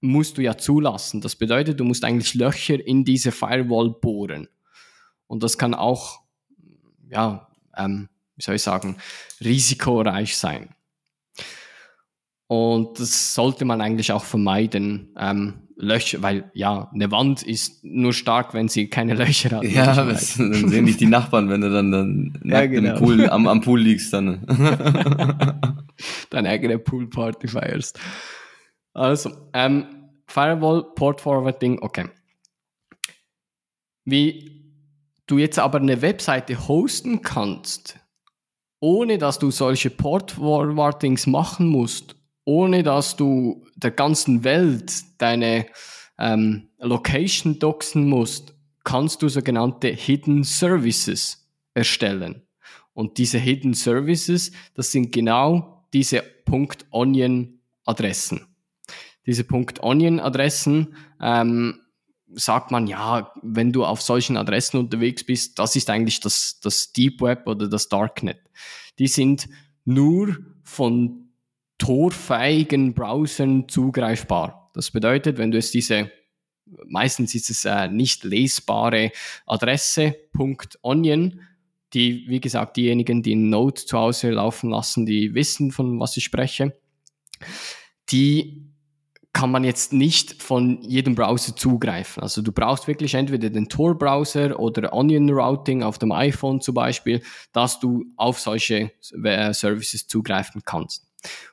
musst 0.01 0.39
du 0.39 0.43
ja 0.43 0.57
zulassen. 0.57 1.21
Das 1.21 1.35
bedeutet, 1.35 1.81
du 1.81 1.85
musst 1.85 2.05
eigentlich 2.05 2.35
Löcher 2.35 2.79
in 2.79 3.05
diese 3.05 3.33
Firewall 3.33 3.91
bohren. 3.91 4.47
Und 5.27 5.43
das 5.43 5.59
kann 5.59 5.75
auch, 5.75 6.21
ja, 7.11 7.49
ähm, 7.77 8.09
wie 8.37 8.43
soll 8.45 8.55
ich 8.55 8.63
sagen, 8.63 8.99
risikoreich 9.41 10.37
sein. 10.37 10.77
Und 12.49 12.99
das 12.99 13.35
sollte 13.35 13.65
man 13.67 13.81
eigentlich 13.81 14.11
auch 14.11 14.25
vermeiden. 14.25 15.15
Ähm, 15.19 15.69
Löcher, 15.81 16.23
weil 16.23 16.51
ja, 16.55 16.91
eine 16.93 17.13
Wand 17.13 17.45
ist 17.45 17.85
nur 17.85 18.13
stark, 18.13 18.53
wenn 18.53 18.69
sie 18.69 18.89
keine 18.89 19.15
Löcher 19.15 19.59
hat. 19.59 19.65
Ja, 19.65 19.95
das, 20.05 20.37
dann 20.37 20.69
sehen 20.69 20.87
dich 20.87 20.97
die 20.97 21.07
Nachbarn, 21.07 21.49
wenn 21.51 21.61
du 21.61 21.71
dann, 21.71 21.93
dann 21.93 22.41
Ja, 22.43 22.67
genau. 22.67 22.95
im 22.95 22.99
Pool, 22.99 23.31
am, 23.31 23.47
am 23.47 23.61
Pool 23.61 23.81
liegst 23.81 24.13
dann. 24.13 24.45
Deine 26.31 26.49
eigene 26.49 26.79
Poolparty 26.81 27.47
feierst. 27.47 28.01
Also, 28.93 29.31
ähm, 29.53 29.87
Firewall, 30.27 30.85
Port 30.97 31.21
Forwarding, 31.21 31.79
okay. 31.81 32.07
Wie 34.05 34.59
du 35.27 35.39
jetzt 35.39 35.61
aber 35.61 35.79
eine 35.79 36.03
Webseite 36.03 36.67
hosten 36.67 37.23
kannst, 37.23 38.01
ohne 38.81 39.19
dass 39.19 39.39
du 39.39 39.53
solche 39.53 39.91
Port 39.91 40.33
Forwardings 40.33 41.27
machen 41.29 41.69
musst, 41.69 42.18
ohne 42.49 42.83
dass 42.83 43.15
du 43.15 43.67
der 43.77 43.91
ganzen 43.91 44.43
Welt 44.43 44.91
deine 45.19 45.67
ähm, 46.19 46.71
Location 46.79 47.59
doxen 47.59 48.09
musst, 48.09 48.55
kannst 48.85 49.21
du 49.21 49.29
sogenannte 49.29 49.89
Hidden 49.89 50.45
Services 50.45 51.47
erstellen. 51.75 52.49
Und 52.95 53.19
diese 53.19 53.37
Hidden 53.37 53.75
Services, 53.75 54.51
das 54.73 54.91
sind 54.91 55.13
genau 55.13 55.85
diese 55.93 56.25
.onion-Adressen. 56.91 58.47
Diese 59.27 59.45
.onion-Adressen 59.83 60.97
ähm, 61.21 61.81
sagt 62.33 62.71
man, 62.71 62.87
ja, 62.87 63.31
wenn 63.43 63.73
du 63.73 63.85
auf 63.85 64.01
solchen 64.01 64.39
Adressen 64.39 64.79
unterwegs 64.79 65.23
bist, 65.23 65.59
das 65.59 65.77
ist 65.77 65.91
eigentlich 65.91 66.21
das, 66.21 66.61
das 66.63 66.95
Deep 66.95 67.21
Web 67.21 67.47
oder 67.47 67.69
das 67.69 67.91
Darknet. 67.91 68.41
Die 68.99 69.07
sind 69.07 69.51
nur 69.85 70.39
von 70.65 71.28
torfähigen 71.79 72.95
Browsern 72.95 73.69
zugreifbar. 73.69 74.71
Das 74.75 74.91
bedeutet, 74.91 75.39
wenn 75.39 75.51
du 75.51 75.57
jetzt 75.57 75.75
diese, 75.75 76.11
meistens 76.87 77.35
ist 77.35 77.51
es 77.51 77.65
äh, 77.65 77.89
nicht 77.89 78.25
lesbare 78.25 79.13
Adresse, 79.47 80.17
.onion, 80.83 81.41
die, 81.95 82.25
wie 82.29 82.41
gesagt, 82.41 82.77
diejenigen, 82.77 83.23
die 83.23 83.35
Node 83.35 83.85
zu 83.87 83.99
Hause 83.99 84.31
laufen 84.31 84.71
lassen, 84.71 85.07
die 85.07 85.35
wissen, 85.35 85.73
von 85.73 85.99
was 85.99 86.17
ich 86.17 86.25
spreche, 86.25 86.77
die 88.11 88.69
kann 89.33 89.51
man 89.51 89.63
jetzt 89.63 89.93
nicht 89.93 90.43
von 90.43 90.83
jedem 90.83 91.15
Browser 91.15 91.55
zugreifen. 91.55 92.23
Also 92.23 92.43
du 92.43 92.51
brauchst 92.51 92.89
wirklich 92.89 93.15
entweder 93.15 93.51
den 93.51 93.69
Tor-Browser 93.69 94.59
oder 94.59 94.93
Onion 94.93 95.31
Routing 95.31 95.83
auf 95.83 95.99
dem 95.99 96.13
iPhone 96.13 96.61
zum 96.61 96.75
Beispiel, 96.75 97.23
dass 97.53 97.79
du 97.79 98.05
auf 98.17 98.41
solche 98.41 98.91
äh, 99.23 99.53
Services 99.53 100.09
zugreifen 100.09 100.63
kannst. 100.65 101.08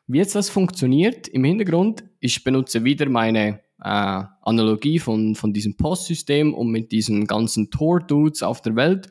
Wie 0.07 0.19
jetzt 0.19 0.35
das 0.35 0.49
funktioniert 0.49 1.27
im 1.27 1.43
Hintergrund, 1.43 2.03
ich 2.19 2.43
benutze 2.43 2.83
wieder 2.83 3.09
meine 3.09 3.61
äh, 3.81 4.23
Analogie 4.41 4.99
von, 4.99 5.35
von 5.35 5.53
diesem 5.53 5.77
Postsystem 5.77 6.53
und 6.53 6.69
mit 6.69 6.91
diesen 6.91 7.27
ganzen 7.27 7.71
Tor-Dudes 7.71 8.43
auf 8.43 8.61
der 8.61 8.75
Welt, 8.75 9.09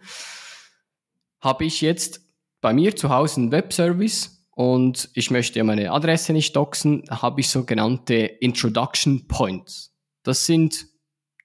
habe 1.41 1.65
ich 1.65 1.81
jetzt 1.81 2.21
bei 2.61 2.73
mir 2.73 2.97
zu 2.97 3.11
Hause 3.11 3.41
einen 3.41 3.53
Webservice 3.53 4.47
und 4.51 5.11
ich 5.15 5.31
möchte 5.31 5.59
ja 5.59 5.65
meine 5.65 5.91
Adresse 5.91 6.33
nicht 6.33 6.55
doxen, 6.57 7.05
habe 7.11 7.41
ich 7.41 7.49
sogenannte 7.49 8.15
Introduction 8.15 9.27
Points. 9.27 9.95
Das 10.23 10.47
sind 10.47 10.87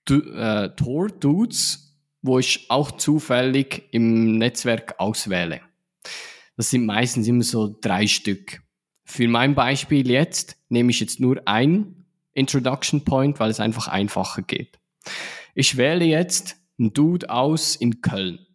äh, 0.09 0.69
Tor-Dudes, 0.69 1.97
wo 2.21 2.39
ich 2.39 2.69
auch 2.69 2.91
zufällig 2.91 3.89
im 3.91 4.37
Netzwerk 4.37 4.95
auswähle. 4.99 5.61
Das 6.55 6.69
sind 6.69 6.85
meistens 6.85 7.27
immer 7.27 7.43
so 7.43 7.75
drei 7.81 8.07
Stück. 8.07 8.61
Für 9.09 9.27
mein 9.27 9.55
Beispiel 9.55 10.07
jetzt 10.09 10.55
nehme 10.69 10.91
ich 10.91 10.99
jetzt 10.99 11.19
nur 11.19 11.41
ein 11.45 12.05
Introduction 12.33 13.03
Point, 13.03 13.39
weil 13.39 13.49
es 13.49 13.59
einfach 13.59 13.87
einfacher 13.87 14.43
geht. 14.43 14.79
Ich 15.55 15.77
wähle 15.77 16.05
jetzt 16.05 16.57
einen 16.77 16.93
Dude 16.93 17.29
aus 17.29 17.75
in 17.75 18.01
Köln. 18.01 18.45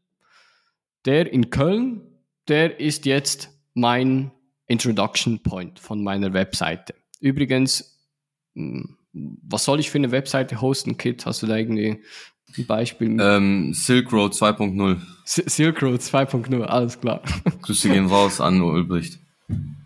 Der 1.06 1.32
in 1.32 1.50
Köln, 1.50 2.02
der 2.46 2.78
ist 2.78 3.04
jetzt 3.04 3.50
mein 3.74 4.30
Introduction 4.68 5.42
Point 5.42 5.80
von 5.80 6.04
meiner 6.04 6.32
Webseite. 6.32 6.94
Übrigens, 7.20 8.00
mh, 8.54 8.84
was 9.12 9.64
soll 9.64 9.80
ich 9.80 9.90
für 9.90 9.98
eine 9.98 10.12
Webseite 10.12 10.60
hosten, 10.60 10.96
Kit? 10.96 11.26
Hast 11.26 11.42
du 11.42 11.46
da 11.48 11.56
irgendwie 11.56 12.00
ein 12.56 12.66
Beispiel? 12.66 13.18
ähm, 13.20 13.74
Silk 13.74 14.12
Road 14.12 14.32
2.0. 14.34 15.00
S- 15.24 15.42
Silk 15.56 15.82
Road 15.82 16.00
2.0, 16.00 16.62
alles 16.62 17.00
klar. 17.00 17.22
Grüße 17.62 17.88
gehen 17.90 18.06
raus 18.06 18.40
an 18.40 18.62
Ulbricht. 18.62 19.18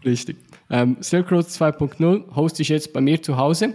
Richtig. 0.04 0.36
Ähm, 0.70 0.96
Silk 1.00 1.30
Road 1.32 1.46
2.0 1.46 2.34
hoste 2.34 2.62
ich 2.62 2.68
jetzt 2.68 2.92
bei 2.92 3.00
mir 3.00 3.22
zu 3.22 3.36
Hause. 3.36 3.74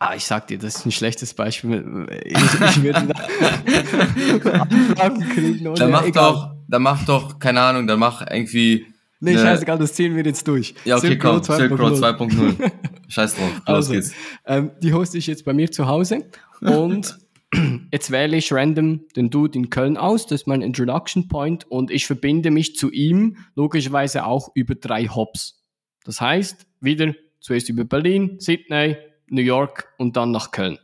Ah, 0.00 0.14
ich 0.16 0.24
sag 0.24 0.48
dir, 0.48 0.58
das 0.58 0.76
ist 0.76 0.86
ein 0.86 0.92
schlechtes 0.92 1.32
Beispiel. 1.34 2.06
Ich, 2.24 2.32
ich 2.36 2.82
würde 2.82 3.06
da 3.06 4.50
Anfragen 4.52 5.20
kriegen. 5.30 5.66
Oder 5.68 5.78
Dann 5.80 5.90
mach 5.92 6.04
egal. 6.04 6.32
doch, 6.32 6.54
dann 6.68 6.82
mach 6.82 7.04
doch, 7.04 7.38
keine 7.38 7.60
Ahnung, 7.60 7.86
dann 7.86 7.98
mach 7.98 8.22
irgendwie. 8.28 8.86
Nee, 9.20 9.34
ne- 9.34 9.38
scheißegal, 9.38 9.78
das 9.78 9.94
ziehen 9.94 10.14
wir 10.16 10.24
jetzt 10.24 10.46
durch. 10.48 10.74
Ja, 10.84 10.96
okay, 10.96 11.06
Silk 11.08 11.22
komm, 11.22 11.42
Silk 11.42 11.78
Road 11.78 11.94
2.0. 11.94 12.56
2.0. 12.58 12.72
Scheiß 13.08 13.34
drauf, 13.36 13.50
los 13.54 13.62
Also, 13.66 13.92
geht's. 13.92 14.12
ähm, 14.46 14.72
die 14.82 14.92
hoste 14.92 15.16
ich 15.18 15.26
jetzt 15.26 15.44
bei 15.44 15.52
mir 15.54 15.70
zu 15.70 15.86
Hause 15.86 16.28
und 16.60 17.16
jetzt 17.92 18.10
wähle 18.10 18.36
ich 18.36 18.52
random 18.52 19.00
den 19.16 19.30
Dude 19.30 19.56
in 19.58 19.70
Köln 19.70 19.96
aus, 19.96 20.26
das 20.26 20.42
ist 20.42 20.46
mein 20.46 20.60
Introduction 20.60 21.28
Point 21.28 21.70
und 21.70 21.90
ich 21.90 22.06
verbinde 22.06 22.50
mich 22.50 22.74
zu 22.76 22.90
ihm 22.90 23.36
logischerweise 23.54 24.26
auch 24.26 24.50
über 24.54 24.74
drei 24.74 25.06
Hops. 25.06 25.63
Das 26.04 26.20
heißt, 26.20 26.66
wieder 26.80 27.14
zuerst 27.40 27.68
über 27.68 27.84
Berlin, 27.84 28.38
Sydney, 28.38 28.96
New 29.28 29.42
York 29.42 29.92
und 29.98 30.16
dann 30.16 30.30
nach 30.30 30.50
Köln. 30.50 30.78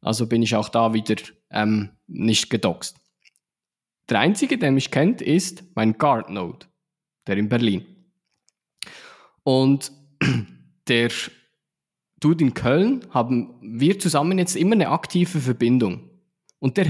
Also 0.00 0.26
bin 0.26 0.42
ich 0.42 0.56
auch 0.56 0.68
da 0.68 0.94
wieder 0.94 1.16
ähm, 1.50 1.90
nicht 2.06 2.50
gedoxt. 2.50 2.96
Der 4.08 4.18
einzige, 4.18 4.58
der 4.58 4.72
mich 4.72 4.90
kennt, 4.90 5.22
ist 5.22 5.62
mein 5.74 5.96
Guard 5.98 6.30
Node, 6.30 6.66
der 7.26 7.36
in 7.36 7.48
Berlin. 7.48 7.86
Und 9.44 9.92
der 10.88 11.10
Dude 12.18 12.44
in 12.44 12.54
Köln 12.54 13.06
haben 13.10 13.58
wir 13.62 13.98
zusammen 13.98 14.38
jetzt 14.38 14.56
immer 14.56 14.72
eine 14.72 14.88
aktive 14.88 15.40
Verbindung. 15.40 16.10
Und 16.58 16.76
der 16.76 16.86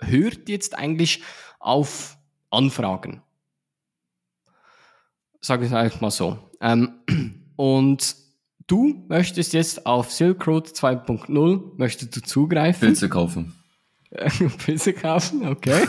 hört 0.00 0.48
jetzt 0.48 0.76
eigentlich 0.76 1.22
auf 1.58 2.18
Anfragen. 2.50 3.22
Sag 5.46 5.60
ich 5.60 5.68
es 5.68 5.72
einfach 5.72 6.00
mal 6.00 6.10
so. 6.10 6.38
Ähm, 6.60 6.90
und 7.54 8.16
du 8.66 9.04
möchtest 9.06 9.52
jetzt 9.52 9.86
auf 9.86 10.10
Silk 10.10 10.44
Road 10.44 10.66
2.0 10.66 11.76
möchtest 11.76 12.16
du 12.16 12.20
zugreifen. 12.20 12.88
Pilze 12.88 13.08
kaufen. 13.08 13.54
Pilze 14.64 14.92
kaufen, 14.92 15.46
okay. 15.46 15.86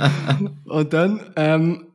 und 0.64 0.94
dann 0.94 1.20
ähm, 1.36 1.88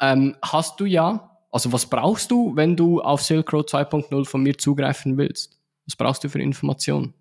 ähm, 0.00 0.34
hast 0.40 0.80
du 0.80 0.86
ja, 0.86 1.36
also 1.50 1.70
was 1.70 1.84
brauchst 1.84 2.30
du, 2.30 2.56
wenn 2.56 2.76
du 2.76 3.02
auf 3.02 3.20
Silk 3.20 3.52
Road 3.52 3.68
2.0 3.68 4.24
von 4.24 4.42
mir 4.42 4.56
zugreifen 4.56 5.18
willst? 5.18 5.58
Was 5.84 5.96
brauchst 5.96 6.24
du 6.24 6.30
für 6.30 6.40
Informationen? 6.40 7.12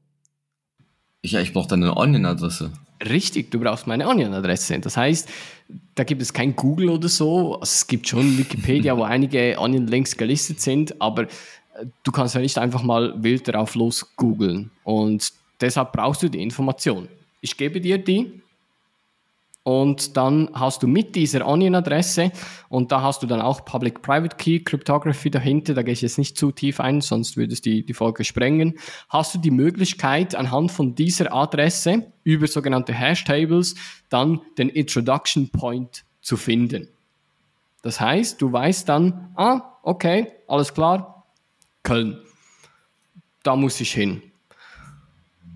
Ja, 1.22 1.42
ich 1.42 1.52
brauche 1.52 1.68
dann 1.68 1.84
eine 1.84 1.98
Onion-Adresse. 1.98 2.72
Richtig, 3.10 3.50
du 3.50 3.60
brauchst 3.60 3.88
meine 3.88 4.08
Onion-Adresse. 4.08 4.80
Das 4.80 4.96
heißt, 4.96 5.30
da 5.96 6.04
gibt 6.04 6.22
es 6.22 6.34
kein 6.34 6.56
Google 6.56 6.90
oder 6.90 7.10
so. 7.10 7.56
Also 7.56 7.64
es 7.64 7.88
gibt 7.88 8.08
schon 8.08 8.38
Wikipedia, 8.38 8.96
wo 8.96 9.04
einige 9.04 9.56
Onion-Links 9.58 10.18
gelistet 10.18 10.62
sind, 10.62 11.02
aber 11.02 11.24
äh, 11.24 11.28
du 12.04 12.12
kannst 12.12 12.36
ja 12.36 12.42
nicht 12.42 12.58
einfach 12.58 12.84
mal 12.84 13.14
wild 13.24 13.48
darauf 13.48 13.76
los 13.76 14.16
googeln. 14.16 14.70
Und 14.84 15.32
deshalb 15.60 15.94
brauchst 15.94 16.22
du 16.22 16.30
die 16.30 16.42
Information. 16.42 17.08
Ich 17.42 17.58
gebe 17.58 17.82
dir 17.82 17.98
die 17.98 18.42
und 19.64 20.18
dann 20.18 20.50
hast 20.54 20.82
du 20.82 20.88
mit 20.88 21.16
dieser 21.16 21.46
Onion-Adresse 21.48 22.32
und 22.70 22.92
da 22.92 23.02
hast 23.02 23.22
du 23.22 23.28
dann 23.28 23.42
auch 23.42 23.64
Public-Private 23.64 24.36
Key 24.38 24.60
Cryptography 24.60 25.30
dahinter, 25.30 25.74
da 25.74 25.84
gehe 25.84 25.94
ich 25.94 26.02
jetzt 26.02 26.18
nicht 26.18 26.38
zu 26.38 26.52
tief 26.52 26.80
ein, 26.80 27.02
sonst 27.02 27.38
würde 27.38 27.54
es 27.54 27.62
die, 27.62 27.86
die 27.86 27.94
Folge 27.94 28.24
sprengen, 28.24 28.80
hast 29.10 29.36
du 29.36 29.40
die 29.40 29.52
Möglichkeit 29.52 30.34
anhand 30.34 30.72
von 30.72 30.96
dieser 30.96 31.32
Adresse 31.34 32.12
über 32.24 32.48
sogenannte 32.48 32.94
Hash-Tables 32.94 33.76
dann 34.10 34.42
den 34.58 34.70
Introduction 34.70 35.50
Point 35.50 36.06
zu 36.22 36.38
finden. 36.38 36.88
Das 37.84 38.00
heißt, 38.00 38.42
du 38.42 38.52
weißt 38.52 38.90
dann, 38.90 39.32
ah, 39.36 39.78
okay, 39.84 40.32
alles 40.48 40.74
klar, 40.74 41.26
Köln. 41.84 42.20
Da 43.44 43.56
muss 43.56 43.82
ich 43.82 43.92
hin. 43.92 44.22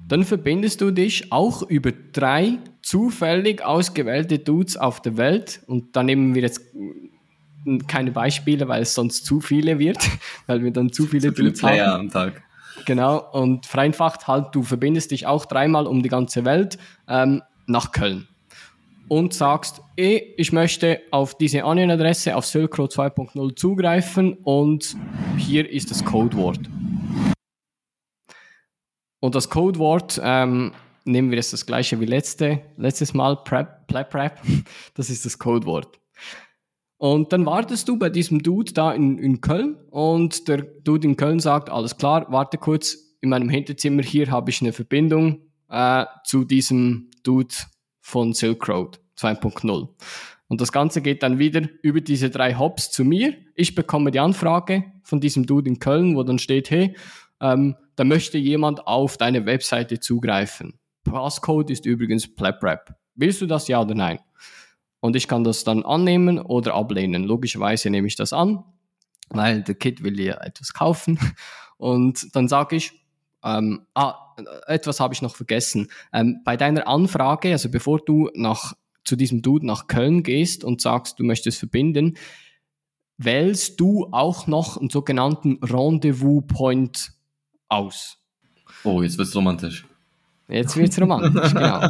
Dann 0.07 0.23
verbindest 0.23 0.81
du 0.81 0.91
dich 0.91 1.31
auch 1.31 1.63
über 1.63 1.91
drei 1.91 2.59
zufällig 2.85 3.63
ausgewählte 3.63 4.37
Dudes 4.37 4.77
auf 4.77 5.01
der 5.01 5.17
Welt 5.17 5.61
und 5.65 5.95
da 5.95 6.03
nehmen 6.03 6.35
wir 6.35 6.43
jetzt 6.43 6.61
keine 7.87 8.11
Beispiele, 8.11 8.67
weil 8.67 8.83
es 8.83 8.93
sonst 8.93 9.25
zu 9.25 9.41
viele 9.41 9.79
wird, 9.79 9.97
weil 10.45 10.63
wir 10.63 10.71
dann 10.71 10.91
zu 10.91 11.07
viele, 11.07 11.29
Zu 11.29 11.33
viele 11.33 11.47
Dudes 11.49 11.61
Player 11.61 11.87
haben. 11.87 12.01
am 12.01 12.09
Tag. 12.09 12.43
Genau, 12.85 13.17
und 13.31 13.65
vereinfacht 13.65 14.27
halt, 14.27 14.53
du 14.53 14.61
verbindest 14.61 15.09
dich 15.09 15.25
auch 15.25 15.47
dreimal 15.47 15.87
um 15.87 16.03
die 16.03 16.09
ganze 16.09 16.45
Welt 16.45 16.77
ähm, 17.07 17.41
nach 17.65 17.91
Köln 17.91 18.27
und 19.07 19.33
sagst, 19.33 19.81
eh, 19.97 20.21
ich 20.37 20.51
möchte 20.51 21.01
auf 21.09 21.35
diese 21.37 21.65
Onion-Adresse 21.65 22.35
auf 22.35 22.45
Silk 22.45 22.77
Road 22.77 22.91
2.0 22.91 23.55
zugreifen 23.55 24.33
und 24.43 24.95
hier 25.37 25.67
ist 25.67 25.89
das 25.89 26.05
Codewort. 26.05 26.59
Und 29.21 29.33
das 29.33 29.49
Codewort, 29.49 30.21
ähm, 30.23 30.73
nehmen 31.05 31.29
wir 31.29 31.37
jetzt 31.37 31.53
das 31.53 31.65
gleiche 31.65 31.99
wie 31.99 32.05
letzte, 32.05 32.61
letztes 32.77 33.13
Mal, 33.13 33.37
Prep, 33.37 33.87
Plep, 33.87 34.09
Prep, 34.09 34.41
das 34.95 35.09
ist 35.09 35.25
das 35.25 35.39
Codewort. 35.39 35.99
Und 36.97 37.33
dann 37.33 37.45
wartest 37.45 37.87
du 37.87 37.97
bei 37.97 38.09
diesem 38.09 38.41
Dude 38.41 38.73
da 38.73 38.93
in, 38.93 39.17
in 39.17 39.41
Köln 39.41 39.77
und 39.89 40.47
der 40.47 40.61
Dude 40.61 41.07
in 41.07 41.17
Köln 41.17 41.39
sagt, 41.39 41.69
alles 41.69 41.97
klar, 41.97 42.25
warte 42.29 42.57
kurz, 42.57 42.97
in 43.21 43.29
meinem 43.29 43.49
Hinterzimmer 43.49 44.03
hier 44.03 44.31
habe 44.31 44.49
ich 44.49 44.61
eine 44.61 44.71
Verbindung 44.71 45.41
äh, 45.69 46.05
zu 46.23 46.45
diesem 46.45 47.09
Dude 47.23 47.55
von 47.99 48.33
Silk 48.33 48.67
Road 48.69 48.99
2.0. 49.17 49.89
Und 50.47 50.61
das 50.61 50.71
Ganze 50.71 51.01
geht 51.01 51.23
dann 51.23 51.39
wieder 51.39 51.67
über 51.81 52.01
diese 52.01 52.29
drei 52.29 52.55
Hops 52.55 52.91
zu 52.91 53.03
mir. 53.03 53.33
Ich 53.55 53.73
bekomme 53.73 54.11
die 54.11 54.19
Anfrage 54.19 54.83
von 55.03 55.19
diesem 55.19 55.45
Dude 55.45 55.69
in 55.69 55.79
Köln, 55.79 56.15
wo 56.15 56.23
dann 56.23 56.39
steht, 56.39 56.69
hey, 56.69 56.95
ähm, 57.41 57.75
da 57.95 58.03
möchte 58.03 58.37
jemand 58.37 58.85
auf 58.87 59.17
deine 59.17 59.45
Webseite 59.45 59.99
zugreifen. 59.99 60.79
Passcode 61.05 61.69
ist 61.69 61.85
übrigens 61.85 62.27
PlebRap. 62.35 62.95
Willst 63.15 63.41
du 63.41 63.45
das 63.45 63.69
ja 63.69 63.81
oder 63.81 63.95
nein? 63.95 64.19
Und 64.99 65.15
ich 65.15 65.27
kann 65.27 65.43
das 65.43 65.63
dann 65.63 65.83
annehmen 65.83 66.39
oder 66.39 66.73
ablehnen. 66.73 67.23
Logischerweise 67.23 67.89
nehme 67.89 68.07
ich 68.07 68.15
das 68.15 68.33
an, 68.33 68.63
weil 69.29 69.61
der 69.63 69.75
Kid 69.75 70.03
will 70.03 70.19
ja 70.19 70.41
etwas 70.41 70.73
kaufen. 70.73 71.19
Und 71.77 72.35
dann 72.35 72.47
sage 72.47 72.75
ich, 72.75 72.91
ähm, 73.43 73.85
ah, 73.93 74.15
etwas 74.67 74.99
habe 74.99 75.13
ich 75.13 75.21
noch 75.21 75.35
vergessen. 75.35 75.89
Ähm, 76.11 76.41
bei 76.43 76.57
deiner 76.57 76.87
Anfrage, 76.87 77.51
also 77.51 77.69
bevor 77.69 77.99
du 77.99 78.29
nach, 78.33 78.73
zu 79.03 79.15
diesem 79.15 79.41
Dude 79.41 79.67
nach 79.67 79.87
Köln 79.87 80.23
gehst 80.23 80.63
und 80.63 80.81
sagst, 80.81 81.19
du 81.19 81.23
möchtest 81.23 81.59
verbinden, 81.59 82.17
wählst 83.17 83.79
du 83.79 84.07
auch 84.11 84.47
noch 84.47 84.77
einen 84.77 84.89
sogenannten 84.89 85.59
Rendezvous-Point 85.61 87.11
aus. 87.69 88.17
Oh, 88.83 89.01
jetzt 89.01 89.17
wird's 89.17 89.35
romantisch. 89.35 89.85
Jetzt 90.47 90.77
wird's 90.77 90.99
romantisch, 91.01 91.53
genau. 91.53 91.81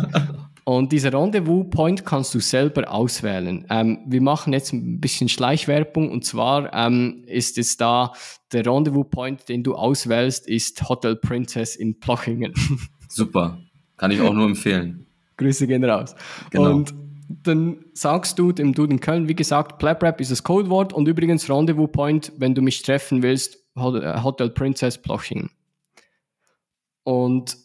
Und 0.67 0.91
dieser 0.91 1.13
Rendezvous-Point 1.13 2.05
kannst 2.05 2.33
du 2.33 2.39
selber 2.39 2.91
auswählen. 2.91 3.67
Ähm, 3.69 3.99
wir 4.07 4.21
machen 4.21 4.51
jetzt 4.51 4.73
ein 4.73 4.99
bisschen 4.99 5.29
Schleichwerbung 5.29 6.09
und 6.11 6.25
zwar 6.25 6.73
ähm, 6.73 7.23
ist 7.27 7.59
es 7.59 7.77
da, 7.77 8.13
der 8.51 8.65
Rendezvous-Point, 8.65 9.47
den 9.47 9.61
du 9.61 9.75
auswählst, 9.75 10.47
ist 10.47 10.89
Hotel 10.89 11.17
Princess 11.17 11.75
in 11.75 11.99
Plochingen. 11.99 12.53
Super. 13.09 13.59
Kann 13.97 14.09
ich 14.09 14.19
auch 14.21 14.33
nur 14.33 14.47
empfehlen. 14.47 15.05
Grüße 15.37 15.67
gehen 15.67 15.83
raus. 15.83 16.15
Genau. 16.49 16.71
Und 16.71 16.95
dann 17.29 17.85
sagst 17.93 18.39
du 18.39 18.51
dem 18.51 18.73
Dude 18.73 18.93
in 18.93 18.99
Köln, 18.99 19.27
wie 19.27 19.35
gesagt, 19.35 19.77
PlebRap 19.77 20.19
ist 20.19 20.31
das 20.31 20.43
Codewort 20.43 20.93
und 20.93 21.07
übrigens 21.07 21.47
Rendezvous-Point, 21.47 22.33
wenn 22.37 22.55
du 22.55 22.63
mich 22.63 22.81
treffen 22.81 23.21
willst, 23.21 23.57
äh, 23.75 24.23
Hotel 24.23 24.49
Princess 24.49 24.97
Plochingen. 24.97 25.51
Und 27.03 27.64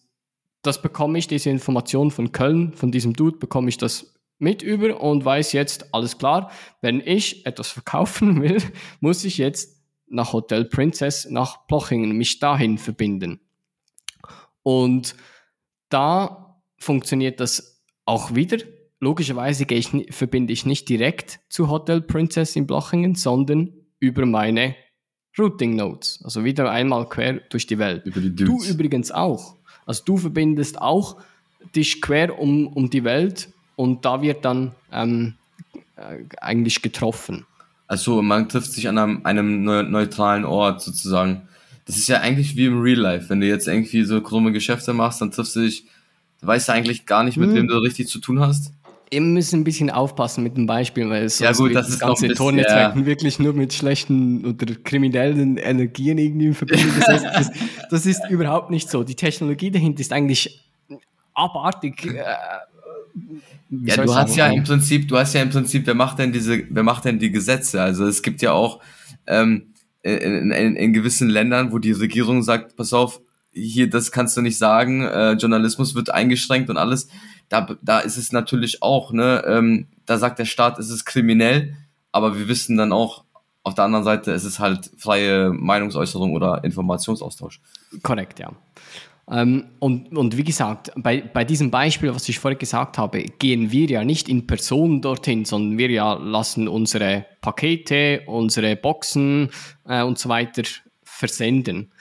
das 0.62 0.82
bekomme 0.82 1.18
ich, 1.18 1.26
diese 1.26 1.50
Information 1.50 2.10
von 2.10 2.32
Köln, 2.32 2.72
von 2.74 2.92
diesem 2.92 3.14
Dude, 3.14 3.38
bekomme 3.38 3.68
ich 3.68 3.78
das 3.78 4.14
mit 4.38 4.62
über 4.62 5.00
und 5.00 5.24
weiß 5.24 5.52
jetzt, 5.52 5.94
alles 5.94 6.18
klar, 6.18 6.50
wenn 6.80 7.00
ich 7.00 7.46
etwas 7.46 7.68
verkaufen 7.70 8.42
will, 8.42 8.58
muss 9.00 9.24
ich 9.24 9.38
jetzt 9.38 9.80
nach 10.08 10.32
Hotel 10.32 10.64
Princess, 10.64 11.28
nach 11.30 11.66
Plochingen, 11.66 12.16
mich 12.16 12.38
dahin 12.40 12.78
verbinden. 12.78 13.40
Und 14.62 15.14
da 15.88 16.62
funktioniert 16.78 17.40
das 17.40 17.82
auch 18.04 18.34
wieder. 18.34 18.58
Logischerweise 18.98 19.66
gehe 19.66 19.78
ich, 19.78 19.90
verbinde 20.10 20.52
ich 20.52 20.66
nicht 20.66 20.88
direkt 20.88 21.40
zu 21.48 21.70
Hotel 21.70 22.02
Princess 22.02 22.56
in 22.56 22.66
Blochingen, 22.66 23.14
sondern 23.14 23.72
über 23.98 24.26
meine 24.26 24.74
Routing 25.38 25.76
Notes. 25.76 26.20
Also 26.24 26.44
wieder 26.44 26.70
einmal 26.70 27.08
quer 27.08 27.34
durch 27.50 27.66
die 27.66 27.78
Welt. 27.78 28.04
Über 28.04 28.20
die 28.20 28.34
Du 28.34 28.44
Dudes. 28.46 28.68
übrigens 28.68 29.10
auch. 29.10 29.56
Also 29.90 30.04
du 30.04 30.16
verbindest 30.16 30.80
auch 30.80 31.16
dich 31.74 32.00
quer 32.00 32.38
um, 32.38 32.68
um 32.68 32.88
die 32.90 33.02
Welt 33.02 33.48
und 33.74 34.04
da 34.04 34.22
wird 34.22 34.44
dann 34.44 34.70
ähm, 34.92 35.34
äh, 35.96 36.18
eigentlich 36.40 36.80
getroffen. 36.80 37.44
Also 37.88 38.22
man 38.22 38.48
trifft 38.48 38.70
sich 38.72 38.86
an 38.86 38.98
einem, 38.98 39.26
einem 39.26 39.64
neu- 39.64 39.82
neutralen 39.82 40.44
Ort 40.44 40.80
sozusagen. 40.80 41.48
Das 41.86 41.96
ist 41.96 42.06
ja 42.08 42.20
eigentlich 42.20 42.54
wie 42.54 42.66
im 42.66 42.80
Real 42.80 43.00
Life. 43.00 43.28
Wenn 43.30 43.40
du 43.40 43.48
jetzt 43.48 43.66
irgendwie 43.66 44.04
so 44.04 44.20
krumme 44.20 44.52
Geschäfte 44.52 44.92
machst, 44.92 45.20
dann 45.20 45.32
triffst 45.32 45.56
du 45.56 45.60
dich, 45.62 45.86
du 46.40 46.46
weißt 46.46 46.68
ja 46.68 46.74
eigentlich 46.74 47.04
gar 47.04 47.24
nicht, 47.24 47.36
mit 47.36 47.48
Hm. 47.48 47.56
wem 47.56 47.66
du 47.66 47.78
richtig 47.78 48.06
zu 48.06 48.20
tun 48.20 48.38
hast. 48.38 48.72
Wir 49.12 49.20
müssen 49.20 49.60
ein 49.60 49.64
bisschen 49.64 49.90
aufpassen 49.90 50.44
mit 50.44 50.56
dem 50.56 50.66
Beispiel, 50.66 51.08
weil 51.10 51.28
sonst 51.28 51.40
Ja 51.40 51.52
gut, 51.52 51.74
das 51.74 51.88
das 51.88 51.98
ganze 51.98 52.28
bisschen- 52.28 52.36
Tornetzwerk 52.36 53.04
wirklich 53.04 53.38
nur 53.40 53.52
mit 53.52 53.72
schlechten 53.72 54.44
oder 54.44 54.74
kriminellen 54.84 55.56
Energien 55.56 56.16
irgendwie 56.18 56.46
in 56.46 56.54
Verbindung 56.54 56.94
gesetzt. 56.94 57.26
Das, 57.34 57.50
das 57.90 58.06
ist 58.06 58.22
überhaupt 58.30 58.70
nicht 58.70 58.88
so. 58.88 59.02
Die 59.02 59.16
Technologie 59.16 59.70
dahinter 59.72 60.00
ist 60.00 60.12
eigentlich 60.12 60.64
abartig. 61.34 62.06
Äh, 62.06 62.22
Ja, 63.70 63.96
du 63.96 64.14
hast 64.14 64.36
ja 64.36 64.48
im 64.48 64.62
Prinzip, 64.64 65.08
du 65.08 65.16
hast 65.16 65.34
ja 65.34 65.42
im 65.42 65.50
Prinzip, 65.50 65.86
wer 65.86 65.94
macht 65.94 66.18
denn 66.18 66.32
diese, 66.32 66.62
wer 66.70 66.82
macht 66.82 67.04
denn 67.04 67.18
die 67.18 67.30
Gesetze? 67.30 67.80
Also 67.82 68.04
es 68.06 68.22
gibt 68.22 68.42
ja 68.42 68.52
auch 68.52 68.80
ähm, 69.26 69.74
in, 70.02 70.50
in, 70.52 70.76
in 70.76 70.92
gewissen 70.92 71.28
Ländern, 71.28 71.72
wo 71.72 71.78
die 71.78 71.92
Regierung 71.92 72.42
sagt, 72.42 72.76
pass 72.76 72.92
auf, 72.92 73.20
hier, 73.52 73.90
das 73.90 74.12
kannst 74.12 74.36
du 74.36 74.40
nicht 74.42 74.58
sagen, 74.58 75.02
äh, 75.04 75.32
Journalismus 75.32 75.94
wird 75.96 76.10
eingeschränkt 76.10 76.70
und 76.70 76.76
alles. 76.76 77.08
Da, 77.50 77.76
da 77.82 77.98
ist 77.98 78.16
es 78.16 78.32
natürlich 78.32 78.82
auch, 78.82 79.12
ne, 79.12 79.44
ähm, 79.46 79.88
da 80.06 80.16
sagt 80.16 80.38
der 80.38 80.46
Staat, 80.46 80.78
es 80.78 80.88
ist 80.88 81.04
kriminell, 81.04 81.76
aber 82.12 82.38
wir 82.38 82.48
wissen 82.48 82.78
dann 82.78 82.92
auch, 82.92 83.24
auf 83.62 83.74
der 83.74 83.84
anderen 83.84 84.04
Seite, 84.04 84.32
es 84.32 84.44
ist 84.44 84.58
halt 84.58 84.90
freie 84.96 85.50
Meinungsäußerung 85.50 86.32
oder 86.34 86.64
Informationsaustausch. 86.64 87.60
Korrekt, 88.02 88.38
ja. 88.38 88.52
Ähm, 89.30 89.66
und, 89.78 90.16
und 90.16 90.36
wie 90.36 90.44
gesagt, 90.44 90.90
bei, 90.96 91.20
bei 91.20 91.44
diesem 91.44 91.70
Beispiel, 91.70 92.12
was 92.14 92.28
ich 92.28 92.38
vorher 92.38 92.58
gesagt 92.58 92.98
habe, 92.98 93.22
gehen 93.38 93.70
wir 93.70 93.86
ja 93.86 94.04
nicht 94.04 94.28
in 94.28 94.46
Person 94.46 95.02
dorthin, 95.02 95.44
sondern 95.44 95.78
wir 95.78 95.90
ja 95.90 96.14
lassen 96.14 96.68
unsere 96.68 97.26
Pakete, 97.40 98.22
unsere 98.26 98.76
Boxen 98.76 99.50
äh, 99.86 100.02
und 100.02 100.18
so 100.18 100.28
weiter 100.28 100.62
versenden. 101.04 101.92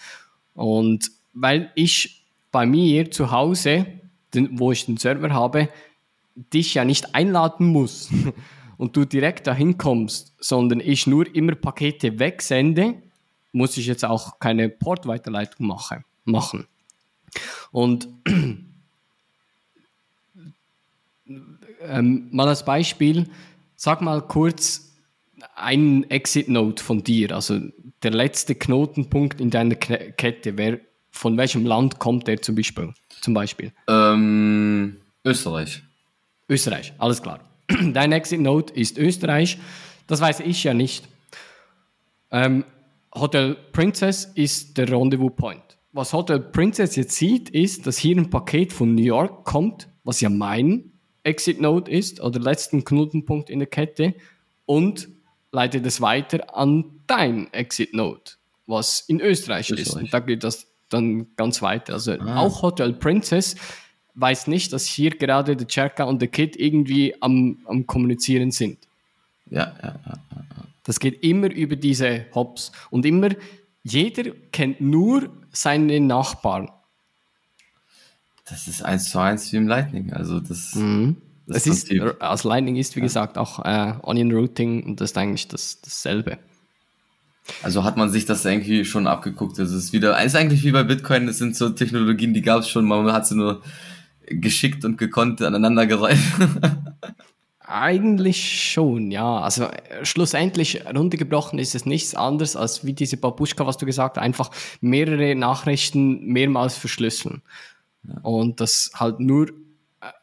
Und 0.53 1.11
weil 1.33 1.71
ich 1.75 2.25
bei 2.51 2.65
mir 2.65 3.11
zu 3.11 3.31
Hause, 3.31 3.85
den, 4.33 4.59
wo 4.59 4.71
ich 4.71 4.85
den 4.85 4.97
Server 4.97 5.33
habe, 5.33 5.69
dich 6.35 6.73
ja 6.73 6.85
nicht 6.85 7.15
einladen 7.15 7.67
muss 7.67 8.09
und 8.77 8.95
du 8.95 9.05
direkt 9.05 9.47
dahin 9.47 9.77
kommst, 9.77 10.33
sondern 10.39 10.79
ich 10.79 11.07
nur 11.07 11.33
immer 11.35 11.55
Pakete 11.55 12.19
wegsende, 12.19 13.01
muss 13.51 13.77
ich 13.77 13.87
jetzt 13.87 14.05
auch 14.05 14.39
keine 14.39 14.69
Portweiterleitung 14.69 15.67
mache, 15.67 16.03
machen. 16.23 16.67
Und 17.71 18.07
ähm, 21.81 22.29
mal 22.31 22.47
als 22.47 22.63
Beispiel, 22.63 23.29
sag 23.75 24.01
mal 24.01 24.21
kurz 24.21 24.93
einen 25.55 26.09
Exit-Node 26.09 26.81
von 26.81 27.03
dir, 27.03 27.33
also 27.33 27.59
der 28.03 28.11
letzte 28.11 28.55
Knotenpunkt 28.55 29.41
in 29.41 29.49
deiner 29.49 29.75
Kette, 29.75 30.57
wer, 30.57 30.79
von 31.11 31.37
welchem 31.37 31.65
Land 31.65 31.99
kommt 31.99 32.27
der 32.27 32.41
zum 32.41 32.55
Beispiel? 32.55 32.93
Zum 33.21 33.33
Beispiel? 33.33 33.71
Ähm, 33.87 34.97
Österreich. 35.25 35.83
Österreich, 36.47 36.93
alles 36.97 37.21
klar. 37.21 37.39
Dein 37.93 38.11
Exit-Node 38.11 38.73
ist 38.73 38.97
Österreich, 38.97 39.57
das 40.07 40.21
weiß 40.21 40.39
ich 40.41 40.63
ja 40.63 40.73
nicht. 40.73 41.07
Ähm, 42.31 42.63
Hotel 43.13 43.55
Princess 43.71 44.25
ist 44.35 44.77
der 44.77 44.89
Rendezvous-Point. 44.89 45.61
Was 45.91 46.13
Hotel 46.13 46.39
Princess 46.39 46.95
jetzt 46.95 47.15
sieht, 47.15 47.49
ist, 47.49 47.87
dass 47.87 47.97
hier 47.97 48.15
ein 48.15 48.29
Paket 48.29 48.71
von 48.71 48.93
New 48.93 49.03
York 49.03 49.45
kommt, 49.45 49.87
was 50.03 50.21
ja 50.21 50.29
mein 50.29 50.91
Exit-Node 51.23 51.91
ist, 51.91 52.21
oder 52.21 52.39
letzten 52.39 52.83
Knotenpunkt 52.83 53.49
in 53.49 53.59
der 53.59 53.67
Kette, 53.67 54.13
und 54.65 55.09
leitet 55.51 55.85
es 55.85 55.99
weiter 55.99 56.55
an 56.55 57.01
dein 57.07 57.51
Exit-Node, 57.53 58.21
was 58.67 59.01
in 59.01 59.19
Österreich, 59.19 59.71
ist. 59.71 59.79
Österreich. 59.79 60.03
Und 60.03 60.13
da 60.13 60.19
geht 60.19 60.43
das 60.43 60.67
dann 60.89 61.27
ganz 61.35 61.61
weiter. 61.61 61.93
Also 61.93 62.13
Ah. 62.13 62.37
auch 62.39 62.61
Hotel 62.61 62.93
Princess 62.93 63.55
weiß 64.15 64.47
nicht, 64.47 64.73
dass 64.73 64.85
hier 64.85 65.11
gerade 65.11 65.55
der 65.55 65.67
Cherka 65.67 66.03
und 66.03 66.21
der 66.21 66.27
Kid 66.29 66.55
irgendwie 66.57 67.15
am, 67.21 67.59
am 67.65 67.87
Kommunizieren 67.87 68.51
sind. 68.51 68.77
Ja, 69.49 69.73
ja, 69.81 69.95
ja. 70.05 70.13
Das 70.83 70.99
geht 70.99 71.23
immer 71.23 71.51
über 71.51 71.75
diese 71.75 72.25
Hops 72.33 72.71
und 72.89 73.05
immer 73.05 73.29
jeder 73.83 74.31
kennt 74.51 74.81
nur 74.81 75.29
seinen 75.51 76.07
Nachbarn. 76.07 76.69
Das 78.45 78.67
ist 78.67 78.81
eins 78.83 79.09
zu 79.11 79.19
eins 79.19 79.51
wie 79.53 79.57
im 79.57 79.67
Lightning. 79.67 80.11
Also 80.13 80.39
das, 80.39 80.73
Mhm. 80.75 81.17
das 81.47 81.57
Es 81.57 81.67
ist, 81.67 81.87
Prinzip. 81.89 82.15
als 82.21 82.43
Lightning 82.43 82.75
ist, 82.75 82.95
wie 82.95 83.01
gesagt, 83.01 83.37
auch 83.37 83.63
äh, 83.63 83.93
Onion 84.01 84.31
Routing 84.31 84.83
und 84.83 85.01
das 85.01 85.11
ist 85.11 85.17
eigentlich 85.17 85.47
das, 85.47 85.79
dasselbe. 85.81 86.39
Also 87.63 87.83
hat 87.83 87.97
man 87.97 88.09
sich 88.09 88.25
das 88.25 88.45
irgendwie 88.45 88.85
schon 88.85 89.07
abgeguckt. 89.07 89.59
Das 89.59 89.71
ist 89.71 89.93
wieder, 89.93 90.17
es 90.19 90.27
ist 90.27 90.35
eigentlich 90.35 90.63
wie 90.63 90.71
bei 90.71 90.83
Bitcoin, 90.83 91.27
es 91.27 91.37
sind 91.37 91.55
so 91.55 91.69
Technologien, 91.69 92.33
die 92.33 92.41
gab 92.41 92.61
es 92.61 92.69
schon, 92.69 92.85
man 92.85 93.11
hat 93.11 93.27
sie 93.27 93.35
nur 93.35 93.61
geschickt 94.27 94.85
und 94.85 94.97
gekonnt 94.97 95.41
aneinandergereiht. 95.41 96.19
Eigentlich 97.71 98.71
schon, 98.71 99.11
ja. 99.11 99.41
Also 99.41 99.65
äh, 99.65 100.03
schlussendlich 100.03 100.85
runtergebrochen 100.87 101.59
ist 101.59 101.75
es 101.75 101.85
nichts 101.85 102.15
anderes 102.15 102.55
als 102.55 102.83
wie 102.83 102.93
diese 102.93 103.17
Babuschka, 103.17 103.67
was 103.67 103.77
du 103.77 103.85
gesagt 103.85 104.17
hast, 104.17 104.23
einfach 104.23 104.49
mehrere 104.81 105.35
Nachrichten 105.35 106.25
mehrmals 106.25 106.75
verschlüsseln. 106.75 107.43
Und 108.23 108.59
das 108.59 108.89
halt 108.95 109.19
nur 109.19 109.49
äh, 109.49 109.51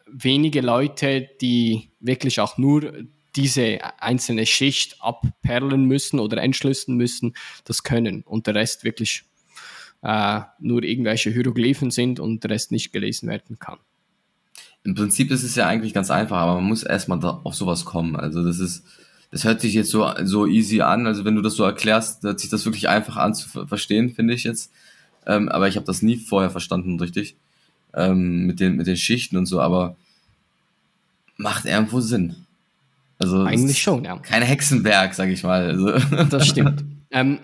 wenige 0.06 0.60
Leute, 0.60 1.28
die 1.40 1.90
wirklich 2.00 2.40
auch 2.40 2.58
nur 2.58 2.92
diese 3.36 3.78
einzelne 4.00 4.46
Schicht 4.46 4.96
abperlen 5.00 5.84
müssen 5.84 6.18
oder 6.18 6.42
entschlüsseln 6.42 6.96
müssen, 6.96 7.34
das 7.64 7.82
können. 7.82 8.22
Und 8.22 8.46
der 8.46 8.54
Rest 8.54 8.84
wirklich 8.84 9.24
äh, 10.02 10.40
nur 10.58 10.82
irgendwelche 10.82 11.30
Hieroglyphen 11.30 11.90
sind 11.90 12.18
und 12.20 12.42
der 12.42 12.50
Rest 12.50 12.72
nicht 12.72 12.92
gelesen 12.92 13.28
werden 13.28 13.58
kann. 13.58 13.78
Im 14.84 14.94
Prinzip 14.94 15.30
ist 15.30 15.42
es 15.42 15.56
ja 15.56 15.66
eigentlich 15.66 15.92
ganz 15.92 16.10
einfach, 16.10 16.36
aber 16.36 16.54
man 16.54 16.64
muss 16.64 16.82
erstmal 16.84 17.22
auf 17.24 17.54
sowas 17.54 17.84
kommen. 17.84 18.16
Also 18.16 18.44
das 18.44 18.60
ist, 18.60 18.84
das 19.32 19.44
hört 19.44 19.60
sich 19.60 19.74
jetzt 19.74 19.90
so, 19.90 20.08
so 20.22 20.46
easy 20.46 20.80
an. 20.80 21.06
Also 21.06 21.24
wenn 21.24 21.34
du 21.34 21.42
das 21.42 21.54
so 21.54 21.64
erklärst, 21.64 22.22
hört 22.22 22.38
sich 22.38 22.50
das 22.50 22.64
wirklich 22.64 22.88
einfach 22.88 23.16
an 23.16 23.34
zu 23.34 23.48
ver- 23.48 23.66
verstehen, 23.66 24.14
finde 24.14 24.34
ich 24.34 24.44
jetzt. 24.44 24.70
Ähm, 25.26 25.48
aber 25.48 25.66
ich 25.66 25.74
habe 25.76 25.86
das 25.86 26.02
nie 26.02 26.16
vorher 26.16 26.50
verstanden, 26.50 27.00
richtig. 27.00 27.34
Ähm, 27.94 28.46
mit, 28.46 28.60
den, 28.60 28.76
mit 28.76 28.86
den 28.86 28.96
Schichten 28.96 29.36
und 29.36 29.46
so, 29.46 29.60
aber 29.60 29.96
macht 31.36 31.64
irgendwo 31.64 32.00
Sinn. 32.00 32.45
Also 33.18 33.42
Eigentlich 33.42 33.80
schon, 33.80 34.04
ja. 34.04 34.18
Kein 34.18 34.42
Hexenwerk, 34.42 35.14
sag 35.14 35.28
ich 35.28 35.42
mal. 35.42 35.70
Also, 35.70 36.24
Das 36.30 36.46
stimmt. 36.46 36.84
ähm, 37.10 37.38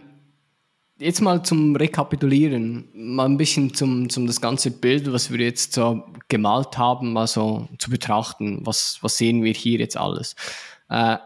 jetzt 0.99 1.21
mal 1.21 1.43
zum 1.43 1.77
Rekapitulieren, 1.77 2.89
mal 2.95 3.27
ein 3.27 3.37
bisschen 3.37 3.75
zum, 3.75 4.09
zum 4.09 4.27
das 4.27 4.41
ganze 4.41 4.71
Bild, 4.71 5.13
was 5.13 5.31
wir 5.31 5.41
jetzt 5.41 5.73
so 5.73 6.05
gemalt 6.29 6.77
haben, 6.79 7.13
mal 7.13 7.27
so 7.27 7.69
zu 7.79 7.91
betrachten. 7.91 8.61
Was, 8.65 8.99
was 9.01 9.17
sehen 9.17 9.43
wir 9.43 9.53
hier 9.53 9.79
jetzt 9.79 9.97
alles? 9.97 10.37
Äh, 10.89 11.17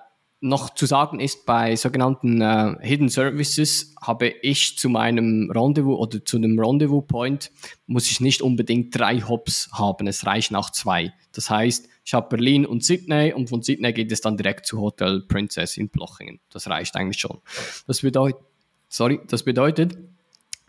noch 0.48 0.70
zu 0.70 0.86
sagen 0.86 1.20
ist, 1.20 1.46
bei 1.46 1.76
sogenannten 1.76 2.40
äh, 2.40 2.76
Hidden 2.80 3.08
Services 3.08 3.94
habe 4.00 4.28
ich 4.28 4.78
zu 4.78 4.88
meinem 4.88 5.50
Rendezvous 5.50 5.98
oder 5.98 6.24
zu 6.24 6.38
dem 6.38 6.58
Rendezvous 6.58 7.04
Point 7.06 7.50
muss 7.86 8.10
ich 8.10 8.20
nicht 8.20 8.42
unbedingt 8.42 8.98
drei 8.98 9.20
Hops 9.20 9.68
haben, 9.72 10.06
es 10.06 10.26
reichen 10.26 10.56
auch 10.56 10.70
zwei. 10.70 11.12
Das 11.32 11.50
heißt, 11.50 11.88
ich 12.04 12.14
habe 12.14 12.28
Berlin 12.28 12.64
und 12.64 12.84
Sydney 12.84 13.32
und 13.32 13.48
von 13.48 13.62
Sydney 13.62 13.92
geht 13.92 14.12
es 14.12 14.20
dann 14.20 14.36
direkt 14.36 14.66
zu 14.66 14.80
Hotel 14.80 15.22
Princess 15.26 15.76
in 15.76 15.88
Blochingen. 15.88 16.40
Das 16.50 16.68
reicht 16.68 16.96
eigentlich 16.96 17.20
schon. 17.20 17.38
Das 17.86 18.02
bedeutet, 18.02 18.40
sorry, 18.88 19.20
das 19.26 19.42
bedeutet, 19.42 19.98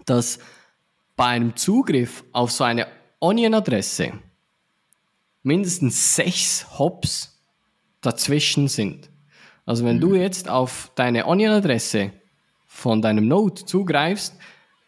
dass 0.05 0.39
bei 1.15 1.25
einem 1.25 1.55
Zugriff 1.55 2.23
auf 2.31 2.51
so 2.51 2.63
eine 2.63 2.87
Onion-Adresse 3.19 4.13
mindestens 5.43 6.15
sechs 6.15 6.77
Hops 6.77 7.39
dazwischen 8.01 8.67
sind. 8.67 9.09
Also 9.67 9.83
wenn 9.83 9.99
du 9.99 10.15
jetzt 10.15 10.49
auf 10.49 10.91
deine 10.95 11.27
Onion-Adresse 11.27 12.11
von 12.67 13.01
deinem 13.01 13.27
Node 13.27 13.65
zugreifst, 13.65 14.33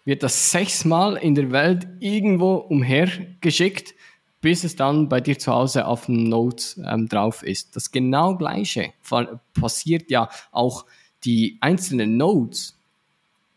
wird 0.05 0.23
das 0.23 0.51
sechsmal 0.51 1.17
in 1.17 1.35
der 1.35 1.51
Welt 1.51 1.85
irgendwo 1.99 2.55
umhergeschickt, 2.55 3.93
bis 4.39 4.63
es 4.63 4.77
dann 4.77 5.09
bei 5.09 5.19
dir 5.19 5.37
zu 5.37 5.51
Hause 5.51 5.85
auf 5.85 6.05
dem 6.05 6.23
Node 6.23 6.63
ähm, 6.85 7.09
drauf 7.09 7.43
ist. 7.43 7.75
Das 7.75 7.91
genau 7.91 8.37
gleiche 8.37 8.93
passiert 9.53 10.09
ja 10.09 10.29
auch 10.53 10.85
die 11.25 11.57
einzelnen 11.59 12.15
Nodes 12.15 12.79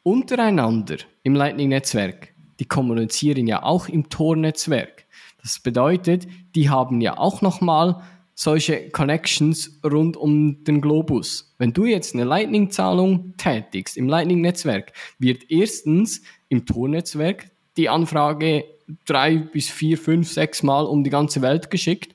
untereinander 0.02 0.96
im 1.22 1.36
Lightning-Netzwerk. 1.36 2.34
Die 2.58 2.64
kommunizieren 2.64 3.46
ja 3.46 3.62
auch 3.62 3.88
im 3.88 4.08
Tor-Netzwerk. 4.08 5.06
Das 5.40 5.60
bedeutet, 5.60 6.26
die 6.56 6.68
haben 6.68 7.00
ja 7.00 7.16
auch 7.16 7.42
nochmal 7.42 8.02
solche 8.34 8.90
Connections 8.90 9.80
rund 9.84 10.16
um 10.16 10.64
den 10.64 10.80
Globus. 10.80 11.54
Wenn 11.58 11.72
du 11.72 11.84
jetzt 11.84 12.14
eine 12.14 12.24
Lightning-Zahlung 12.24 13.34
tätigst 13.36 13.96
im 13.96 14.08
Lightning-Netzwerk, 14.08 14.92
wird 15.18 15.50
erstens 15.50 16.22
im 16.48 16.66
Tor-Netzwerk 16.66 17.50
die 17.76 17.88
Anfrage 17.88 18.64
drei 19.06 19.36
bis 19.36 19.68
vier, 19.68 19.98
fünf, 19.98 20.30
sechs 20.30 20.62
Mal 20.62 20.84
um 20.86 21.04
die 21.04 21.10
ganze 21.10 21.42
Welt 21.42 21.70
geschickt 21.70 22.14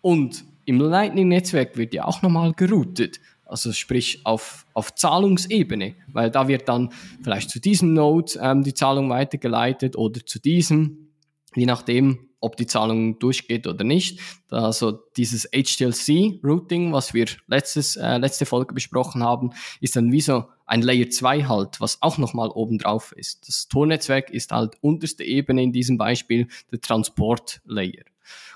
und 0.00 0.44
im 0.64 0.80
Lightning-Netzwerk 0.80 1.76
wird 1.76 1.94
ja 1.94 2.04
auch 2.04 2.22
nochmal 2.22 2.52
geroutet. 2.52 3.20
Also 3.44 3.72
sprich 3.72 4.20
auf, 4.24 4.66
auf 4.74 4.94
Zahlungsebene, 4.94 5.94
weil 6.08 6.30
da 6.30 6.48
wird 6.48 6.68
dann 6.68 6.90
vielleicht 7.22 7.50
zu 7.50 7.60
diesem 7.60 7.94
Node 7.94 8.32
ähm, 8.40 8.64
die 8.64 8.74
Zahlung 8.74 9.08
weitergeleitet 9.08 9.96
oder 9.96 10.24
zu 10.26 10.40
diesem, 10.40 11.10
je 11.54 11.66
nachdem, 11.66 12.25
ob 12.40 12.56
die 12.56 12.66
Zahlung 12.66 13.18
durchgeht 13.18 13.66
oder 13.66 13.84
nicht. 13.84 14.20
Also 14.50 14.92
dieses 15.16 15.48
HTLC-Routing, 15.50 16.92
was 16.92 17.14
wir 17.14 17.26
letztes, 17.46 17.96
äh, 17.96 18.18
letzte 18.18 18.46
Folge 18.46 18.74
besprochen 18.74 19.22
haben, 19.22 19.50
ist 19.80 19.96
dann 19.96 20.12
wie 20.12 20.20
so 20.20 20.44
ein 20.66 20.82
Layer 20.82 21.08
2 21.08 21.44
halt, 21.44 21.80
was 21.80 22.02
auch 22.02 22.18
nochmal 22.18 22.48
oben 22.50 22.78
drauf 22.78 23.12
ist. 23.12 23.48
Das 23.48 23.68
Tornetzwerk 23.68 24.30
ist 24.30 24.52
halt 24.52 24.76
unterste 24.80 25.24
Ebene 25.24 25.62
in 25.62 25.72
diesem 25.72 25.98
Beispiel 25.98 26.48
der 26.70 26.80
Transport-Layer. 26.80 28.04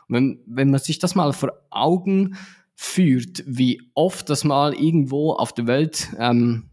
Wenn, 0.08 0.40
wenn 0.46 0.70
man 0.70 0.80
sich 0.80 0.98
das 0.98 1.14
mal 1.14 1.32
vor 1.32 1.52
Augen 1.70 2.36
führt, 2.74 3.44
wie 3.46 3.82
oft 3.94 4.28
das 4.28 4.42
mal 4.42 4.74
irgendwo 4.74 5.32
auf 5.32 5.52
der 5.52 5.66
Welt 5.66 6.08
ähm, 6.18 6.70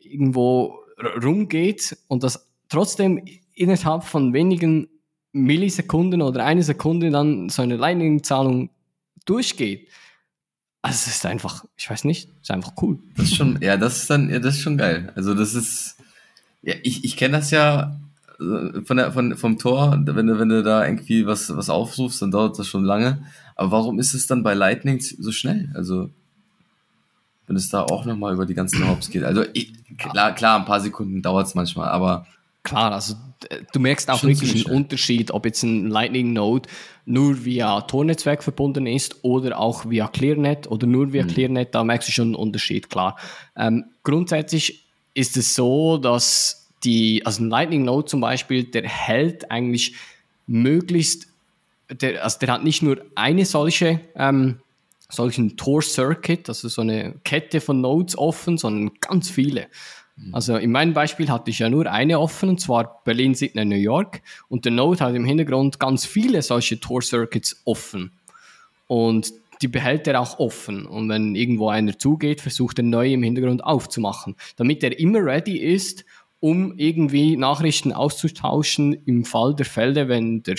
irgendwo 0.00 0.78
rumgeht 1.22 1.96
und 2.08 2.22
das 2.22 2.48
trotzdem 2.68 3.24
innerhalb 3.54 4.04
von 4.04 4.32
wenigen 4.32 4.88
Millisekunden 5.36 6.22
oder 6.22 6.44
eine 6.44 6.62
Sekunde 6.62 7.10
dann 7.10 7.48
so 7.48 7.62
eine 7.62 7.76
Lightning-Zahlung 7.76 8.70
durchgeht. 9.24 9.88
Also 10.82 10.94
es 10.94 11.16
ist 11.16 11.26
einfach, 11.26 11.64
ich 11.76 11.90
weiß 11.90 12.04
nicht, 12.04 12.30
ist 12.40 12.50
einfach 12.50 12.72
cool. 12.80 12.98
Das 13.16 13.26
ist 13.26 13.36
schon, 13.36 13.58
ja, 13.60 13.76
das 13.76 14.02
ist 14.02 14.10
dann, 14.10 14.30
ja, 14.30 14.38
das 14.38 14.56
ist 14.56 14.62
schon 14.62 14.78
geil. 14.78 15.12
Also 15.16 15.34
das 15.34 15.54
ist, 15.54 15.96
ja, 16.62 16.74
ich, 16.82 17.04
ich 17.04 17.16
kenne 17.16 17.38
das 17.38 17.50
ja 17.50 17.98
äh, 18.40 18.82
von 18.84 18.96
der, 18.96 19.12
von, 19.12 19.36
vom 19.36 19.58
Tor, 19.58 20.00
wenn 20.04 20.26
du, 20.26 20.38
wenn 20.38 20.48
du 20.48 20.62
da 20.62 20.86
irgendwie 20.86 21.26
was, 21.26 21.54
was 21.56 21.70
aufrufst, 21.70 22.22
dann 22.22 22.30
dauert 22.30 22.58
das 22.58 22.68
schon 22.68 22.84
lange. 22.84 23.24
Aber 23.56 23.72
warum 23.72 23.98
ist 23.98 24.14
es 24.14 24.26
dann 24.26 24.42
bei 24.42 24.54
Lightning 24.54 25.00
so 25.00 25.32
schnell? 25.32 25.70
Also, 25.74 26.10
wenn 27.46 27.56
es 27.56 27.68
da 27.68 27.82
auch 27.82 28.04
nochmal 28.04 28.34
über 28.34 28.46
die 28.46 28.54
ganzen 28.54 28.86
Hops 28.88 29.10
geht. 29.10 29.24
Also, 29.24 29.44
ich, 29.54 29.72
klar, 29.96 30.34
klar, 30.34 30.58
ein 30.58 30.66
paar 30.66 30.80
Sekunden 30.80 31.22
dauert 31.22 31.46
es 31.46 31.54
manchmal, 31.54 31.88
aber 31.88 32.26
Klar, 32.66 32.92
also 32.92 33.14
äh, 33.48 33.60
du 33.72 33.78
merkst 33.78 34.10
auch 34.10 34.24
wirklich 34.24 34.66
einen 34.66 34.76
Unterschied, 34.76 35.30
ob 35.30 35.46
jetzt 35.46 35.62
ein 35.62 35.88
Lightning 35.88 36.32
Node 36.32 36.68
nur 37.04 37.44
via 37.44 37.80
Tornetzwerk 37.82 38.42
verbunden 38.42 38.86
ist 38.88 39.22
oder 39.22 39.60
auch 39.60 39.88
via 39.88 40.08
ClearNet 40.08 40.68
oder 40.68 40.88
nur 40.88 41.12
via 41.12 41.24
ClearNet, 41.24 41.74
da 41.74 41.84
merkst 41.84 42.08
du 42.08 42.12
schon 42.12 42.28
einen 42.28 42.34
Unterschied, 42.34 42.90
klar. 42.90 43.16
Ähm, 43.56 43.84
grundsätzlich 44.02 44.84
ist 45.14 45.36
es 45.36 45.54
so, 45.54 45.96
dass 45.96 46.68
die, 46.82 47.24
also 47.24 47.44
ein 47.44 47.50
Lightning 47.50 47.84
Node 47.84 48.06
zum 48.06 48.20
Beispiel, 48.20 48.64
der 48.64 48.82
hält 48.82 49.48
eigentlich 49.50 49.94
möglichst, 50.48 51.28
der, 51.88 52.24
also 52.24 52.40
der 52.40 52.52
hat 52.52 52.64
nicht 52.64 52.82
nur 52.82 53.00
eine 53.14 53.44
solche, 53.44 54.00
ähm, 54.16 54.58
solchen 55.08 55.56
Tor 55.56 55.82
Circuit, 55.82 56.48
also 56.48 56.68
so 56.68 56.82
eine 56.82 57.14
Kette 57.22 57.60
von 57.60 57.80
Nodes 57.80 58.18
offen, 58.18 58.58
sondern 58.58 58.90
ganz 59.00 59.30
viele. 59.30 59.68
Also 60.32 60.56
in 60.56 60.72
meinem 60.72 60.94
Beispiel 60.94 61.30
hatte 61.30 61.50
ich 61.50 61.58
ja 61.58 61.68
nur 61.68 61.90
eine 61.90 62.18
offen, 62.18 62.48
und 62.48 62.60
zwar 62.60 63.02
Berlin, 63.04 63.34
Sydney, 63.34 63.64
New 63.64 63.76
York. 63.76 64.22
Und 64.48 64.64
der 64.64 64.72
Node 64.72 65.00
hat 65.00 65.14
im 65.14 65.24
Hintergrund 65.24 65.78
ganz 65.78 66.06
viele 66.06 66.40
solche 66.42 66.80
Tor-Circuits 66.80 67.62
offen. 67.64 68.12
Und 68.86 69.32
die 69.62 69.68
behält 69.68 70.06
er 70.06 70.20
auch 70.20 70.38
offen. 70.38 70.86
Und 70.86 71.08
wenn 71.08 71.34
irgendwo 71.34 71.68
einer 71.68 71.98
zugeht, 71.98 72.40
versucht 72.40 72.78
er 72.78 72.84
neu 72.84 73.12
im 73.12 73.22
Hintergrund 73.22 73.62
aufzumachen, 73.64 74.36
damit 74.56 74.82
er 74.82 74.98
immer 74.98 75.24
ready 75.24 75.58
ist, 75.58 76.04
um 76.40 76.74
irgendwie 76.78 77.36
Nachrichten 77.36 77.92
auszutauschen 77.92 78.96
im 79.06 79.24
Fall 79.24 79.54
der 79.54 79.66
Fälle, 79.66 80.08
wenn 80.08 80.42
der 80.42 80.56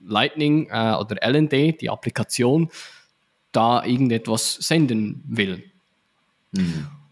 Lightning 0.00 0.68
äh, 0.70 0.94
oder 0.94 1.16
LND, 1.22 1.80
die 1.80 1.90
Applikation, 1.90 2.70
da 3.52 3.84
irgendetwas 3.84 4.54
senden 4.54 5.22
will. 5.26 5.62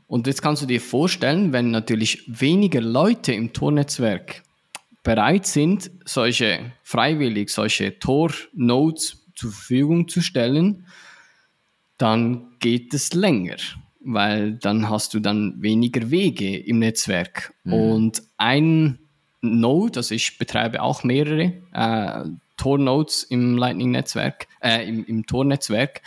Und 0.09 0.27
jetzt 0.27 0.43
kannst 0.43 0.63
du 0.63 0.67
dir 0.67 0.81
vorstellen, 0.81 1.53
wenn 1.53 1.71
natürlich 1.71 2.25
weniger 2.27 2.81
Leute 2.81 3.33
im 3.33 3.53
Tor-Netzwerk 3.53 4.43
bereit 5.05 5.47
sind, 5.47 5.91
solche 6.05 6.73
freiwillig, 6.83 7.51
solche 7.51 7.99
Tor-Nodes 7.99 9.27
zur 9.37 9.53
Verfügung 9.53 10.09
zu 10.09 10.23
stellen, 10.23 10.87
dann 11.99 12.57
geht 12.59 12.95
es 12.95 13.13
länger. 13.13 13.57
weil 14.01 14.53
dann 14.53 14.89
hast 14.89 15.13
du 15.13 15.21
dann 15.21 15.61
weniger 15.61 16.11
Wege 16.11 16.57
im 16.57 16.79
Netzwerk. 16.79 17.53
Mhm. 17.65 17.73
Und 17.73 18.23
ein 18.39 18.99
Node, 19.43 19.99
also 19.99 20.15
ich 20.15 20.39
betreibe 20.39 20.81
auch 20.83 21.05
mehrere 21.05 21.53
äh, 21.75 22.25
Tor-Nodes 22.57 23.25
im 23.25 23.59
Lightning-Netzwerk, 23.59 24.47
äh, 24.63 24.89
im, 24.89 25.05
im 25.05 25.27
Tor-Netzwerk. 25.27 26.01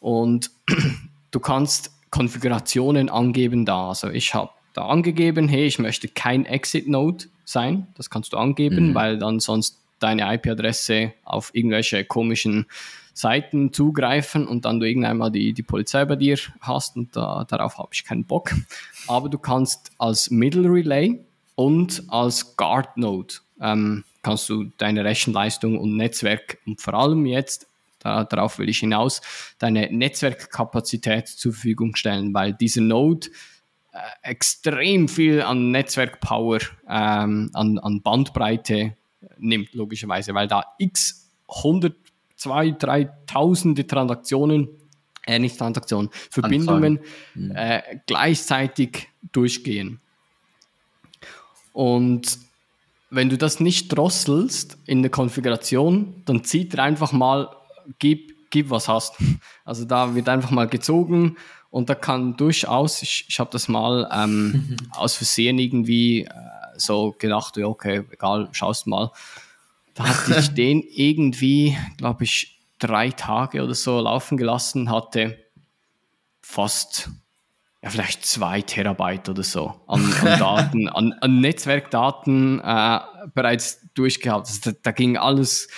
Und 0.00 0.50
du 1.30 1.40
kannst 1.40 1.95
Konfigurationen 2.10 3.08
angeben 3.08 3.64
da. 3.64 3.88
Also 3.88 4.08
ich 4.10 4.34
habe 4.34 4.50
da 4.74 4.86
angegeben, 4.86 5.48
hey, 5.48 5.66
ich 5.66 5.78
möchte 5.78 6.08
kein 6.08 6.44
Exit-Node 6.44 7.26
sein. 7.44 7.86
Das 7.96 8.10
kannst 8.10 8.32
du 8.32 8.36
angeben, 8.36 8.90
Mhm. 8.90 8.94
weil 8.94 9.18
dann 9.18 9.40
sonst 9.40 9.78
deine 9.98 10.32
IP-Adresse 10.34 11.12
auf 11.24 11.50
irgendwelche 11.54 12.04
komischen 12.04 12.66
Seiten 13.14 13.72
zugreifen 13.72 14.46
und 14.46 14.66
dann 14.66 14.78
du 14.78 14.86
irgendwann 14.86 15.16
mal 15.16 15.30
die, 15.30 15.54
die 15.54 15.62
Polizei 15.62 16.04
bei 16.04 16.16
dir 16.16 16.38
hast 16.60 16.96
und 16.96 17.16
da, 17.16 17.46
darauf 17.48 17.78
habe 17.78 17.88
ich 17.92 18.04
keinen 18.04 18.24
Bock. 18.24 18.52
Aber 19.08 19.30
du 19.30 19.38
kannst 19.38 19.90
als 19.96 20.30
Middle 20.30 20.68
Relay 20.70 21.18
und 21.54 22.02
als 22.08 22.56
Guard 22.58 22.98
Node 22.98 23.36
ähm, 23.62 24.04
kannst 24.22 24.50
du 24.50 24.64
deine 24.76 25.02
Rechenleistung 25.04 25.78
und 25.78 25.96
Netzwerk 25.96 26.58
und 26.66 26.82
vor 26.82 26.92
allem 26.92 27.24
jetzt, 27.24 27.66
darauf 28.06 28.58
will 28.58 28.68
ich 28.68 28.78
hinaus, 28.78 29.20
deine 29.58 29.90
Netzwerkkapazität 29.90 31.28
zur 31.28 31.52
Verfügung 31.52 31.96
stellen, 31.96 32.32
weil 32.34 32.52
diese 32.52 32.80
Node 32.80 33.28
äh, 33.92 33.98
extrem 34.22 35.08
viel 35.08 35.42
an 35.42 35.70
Netzwerkpower, 35.70 36.60
ähm, 36.88 37.50
an, 37.54 37.78
an 37.78 38.02
Bandbreite 38.02 38.94
nimmt, 39.38 39.72
logischerweise, 39.74 40.34
weil 40.34 40.48
da 40.48 40.64
x 40.78 41.30
100, 41.48 41.96
2, 42.36 42.72
3000 42.72 43.88
Transaktionen, 43.88 44.68
äh, 45.26 45.38
nicht 45.38 45.58
Transaktionen, 45.58 46.10
Verbindungen 46.30 47.00
äh, 47.54 47.80
gleichzeitig 48.06 49.08
durchgehen. 49.32 50.00
Und 51.72 52.38
wenn 53.10 53.28
du 53.28 53.38
das 53.38 53.60
nicht 53.60 53.88
drosselst 53.88 54.78
in 54.86 55.02
der 55.02 55.10
Konfiguration, 55.10 56.22
dann 56.26 56.44
zieht 56.44 56.74
er 56.74 56.84
einfach 56.84 57.12
mal, 57.12 57.55
gib, 57.98 58.50
gib 58.50 58.70
was 58.70 58.88
hast. 58.88 59.14
Also 59.64 59.84
da 59.84 60.14
wird 60.14 60.28
einfach 60.28 60.50
mal 60.50 60.68
gezogen 60.68 61.36
und 61.70 61.90
da 61.90 61.94
kann 61.94 62.36
durchaus, 62.36 63.02
ich, 63.02 63.26
ich 63.28 63.38
habe 63.38 63.50
das 63.50 63.68
mal 63.68 64.08
ähm, 64.12 64.76
aus 64.92 65.16
Versehen 65.16 65.58
irgendwie 65.58 66.22
äh, 66.22 66.30
so 66.76 67.14
gedacht, 67.18 67.56
ja, 67.56 67.66
okay, 67.66 68.02
egal, 68.10 68.48
schaust 68.52 68.86
mal. 68.86 69.10
Da 69.94 70.08
hatte 70.08 70.34
ich 70.38 70.54
den 70.54 70.82
irgendwie, 70.82 71.76
glaube 71.96 72.24
ich, 72.24 72.60
drei 72.78 73.10
Tage 73.10 73.62
oder 73.62 73.74
so 73.74 74.00
laufen 74.00 74.36
gelassen, 74.36 74.90
hatte 74.90 75.38
fast 76.40 77.10
ja, 77.82 77.90
vielleicht 77.90 78.24
zwei 78.24 78.62
Terabyte 78.62 79.28
oder 79.28 79.42
so 79.42 79.80
an, 79.86 80.12
an 80.22 80.38
Daten, 80.38 80.88
an, 80.88 81.12
an 81.20 81.40
Netzwerkdaten 81.40 82.60
äh, 82.60 83.00
bereits 83.34 83.86
durchgehabt. 83.94 84.48
Also 84.48 84.72
da, 84.72 84.76
da 84.82 84.90
ging 84.90 85.16
alles. 85.16 85.68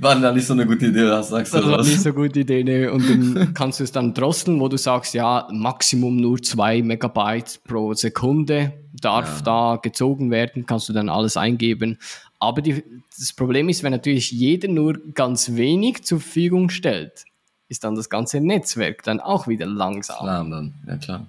War 0.00 0.20
da 0.20 0.32
nicht 0.32 0.46
so 0.46 0.52
eine 0.52 0.66
gute 0.66 0.86
Idee, 0.86 1.08
was 1.08 1.30
sagst 1.30 1.54
du? 1.54 1.58
das 1.58 1.66
war 1.66 1.82
nicht 1.82 2.00
so 2.00 2.10
eine 2.10 2.18
gute 2.18 2.40
Idee. 2.40 2.64
Ne? 2.64 2.92
Und 2.92 3.08
dann 3.08 3.54
kannst 3.54 3.80
du 3.80 3.84
es 3.84 3.92
dann 3.92 4.12
drosseln, 4.12 4.60
wo 4.60 4.68
du 4.68 4.76
sagst, 4.76 5.14
ja, 5.14 5.48
Maximum 5.50 6.16
nur 6.16 6.42
zwei 6.42 6.82
Megabyte 6.82 7.60
pro 7.64 7.94
Sekunde 7.94 8.74
darf 8.92 9.42
da 9.42 9.78
gezogen 9.82 10.30
werden, 10.30 10.66
kannst 10.66 10.88
du 10.88 10.92
dann 10.92 11.08
alles 11.08 11.36
eingeben. 11.36 11.98
Aber 12.38 12.60
die, 12.60 12.84
das 13.18 13.32
Problem 13.32 13.68
ist, 13.68 13.82
wenn 13.82 13.92
natürlich 13.92 14.30
jeder 14.30 14.68
nur 14.68 14.98
ganz 15.14 15.54
wenig 15.54 16.04
zur 16.04 16.20
Verfügung 16.20 16.68
stellt, 16.68 17.24
ist 17.68 17.84
dann 17.84 17.94
das 17.94 18.10
ganze 18.10 18.40
Netzwerk 18.40 19.02
dann 19.02 19.20
auch 19.20 19.48
wieder 19.48 19.66
langsam. 19.66 20.18
Klar, 20.18 20.44
dann. 20.48 20.74
Ja, 20.86 20.96
klar. 20.96 21.26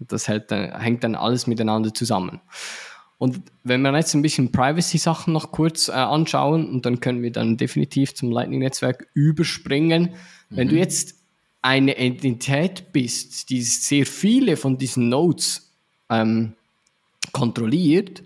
Das 0.00 0.28
hält 0.28 0.50
dann, 0.50 0.78
hängt 0.78 1.04
dann 1.04 1.14
alles 1.14 1.46
miteinander 1.46 1.92
zusammen. 1.94 2.40
Und 3.18 3.40
wenn 3.62 3.82
wir 3.82 3.96
jetzt 3.96 4.14
ein 4.14 4.22
bisschen 4.22 4.52
Privacy-Sachen 4.52 5.32
noch 5.32 5.52
kurz 5.52 5.88
äh, 5.88 5.92
anschauen, 5.92 6.68
und 6.68 6.84
dann 6.84 7.00
können 7.00 7.22
wir 7.22 7.32
dann 7.32 7.56
definitiv 7.56 8.14
zum 8.14 8.30
Lightning-Netzwerk 8.30 9.06
überspringen. 9.14 10.10
Wenn 10.50 10.68
du 10.68 10.76
jetzt 10.76 11.16
eine 11.62 11.96
Entität 11.96 12.92
bist, 12.92 13.50
die 13.50 13.62
sehr 13.62 14.04
viele 14.04 14.56
von 14.56 14.78
diesen 14.78 15.08
Nodes 15.08 15.70
ähm, 16.10 16.52
kontrolliert, 17.32 18.22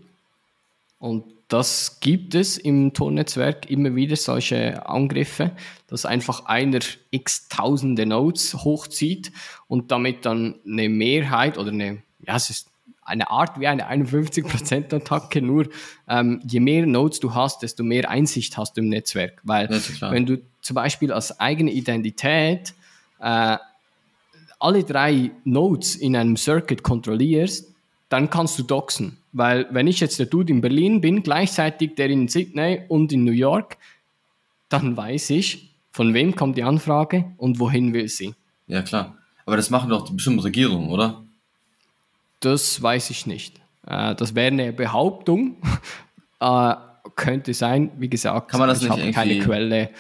und 0.99 1.24
das 1.49 2.01
gibt 2.01 2.34
es 2.34 2.59
im 2.59 2.93
Tor-Netzwerk 2.93 3.70
immer 3.70 3.95
wieder 3.95 4.16
solche 4.16 4.86
Angriffe, 4.86 5.53
dass 5.86 6.05
einfach 6.05 6.45
einer 6.45 6.80
x 7.11 7.49
tausende 7.49 8.05
Nodes 8.05 8.55
hochzieht 8.55 9.32
und 9.66 9.91
damit 9.91 10.26
dann 10.26 10.57
eine 10.66 10.89
Mehrheit 10.91 11.57
oder 11.57 11.70
eine, 11.70 12.03
ja, 12.26 12.36
es 12.36 12.51
ist 12.51 12.67
eine 13.09 13.30
Art 13.30 13.59
wie 13.59 13.66
eine 13.66 13.90
51%-Attacke, 13.90 15.42
nur 15.42 15.68
ähm, 16.09 16.40
je 16.46 16.61
mehr 16.61 16.86
Nodes 16.86 17.20
du 17.20 17.34
hast, 17.34 17.62
desto 17.62 17.82
mehr 17.82 18.09
Einsicht 18.09 18.56
hast 18.56 18.76
du 18.76 18.82
im 18.82 18.88
Netzwerk. 18.88 19.40
Weil 19.44 19.68
wenn 20.00 20.26
du 20.26 20.38
zum 20.61 20.74
Beispiel 20.74 21.12
als 21.12 21.40
eigene 21.40 21.72
Identität 21.72 22.74
äh, 23.20 23.56
alle 24.61 24.84
drei 24.84 25.30
Nodes 25.44 25.96
in 25.96 26.16
einem 26.16 26.36
Circuit 26.36 26.82
kontrollierst, 26.82 27.72
dann 28.09 28.30
kannst 28.30 28.59
du 28.59 28.62
doxen. 28.62 29.18
Weil 29.32 29.66
wenn 29.70 29.86
ich 29.86 30.00
jetzt 30.00 30.18
der 30.18 30.26
Dude 30.26 30.52
in 30.52 30.61
Berlin 30.61 31.00
bin, 31.00 31.22
gleichzeitig 31.22 31.94
der 31.94 32.11
in 32.11 32.28
Sydney 32.28 32.80
und 32.88 33.12
in 33.12 33.24
New 33.24 33.32
York, 33.32 33.76
dann 34.68 34.96
weiß 34.96 35.30
ich, 35.30 35.74
von 35.92 36.14
wem 36.14 36.34
kommt 36.34 36.56
die 36.56 36.62
Anfrage 36.62 37.24
und 37.36 37.59
wohin 37.59 37.92
will 37.92 38.09
sie. 38.09 38.34
Ja, 38.66 38.82
klar. 38.82 39.16
Aber 39.46 39.56
das 39.56 39.70
machen 39.70 39.90
doch 39.90 40.11
bestimmt 40.11 40.42
Regierungen, 40.44 40.90
oder? 40.90 41.24
Das 42.41 42.80
weiß 42.80 43.11
ich 43.11 43.26
nicht. 43.26 43.61
Äh, 43.86 44.14
das 44.14 44.34
wäre 44.34 44.49
eine 44.49 44.72
Behauptung. 44.72 45.57
äh, 46.41 46.74
könnte 47.16 47.55
sein, 47.55 47.91
wie 47.99 48.09
gesagt, 48.09 48.51
Kann 48.51 48.61
man 48.61 48.68
das 48.68 48.82
ich 48.82 48.89
habe 48.89 49.11
keine 49.12 49.39
Quelle. 49.41 49.91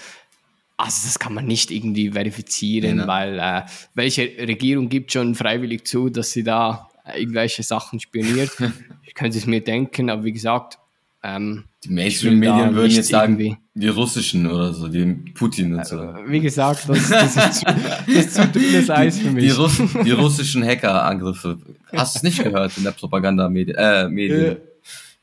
Also 0.76 1.06
das 1.08 1.18
kann 1.18 1.34
man 1.34 1.46
nicht 1.46 1.72
irgendwie 1.72 2.12
verifizieren, 2.12 2.98
ne? 2.98 3.06
weil 3.08 3.38
äh, 3.40 3.62
welche 3.94 4.22
Regierung 4.22 4.88
gibt 4.88 5.12
schon 5.12 5.34
freiwillig 5.34 5.84
zu, 5.86 6.08
dass 6.08 6.30
sie 6.30 6.44
da 6.44 6.88
irgendwelche 7.16 7.64
Sachen 7.64 7.98
spioniert? 7.98 8.50
ich 9.02 9.14
könnte 9.14 9.38
es 9.38 9.46
mir 9.46 9.60
denken, 9.60 10.10
aber 10.10 10.22
wie 10.22 10.32
gesagt, 10.32 10.78
ähm, 11.22 11.64
Die 11.84 11.90
Mainstream-Medien 11.90 12.74
würden 12.74 12.92
jetzt 12.92 13.08
sagen, 13.08 13.58
die 13.74 13.88
russischen 13.88 14.46
oder 14.46 14.72
so, 14.72 14.88
die 14.88 15.04
Putin 15.34 15.74
und 15.74 15.86
so. 15.86 15.96
wie 16.26 16.40
gesagt, 16.40 16.88
das, 16.88 17.08
das, 17.08 17.36
ist, 17.36 17.54
zu, 17.60 17.64
das 17.64 18.08
ist 18.08 18.34
zu 18.34 18.46
dünnes 18.48 18.90
Eis 18.90 19.18
für 19.18 19.30
mich. 19.30 19.44
Die, 19.44 19.50
Russ 19.50 19.80
die 20.04 20.10
russischen 20.10 20.64
Hackerangriffe. 20.64 21.58
Hast 21.92 22.14
du 22.14 22.18
es 22.18 22.22
nicht 22.22 22.42
gehört 22.42 22.76
in 22.76 22.84
der 22.84 22.92
Propaganda-Medien, 22.92 23.76
äh, 23.76 24.08
Medien, 24.08 24.56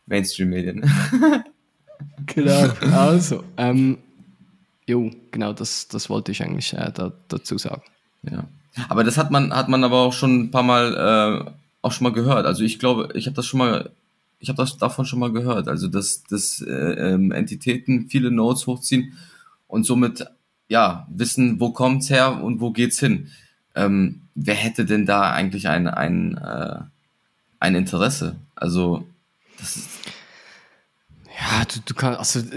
Mainstream-Medien? 0.05 0.89
Genau, 2.25 2.69
also, 2.93 3.43
ähm, 3.57 3.97
jo, 4.87 5.11
genau, 5.31 5.53
das, 5.53 5.87
das 5.87 6.09
wollte 6.09 6.31
ich 6.31 6.41
eigentlich 6.41 6.73
äh, 6.73 6.91
da, 6.93 7.11
dazu 7.27 7.57
sagen. 7.57 7.83
Ja. 8.23 8.45
Aber 8.89 9.03
das 9.03 9.17
hat 9.17 9.31
man, 9.31 9.53
hat 9.53 9.69
man 9.69 9.83
aber 9.83 9.99
auch 9.99 10.13
schon 10.13 10.41
ein 10.41 10.51
paar 10.51 10.63
Mal 10.63 11.45
äh, 11.47 11.51
auch 11.81 11.91
schon 11.91 12.05
mal 12.05 12.13
gehört. 12.13 12.45
Also 12.45 12.63
ich 12.63 12.79
glaube, 12.79 13.09
ich 13.13 13.27
habe 13.27 13.35
das 13.35 13.45
schon 13.45 13.59
mal, 13.59 13.91
ich 14.39 14.49
habe 14.49 14.57
das 14.57 14.77
davon 14.77 15.05
schon 15.05 15.19
mal 15.19 15.31
gehört. 15.31 15.67
Also 15.67 15.87
dass, 15.87 16.23
dass 16.23 16.61
äh, 16.61 16.69
ähm, 17.13 17.31
Entitäten 17.31 18.07
viele 18.09 18.31
Nodes 18.31 18.67
hochziehen 18.67 19.13
und 19.67 19.85
somit 19.85 20.25
ja 20.67 21.07
wissen, 21.09 21.59
wo 21.59 21.71
kommt's 21.71 22.09
her 22.09 22.41
und 22.43 22.59
wo 22.61 22.71
geht's 22.71 22.99
hin. 22.99 23.29
Ähm, 23.75 24.21
wer 24.35 24.55
hätte 24.55 24.85
denn 24.85 25.05
da 25.05 25.31
eigentlich 25.31 25.67
ein, 25.67 25.87
ein, 25.87 26.37
äh, 26.37 26.79
ein 27.59 27.75
Interesse? 27.75 28.35
Also 28.55 29.05
das 29.57 29.77
ist, 29.77 29.89
Ja, 31.39 31.65
du, 31.65 31.79
du 31.85 31.93
kannst, 31.93 32.19
also, 32.19 32.47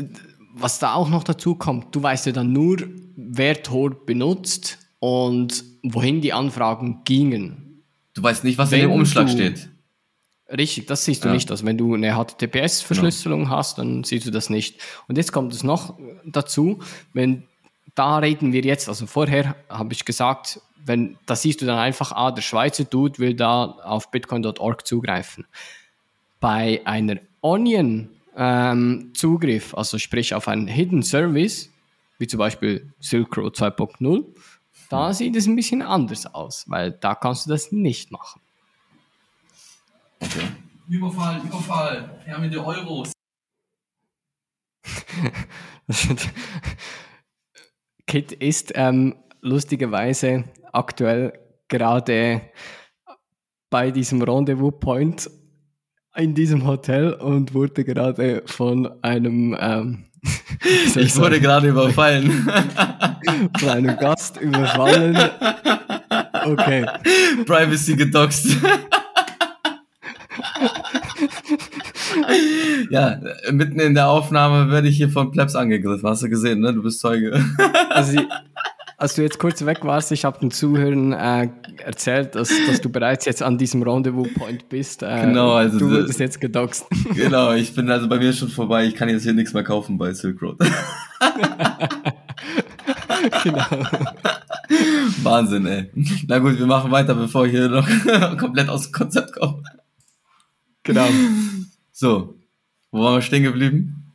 was 0.54 0.78
da 0.78 0.94
auch 0.94 1.08
noch 1.08 1.24
dazu 1.24 1.54
kommt, 1.54 1.94
du 1.94 2.02
weißt 2.02 2.26
ja 2.26 2.32
dann 2.32 2.52
nur, 2.52 2.78
wer 3.16 3.62
Tor 3.62 3.90
benutzt 4.06 4.78
und 5.00 5.64
wohin 5.82 6.20
die 6.20 6.32
Anfragen 6.32 7.02
gingen. 7.04 7.82
du 8.14 8.22
weißt 8.22 8.42
nicht, 8.44 8.58
was 8.58 8.72
in 8.72 8.80
dem 8.80 8.90
Wenn 8.90 8.98
Umschlag 9.00 9.26
du- 9.26 9.32
steht. 9.32 9.68
Richtig, 10.50 10.86
das 10.86 11.04
siehst 11.04 11.24
du 11.24 11.28
Ja. 11.28 11.34
nicht. 11.34 11.50
Also 11.50 11.66
wenn 11.66 11.76
du 11.76 11.94
eine 11.94 12.14
HTTPS-Verschlüsselung 12.14 13.50
hast, 13.50 13.78
dann 13.78 14.04
siehst 14.04 14.26
du 14.26 14.30
das 14.30 14.48
nicht. 14.48 14.80
Und 15.06 15.18
jetzt 15.18 15.32
kommt 15.32 15.52
es 15.52 15.62
noch 15.62 15.98
dazu, 16.24 16.78
wenn 17.12 17.44
da 17.94 18.18
reden 18.18 18.52
wir 18.52 18.62
jetzt, 18.62 18.88
also 18.88 19.06
vorher 19.06 19.56
habe 19.68 19.92
ich 19.92 20.04
gesagt, 20.04 20.60
wenn 20.84 21.18
da 21.26 21.36
siehst 21.36 21.60
du 21.60 21.66
dann 21.66 21.78
einfach, 21.78 22.12
ah, 22.12 22.30
der 22.30 22.42
Schweizer 22.42 22.84
Dude 22.84 23.18
will 23.18 23.34
da 23.34 23.64
auf 23.66 24.10
bitcoin.org 24.10 24.86
zugreifen. 24.86 25.46
Bei 26.40 26.80
einer 26.84 27.16
Onion 27.42 28.08
ähm, 28.36 29.10
Zugriff, 29.14 29.74
also 29.74 29.98
sprich 29.98 30.32
auf 30.34 30.48
einen 30.48 30.68
Hidden 30.68 31.02
Service, 31.02 31.70
wie 32.18 32.26
zum 32.26 32.38
Beispiel 32.38 32.92
Silk 33.00 33.36
Road 33.36 33.56
2.0, 33.56 34.24
da 34.88 35.12
sieht 35.12 35.36
es 35.36 35.46
ein 35.46 35.56
bisschen 35.56 35.82
anders 35.82 36.26
aus, 36.26 36.64
weil 36.68 36.92
da 36.92 37.14
kannst 37.14 37.46
du 37.46 37.50
das 37.50 37.72
nicht 37.72 38.10
machen. 38.12 38.40
Okay. 40.20 40.48
Überfall, 40.88 41.40
Überfall. 41.44 42.20
Wir 42.24 42.34
haben 42.34 42.50
die 42.50 42.58
Euros. 42.58 43.12
Kit 48.06 48.32
ist 48.32 48.72
ähm, 48.74 49.14
lustigerweise 49.40 50.44
aktuell 50.72 51.38
gerade 51.68 52.42
bei 53.70 53.90
diesem 53.90 54.22
Rendezvous-Point 54.22 55.30
in 56.16 56.34
diesem 56.34 56.66
Hotel 56.66 57.12
und 57.12 57.54
wurde 57.54 57.84
gerade 57.84 58.42
von 58.46 59.02
einem 59.02 59.56
ähm, 59.58 60.08
ich 60.96 61.16
wurde 61.16 61.40
gerade 61.40 61.68
überfallen. 61.68 62.30
von 63.58 63.68
einem 63.68 63.96
Gast 63.96 64.40
überfallen. 64.40 65.16
Okay. 66.44 66.86
Privacy 67.46 67.94
gedoxt. 67.94 68.56
Ja, 72.90 73.20
mitten 73.50 73.80
in 73.80 73.94
der 73.94 74.08
Aufnahme 74.08 74.70
werde 74.70 74.88
ich 74.88 74.96
hier 74.96 75.08
von 75.10 75.30
Plebs 75.30 75.54
angegriffen. 75.54 76.08
Hast 76.08 76.22
du 76.22 76.28
gesehen, 76.28 76.60
ne? 76.60 76.72
Du 76.74 76.82
bist 76.82 77.00
Zeuge. 77.00 77.38
Also, 77.90 78.20
als 78.96 79.14
du 79.14 79.22
jetzt 79.22 79.38
kurz 79.38 79.64
weg 79.64 79.84
warst, 79.84 80.12
ich 80.12 80.24
habe 80.24 80.38
den 80.40 80.50
Zuhörern 80.50 81.12
äh, 81.12 81.48
erzählt, 81.84 82.34
dass, 82.34 82.50
dass 82.66 82.80
du 82.80 82.88
bereits 82.90 83.24
jetzt 83.26 83.42
an 83.42 83.56
diesem 83.58 83.82
Rendezvous-Point 83.82 84.68
bist. 84.68 85.02
Äh, 85.02 85.22
Genau, 85.22 85.52
also 85.52 85.78
du 85.78 85.90
wurdest 85.90 86.20
jetzt 86.20 86.40
gedoxt. 86.40 86.86
genau, 87.14 87.52
ich 87.52 87.74
bin 87.74 87.90
also 87.90 88.08
bei 88.08 88.18
mir 88.18 88.32
schon 88.32 88.48
vorbei. 88.48 88.86
Ich 88.86 88.94
kann 88.94 89.08
jetzt 89.08 89.22
hier 89.24 89.32
nichts 89.34 89.52
mehr 89.54 89.64
kaufen 89.64 89.98
bei 89.98 90.12
Silk 90.12 90.40
Road. 90.42 90.58
genau. 93.42 93.64
Wahnsinn, 95.22 95.66
ey. 95.66 95.90
Na 96.26 96.38
gut, 96.38 96.58
wir 96.58 96.66
machen 96.66 96.90
weiter, 96.90 97.14
bevor 97.14 97.46
ich 97.46 97.52
hier 97.52 97.68
noch 97.68 97.86
komplett 98.38 98.68
aus 98.68 98.84
dem 98.84 98.92
Konzept 98.92 99.32
komme. 99.34 99.62
genau. 100.82 101.08
So, 101.92 102.37
wo 102.90 103.02
waren 103.02 103.16
wir 103.16 103.22
stehen 103.22 103.42
geblieben? 103.42 104.12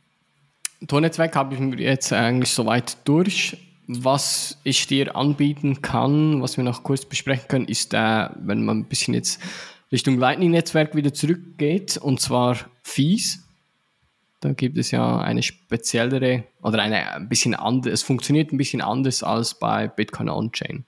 Tornetzwerk 0.86 1.36
habe 1.36 1.54
ich 1.54 1.60
mir 1.60 1.76
jetzt 1.76 2.12
eigentlich 2.12 2.50
soweit 2.50 2.96
durch. 3.04 3.56
Was 3.86 4.58
ich 4.64 4.86
dir 4.86 5.14
anbieten 5.14 5.82
kann, 5.82 6.40
was 6.40 6.56
wir 6.56 6.64
noch 6.64 6.82
kurz 6.82 7.04
besprechen 7.04 7.48
können, 7.48 7.68
ist, 7.68 7.92
äh, 7.92 8.28
wenn 8.36 8.64
man 8.64 8.78
ein 8.78 8.84
bisschen 8.84 9.12
jetzt 9.12 9.40
Richtung 9.92 10.18
Lightning-Netzwerk 10.18 10.94
wieder 10.94 11.12
zurückgeht, 11.12 11.98
und 11.98 12.20
zwar 12.20 12.56
Fees. 12.82 13.40
Da 14.40 14.52
gibt 14.52 14.76
es 14.78 14.90
ja 14.90 15.18
eine 15.20 15.42
speziellere 15.42 16.44
oder 16.62 16.82
eine 16.82 17.12
ein 17.12 17.28
bisschen 17.28 17.54
andere, 17.54 17.92
es 17.92 18.02
funktioniert 18.02 18.52
ein 18.52 18.58
bisschen 18.58 18.80
anders 18.80 19.22
als 19.22 19.54
bei 19.58 19.86
Bitcoin 19.88 20.28
On-Chain. 20.28 20.84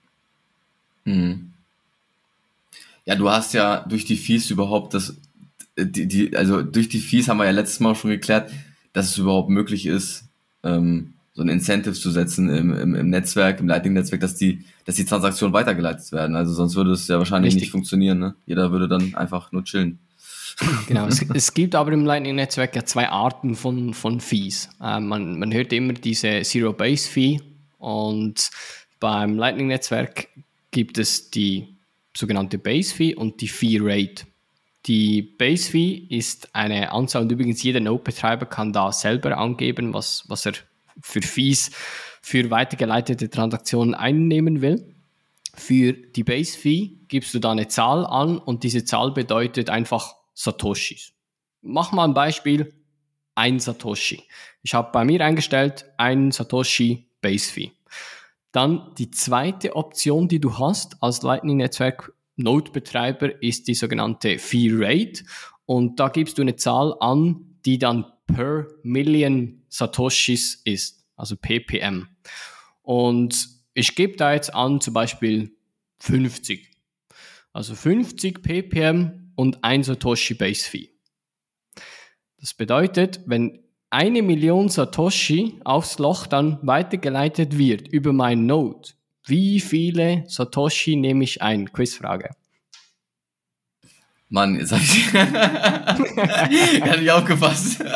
Mhm. 1.05 1.53
Ja, 3.05 3.15
du 3.15 3.29
hast 3.29 3.53
ja 3.53 3.85
durch 3.87 4.05
die 4.05 4.17
Fees 4.17 4.49
überhaupt 4.49 4.93
das, 4.93 5.15
die, 5.77 6.07
die, 6.07 6.35
also 6.35 6.61
durch 6.61 6.89
die 6.89 6.99
Fees 6.99 7.27
haben 7.27 7.37
wir 7.37 7.45
ja 7.45 7.51
letztes 7.51 7.79
Mal 7.79 7.95
schon 7.95 8.11
geklärt, 8.11 8.51
dass 8.93 9.09
es 9.09 9.17
überhaupt 9.17 9.49
möglich 9.49 9.85
ist, 9.85 10.25
ähm, 10.63 11.13
so 11.33 11.43
ein 11.43 11.49
Incentive 11.49 11.93
zu 11.93 12.09
setzen 12.09 12.49
im, 12.49 12.73
im, 12.73 12.95
im 12.95 13.09
Netzwerk, 13.09 13.59
im 13.59 13.67
Lightning-Netzwerk, 13.67 14.21
dass 14.21 14.35
die, 14.35 14.65
dass 14.85 14.95
die 14.95 15.05
Transaktionen 15.05 15.53
weitergeleitet 15.53 16.11
werden. 16.11 16.35
Also 16.35 16.51
sonst 16.53 16.75
würde 16.75 16.91
es 16.91 17.07
ja 17.07 17.19
wahrscheinlich 17.19 17.49
Richtig. 17.49 17.61
nicht 17.61 17.71
funktionieren. 17.71 18.17
Ne? 18.17 18.35
Jeder 18.47 18.71
würde 18.71 18.87
dann 18.87 19.13
einfach 19.13 19.51
nur 19.51 19.63
chillen. 19.63 19.99
Genau, 20.87 21.05
es, 21.05 21.21
es 21.33 21.53
gibt 21.53 21.75
aber 21.75 21.91
im 21.91 22.05
Lightning-Netzwerk 22.05 22.75
ja 22.75 22.85
zwei 22.85 23.09
Arten 23.09 23.55
von, 23.55 23.93
von 23.93 24.19
Fees. 24.19 24.69
Äh, 24.81 24.99
man, 24.99 25.37
man 25.37 25.53
hört 25.53 25.71
immer 25.73 25.93
diese 25.93 26.41
Zero-Base-Fee 26.41 27.39
und 27.77 28.49
beim 28.99 29.37
Lightning-Netzwerk 29.37 30.29
gibt 30.71 30.97
es 30.97 31.29
die 31.29 31.67
sogenannte 32.15 32.57
Base-Fee 32.57 33.13
und 33.13 33.41
die 33.41 33.47
Fee-Rate. 33.47 34.25
Die 34.87 35.21
Base-Fee 35.21 36.07
ist 36.09 36.55
eine 36.55 36.93
Anzahl 36.93 37.23
und 37.23 37.31
übrigens 37.31 37.61
jeder 37.61 37.81
Node-Betreiber 37.81 38.45
kann 38.45 38.71
da 38.71 38.93
selber 38.93 39.37
angeben, 39.37 39.93
was, 39.93 40.23
was 40.29 40.45
er 40.45 40.53
für 41.01 41.21
Fees 41.21 41.71
für 42.21 42.49
weitergeleitete 42.49 43.29
Transaktionen 43.29 43.93
einnehmen 43.93 44.61
will. 44.61 44.95
Für 45.53 45.91
die 45.91 46.23
Base 46.23 46.57
Fee 46.57 46.99
gibst 47.07 47.33
du 47.33 47.39
da 47.39 47.51
eine 47.51 47.67
Zahl 47.67 48.05
an 48.05 48.37
und 48.37 48.63
diese 48.63 48.85
Zahl 48.85 49.11
bedeutet 49.11 49.69
einfach 49.69 50.15
Satoshis. 50.33 51.13
Mach 51.61 51.91
mal 51.91 52.05
ein 52.05 52.13
Beispiel, 52.13 52.73
ein 53.35 53.59
Satoshi. 53.59 54.23
Ich 54.63 54.73
habe 54.73 54.91
bei 54.93 55.03
mir 55.03 55.19
eingestellt 55.21 55.85
ein 55.97 56.31
Satoshi 56.31 57.09
Base 57.21 57.51
Fee. 57.51 57.71
Dann 58.51 58.93
die 58.97 59.11
zweite 59.11 59.75
Option, 59.75 60.27
die 60.27 60.39
du 60.39 60.57
hast 60.57 61.01
als 61.03 61.23
Lightning 61.23 61.57
Netzwerk 61.57 62.13
Node-Betreiber, 62.37 63.41
ist 63.43 63.67
die 63.67 63.75
sogenannte 63.75 64.39
Fee 64.39 64.69
Rate. 64.71 65.23
Und 65.65 65.99
da 65.99 66.09
gibst 66.09 66.37
du 66.37 66.41
eine 66.41 66.55
Zahl 66.55 66.95
an, 66.99 67.57
die 67.65 67.77
dann 67.77 68.05
per 68.25 68.67
Million 68.83 69.63
Satoshis 69.69 70.61
ist, 70.63 71.05
also 71.15 71.35
ppm. 71.35 72.07
Und 72.81 73.49
ich 73.73 73.95
gebe 73.95 74.15
da 74.15 74.33
jetzt 74.33 74.53
an, 74.53 74.79
zum 74.79 74.93
Beispiel 74.93 75.51
50. 75.99 76.69
Also 77.53 77.75
50 77.75 78.41
ppm 78.41 79.33
und 79.35 79.63
ein 79.63 79.83
Satoshi 79.83 80.35
Base 80.35 80.69
Fee. 80.69 80.89
Das 82.39 82.53
bedeutet, 82.53 83.21
wenn 83.25 83.63
eine 83.89 84.21
Million 84.21 84.69
Satoshi 84.69 85.59
aufs 85.63 85.97
Loch 85.97 86.27
dann 86.27 86.59
weitergeleitet 86.61 87.57
wird 87.57 87.87
über 87.87 88.13
mein 88.13 88.45
Node, 88.45 88.89
wie 89.27 89.59
viele 89.59 90.23
Satoshi 90.27 90.95
nehme 90.95 91.23
ich 91.23 91.41
ein? 91.41 91.71
Quizfrage. 91.71 92.31
Mann, 94.29 94.55
jetzt 94.59 94.73
hab 94.73 94.81
ich 94.81 95.13
gar 96.83 96.97
nicht 96.97 97.11
aufgepasst. 97.11 97.83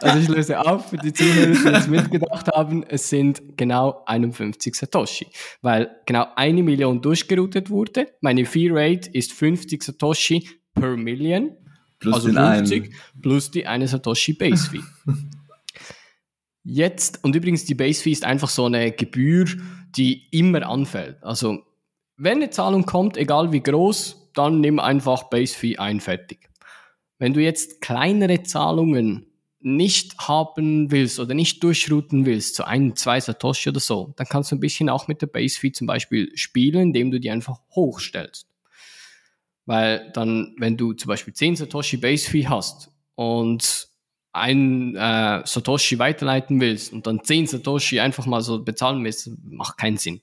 Also 0.00 0.18
ich 0.18 0.28
löse 0.28 0.60
auf 0.60 0.90
für 0.90 0.96
die 0.96 1.12
Zuhörer, 1.12 1.46
die 1.46 1.68
es 1.76 1.88
mitgedacht 1.88 2.48
haben. 2.48 2.84
Es 2.84 3.08
sind 3.08 3.56
genau 3.56 4.02
51 4.06 4.74
Satoshi, 4.74 5.26
weil 5.62 5.90
genau 6.06 6.26
eine 6.36 6.62
Million 6.62 7.00
durchgeroutet 7.00 7.70
wurde. 7.70 8.06
Meine 8.20 8.44
Fee 8.44 8.68
Rate 8.70 9.10
ist 9.10 9.32
50 9.32 9.82
Satoshi 9.82 10.48
per 10.74 10.96
Million. 10.96 11.56
Plus 11.98 12.14
also 12.14 12.28
den 12.28 12.36
50 12.36 12.82
einen. 12.82 12.92
plus 13.22 13.50
die 13.50 13.66
eine 13.66 13.88
Satoshi 13.88 14.34
Base 14.34 14.70
Fee. 14.70 14.82
Jetzt, 16.70 17.24
und 17.24 17.34
übrigens 17.34 17.64
die 17.64 17.74
Base 17.74 18.02
Fee 18.02 18.12
ist 18.12 18.26
einfach 18.26 18.50
so 18.50 18.66
eine 18.66 18.92
Gebühr, 18.92 19.46
die 19.96 20.28
immer 20.32 20.68
anfällt. 20.68 21.16
Also 21.24 21.62
wenn 22.18 22.38
eine 22.38 22.50
Zahlung 22.50 22.84
kommt, 22.84 23.16
egal 23.16 23.52
wie 23.52 23.62
groß, 23.62 24.32
dann 24.34 24.60
nimm 24.60 24.78
einfach 24.78 25.30
Base 25.30 25.56
Fee 25.56 25.78
ein, 25.78 25.98
fertig. 25.98 26.50
Wenn 27.18 27.32
du 27.32 27.40
jetzt 27.40 27.80
kleinere 27.80 28.42
Zahlungen 28.42 29.24
nicht 29.60 30.18
haben 30.18 30.90
willst 30.90 31.18
oder 31.18 31.32
nicht 31.32 31.62
durchrouten 31.62 32.26
willst, 32.26 32.56
so 32.56 32.64
ein, 32.64 32.94
zwei 32.96 33.18
Satoshi 33.18 33.70
oder 33.70 33.80
so, 33.80 34.12
dann 34.18 34.26
kannst 34.26 34.52
du 34.52 34.56
ein 34.56 34.60
bisschen 34.60 34.90
auch 34.90 35.08
mit 35.08 35.22
der 35.22 35.26
Base 35.26 35.58
Fee 35.58 35.72
zum 35.72 35.86
Beispiel 35.86 36.36
spielen, 36.36 36.88
indem 36.88 37.10
du 37.10 37.18
die 37.18 37.30
einfach 37.30 37.60
hochstellst. 37.74 38.46
Weil 39.64 40.10
dann, 40.12 40.54
wenn 40.58 40.76
du 40.76 40.92
zum 40.92 41.08
Beispiel 41.08 41.32
10 41.32 41.56
Satoshi 41.56 41.96
Base 41.96 42.28
Fee 42.28 42.46
hast 42.46 42.90
und 43.14 43.87
ein 44.38 44.94
äh, 44.96 45.42
Satoshi 45.44 45.98
weiterleiten 45.98 46.60
willst 46.60 46.92
und 46.92 47.06
dann 47.06 47.22
10 47.22 47.46
Satoshi 47.46 48.00
einfach 48.00 48.26
mal 48.26 48.40
so 48.40 48.62
bezahlen 48.62 49.04
willst, 49.04 49.30
macht 49.44 49.78
keinen 49.78 49.96
Sinn. 49.96 50.20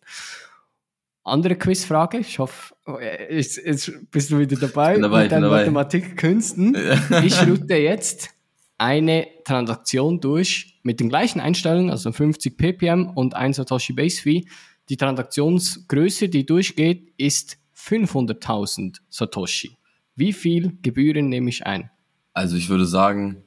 Andere 1.23 1.55
Quizfrage, 1.55 2.19
ich 2.19 2.37
hoffe, 2.37 2.75
oh, 2.85 2.99
jetzt, 2.99 3.57
jetzt 3.57 3.91
bist 4.11 4.29
du 4.29 4.37
wieder 4.37 4.57
dabei, 4.57 4.97
dabei, 4.99 5.23
mit 5.23 5.31
deinen. 5.31 5.49
Mathematikkünsten. 5.49 6.77
Ich 7.23 7.41
route 7.41 7.75
jetzt 7.75 8.29
eine 8.77 9.27
Transaktion 9.43 10.19
durch 10.19 10.79
mit 10.83 10.99
den 10.99 11.09
gleichen 11.09 11.39
Einstellungen, 11.39 11.89
also 11.89 12.11
50 12.11 12.57
ppm 12.57 13.09
und 13.15 13.35
1 13.35 13.55
Satoshi 13.57 13.93
Base 13.93 14.21
Fee. 14.21 14.45
Die 14.89 14.97
Transaktionsgröße, 14.97 16.29
die 16.29 16.45
durchgeht, 16.45 17.13
ist 17.17 17.57
500.000 17.75 18.97
Satoshi. 19.09 19.77
Wie 20.15 20.31
viel 20.31 20.77
Gebühren 20.81 21.29
nehme 21.29 21.49
ich 21.49 21.65
ein? 21.65 21.89
Also 22.33 22.55
ich 22.55 22.69
würde 22.69 22.85
sagen, 22.85 23.44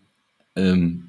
ähm, 0.59 1.09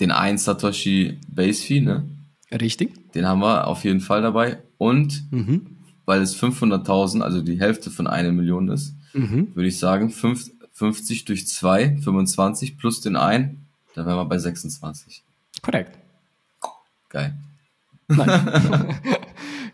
den 0.00 0.10
1 0.10 0.44
Satoshi 0.44 1.18
Base 1.28 1.62
Fee, 1.62 1.80
ne? 1.80 2.04
Richtig? 2.50 3.12
Den 3.12 3.26
haben 3.26 3.40
wir 3.40 3.66
auf 3.66 3.84
jeden 3.84 4.00
Fall 4.00 4.22
dabei. 4.22 4.58
Und 4.78 5.22
Mhm. 5.30 5.66
weil 6.04 6.20
es 6.22 6.34
500.000, 6.34 7.22
also 7.22 7.40
die 7.42 7.60
Hälfte 7.60 7.90
von 7.90 8.06
einer 8.06 8.32
Million 8.32 8.68
ist, 8.68 8.94
Mhm. 9.12 9.54
würde 9.54 9.68
ich 9.68 9.78
sagen, 9.78 10.10
fünf- 10.10 10.50
50 10.72 11.24
durch 11.24 11.46
2, 11.46 11.96
25 12.02 12.76
plus 12.78 13.00
den 13.00 13.14
1, 13.16 13.56
dann 13.94 14.06
wären 14.06 14.16
wir 14.16 14.24
bei 14.24 14.38
26. 14.38 15.22
Korrekt. 15.62 15.96
Geil. 17.08 17.34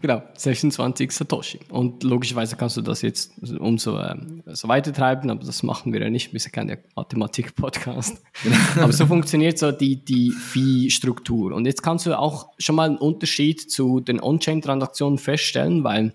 Genau, 0.03 0.23
26 0.35 1.13
Satoshi. 1.13 1.61
Und 1.69 2.03
logischerweise 2.03 2.57
kannst 2.57 2.77
du 2.79 2.81
das 2.81 3.03
jetzt 3.03 3.33
umso 3.59 3.99
ähm, 3.99 4.43
so 4.47 4.67
weitertreiben, 4.67 5.29
aber 5.29 5.45
das 5.45 5.63
machen 5.63 5.93
wir 5.93 6.01
ja 6.01 6.09
nicht. 6.09 6.33
Wir 6.33 6.41
sind 6.41 6.53
kein 6.53 6.79
Mathematik-Podcast. 6.97 8.23
aber 8.77 8.93
so 8.93 9.07
funktioniert 9.07 9.59
so 9.59 9.73
die, 9.73 9.97
die 10.03 10.31
Fee-Struktur. 10.31 11.53
Und 11.53 11.67
jetzt 11.67 11.83
kannst 11.83 12.07
du 12.07 12.19
auch 12.19 12.49
schon 12.59 12.77
mal 12.77 12.89
einen 12.89 12.97
Unterschied 12.97 13.71
zu 13.71 14.01
den 14.01 14.23
On-Chain-Transaktionen 14.23 15.19
feststellen, 15.19 15.85
weil 15.85 16.15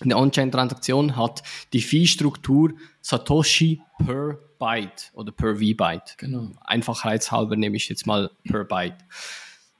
eine 0.00 0.16
On-Chain-Transaktion 0.16 1.16
hat 1.16 1.42
die 1.74 1.82
Fee-Struktur 1.82 2.72
Satoshi 3.02 3.82
per 4.04 4.38
Byte 4.58 5.10
oder 5.12 5.32
per 5.32 5.56
V-Byte. 5.56 6.16
Genau. 6.16 6.52
Einfachheitshalber 6.64 7.56
nehme 7.56 7.76
ich 7.76 7.90
jetzt 7.90 8.06
mal 8.06 8.30
per 8.44 8.64
Byte. 8.64 8.96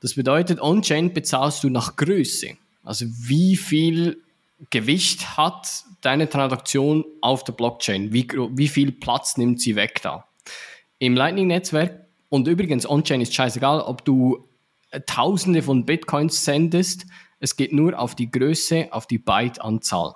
Das 0.01 0.15
bedeutet, 0.15 0.61
On-Chain 0.61 1.15
bezahlst 1.15 1.65
du 1.65 1.71
nach 1.71 1.97
Größe. 1.97 2.59
Also 2.87 3.07
wie 3.07 3.57
viel 3.57 4.23
Gewicht 4.71 5.37
hat 5.37 5.85
deine 6.01 6.29
Transaktion 6.29 7.05
auf 7.21 7.45
der 7.45 7.53
Blockchain? 7.53 8.13
Wie, 8.13 8.27
wie 8.29 8.69
viel 8.69 8.93
Platz 8.93 9.37
nimmt 9.37 9.61
sie 9.61 9.77
weg 9.77 10.01
da? 10.03 10.25
Im 10.99 11.15
Lightning-Netzwerk, 11.15 12.07
und 12.29 12.49
übrigens, 12.49 12.89
On-Chain 12.89 13.21
ist 13.21 13.35
scheißegal, 13.35 13.81
ob 13.81 14.05
du 14.05 14.49
Tausende 15.07 15.63
von 15.63 15.85
Bitcoins 15.85 16.45
sendest, 16.45 17.07
es 17.41 17.57
geht 17.57 17.73
nur 17.73 17.99
auf 17.99 18.15
die 18.15 18.31
Größe, 18.31 18.89
auf 18.93 19.07
die 19.07 19.19
Byte-Anzahl. 19.19 20.15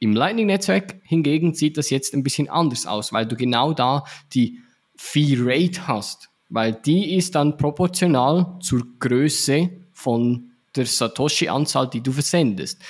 Im 0.00 0.12
Lightning-Netzwerk 0.12 1.00
hingegen 1.04 1.54
sieht 1.54 1.78
das 1.78 1.88
jetzt 1.88 2.14
ein 2.14 2.22
bisschen 2.22 2.48
anders 2.48 2.86
aus, 2.86 3.12
weil 3.12 3.26
du 3.26 3.36
genau 3.36 3.72
da 3.72 4.04
die 4.34 4.58
Fee-Rate 4.96 5.86
hast, 5.86 6.30
weil 6.50 6.74
die 6.74 7.14
ist 7.14 7.36
dann 7.36 7.56
proportional 7.56 8.58
zur 8.60 8.86
Größe 8.98 9.70
von 9.92 10.47
der 10.78 10.86
Satoshi-Anzahl, 10.86 11.90
die 11.90 12.00
du 12.00 12.12
versendest. 12.12 12.80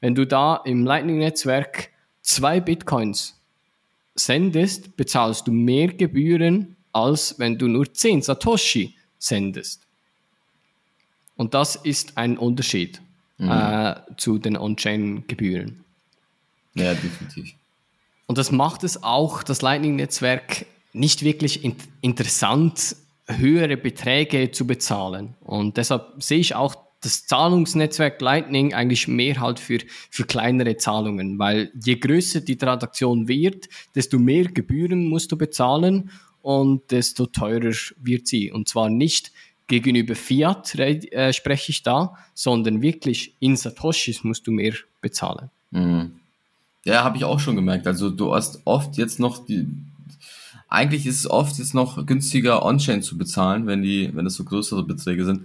Wenn 0.00 0.14
du 0.14 0.26
da 0.26 0.56
im 0.64 0.84
Lightning-Netzwerk 0.84 1.90
zwei 2.22 2.60
Bitcoins 2.60 3.40
sendest, 4.14 4.96
bezahlst 4.96 5.46
du 5.46 5.52
mehr 5.52 5.88
Gebühren, 5.88 6.76
als 6.92 7.38
wenn 7.38 7.58
du 7.58 7.66
nur 7.68 7.92
10 7.92 8.22
Satoshi 8.22 8.94
sendest. 9.18 9.82
Und 11.36 11.54
das 11.54 11.76
ist 11.76 12.16
ein 12.16 12.36
Unterschied 12.36 13.00
mhm. 13.38 13.50
äh, 13.50 13.94
zu 14.16 14.38
den 14.38 14.56
On-Chain-Gebühren. 14.56 15.84
Ja, 16.74 16.94
definitiv. 16.94 17.54
Und 18.26 18.38
das 18.38 18.52
macht 18.52 18.84
es 18.84 19.02
auch, 19.02 19.42
das 19.42 19.62
Lightning-Netzwerk, 19.62 20.66
nicht 20.92 21.22
wirklich 21.22 21.64
in 21.64 21.76
interessant, 22.00 22.96
höhere 23.26 23.76
Beträge 23.76 24.50
zu 24.50 24.66
bezahlen. 24.66 25.34
Und 25.40 25.76
deshalb 25.76 26.22
sehe 26.22 26.38
ich 26.38 26.54
auch 26.54 26.76
das 27.00 27.26
Zahlungsnetzwerk 27.26 28.20
Lightning 28.20 28.74
eigentlich 28.74 29.06
mehr 29.06 29.40
halt 29.40 29.60
für, 29.60 29.78
für 30.10 30.24
kleinere 30.24 30.76
Zahlungen, 30.76 31.38
weil 31.38 31.70
je 31.84 31.96
größer 31.96 32.40
die 32.40 32.56
Transaktion 32.56 33.28
wird, 33.28 33.68
desto 33.94 34.18
mehr 34.18 34.44
Gebühren 34.44 35.06
musst 35.06 35.30
du 35.30 35.36
bezahlen 35.36 36.10
und 36.42 36.90
desto 36.90 37.26
teurer 37.26 37.74
wird 37.98 38.26
sie. 38.26 38.50
Und 38.50 38.68
zwar 38.68 38.90
nicht 38.90 39.32
gegenüber 39.68 40.14
Fiat 40.14 40.74
äh, 40.74 41.32
spreche 41.32 41.70
ich 41.70 41.82
da, 41.82 42.16
sondern 42.34 42.82
wirklich 42.82 43.34
in 43.38 43.56
Satoshis 43.56 44.24
musst 44.24 44.46
du 44.46 44.50
mehr 44.50 44.74
bezahlen. 45.00 45.50
Mhm. 45.70 46.12
Ja, 46.84 47.04
habe 47.04 47.18
ich 47.18 47.24
auch 47.24 47.38
schon 47.38 47.54
gemerkt. 47.54 47.86
Also 47.86 48.10
du 48.10 48.34
hast 48.34 48.62
oft 48.64 48.96
jetzt 48.96 49.20
noch 49.20 49.44
die, 49.44 49.66
eigentlich 50.68 51.06
ist 51.06 51.18
es 51.18 51.30
oft 51.30 51.58
jetzt 51.58 51.74
noch 51.74 52.04
günstiger 52.06 52.64
On-Chain 52.64 53.02
zu 53.02 53.18
bezahlen, 53.18 53.66
wenn 53.66 53.82
die, 53.82 54.10
wenn 54.14 54.24
das 54.24 54.34
so 54.34 54.44
größere 54.44 54.84
Beträge 54.84 55.24
sind. 55.24 55.42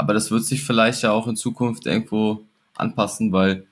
Aber 0.00 0.14
das 0.14 0.30
wird 0.30 0.46
sich 0.46 0.64
vielleicht 0.64 1.02
ja 1.02 1.12
auch 1.12 1.28
in 1.28 1.36
Zukunft 1.36 1.84
irgendwo 1.84 2.46
anpassen, 2.74 3.32
weil 3.32 3.66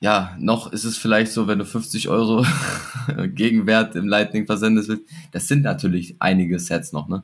ja, 0.00 0.34
noch 0.40 0.72
ist 0.72 0.84
es 0.84 0.96
vielleicht 0.96 1.30
so, 1.30 1.46
wenn 1.46 1.58
du 1.58 1.66
50 1.66 2.08
Euro 2.08 2.46
Gegenwert 3.34 3.96
im 3.96 4.08
Lightning 4.08 4.46
versendest, 4.46 4.90
das 5.30 5.46
sind 5.46 5.60
natürlich 5.60 6.16
einige 6.20 6.58
Sets 6.58 6.94
noch, 6.94 7.06
ne? 7.06 7.22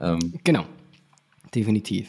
Ähm, 0.00 0.40
genau, 0.42 0.64
definitiv. 1.54 2.08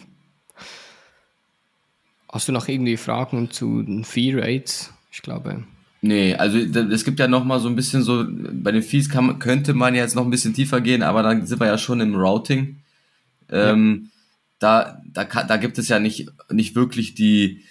Hast 2.27 2.47
du 2.47 2.51
noch 2.51 2.67
irgendwie 2.67 2.97
Fragen 2.97 3.51
zu 3.51 3.83
den 3.83 4.03
Fee 4.03 4.33
Rates? 4.33 4.91
Ich 5.11 5.21
glaube. 5.21 5.65
Nee, 6.01 6.33
also 6.33 6.57
es 6.57 7.05
gibt 7.05 7.19
ja 7.19 7.27
noch 7.27 7.45
mal 7.45 7.59
so 7.59 7.69
ein 7.69 7.75
bisschen 7.75 8.01
so, 8.01 8.25
bei 8.27 8.71
den 8.71 8.81
Fees 8.81 9.07
kann, 9.07 9.37
könnte 9.37 9.75
man 9.75 9.93
jetzt 9.93 10.15
noch 10.15 10.23
ein 10.23 10.31
bisschen 10.31 10.55
tiefer 10.55 10.81
gehen, 10.81 11.03
aber 11.03 11.21
dann 11.21 11.45
sind 11.45 11.59
wir 11.59 11.67
ja 11.67 11.77
schon 11.77 11.99
im 11.99 12.15
Routing. 12.15 12.77
Ähm, 13.51 14.01
ja. 14.03 14.10
Da, 14.61 15.01
da, 15.11 15.23
da 15.23 15.57
gibt 15.57 15.79
es 15.79 15.89
ja 15.89 15.99
nicht, 15.99 16.29
nicht 16.51 16.75
wirklich 16.75 17.15
die, 17.15 17.63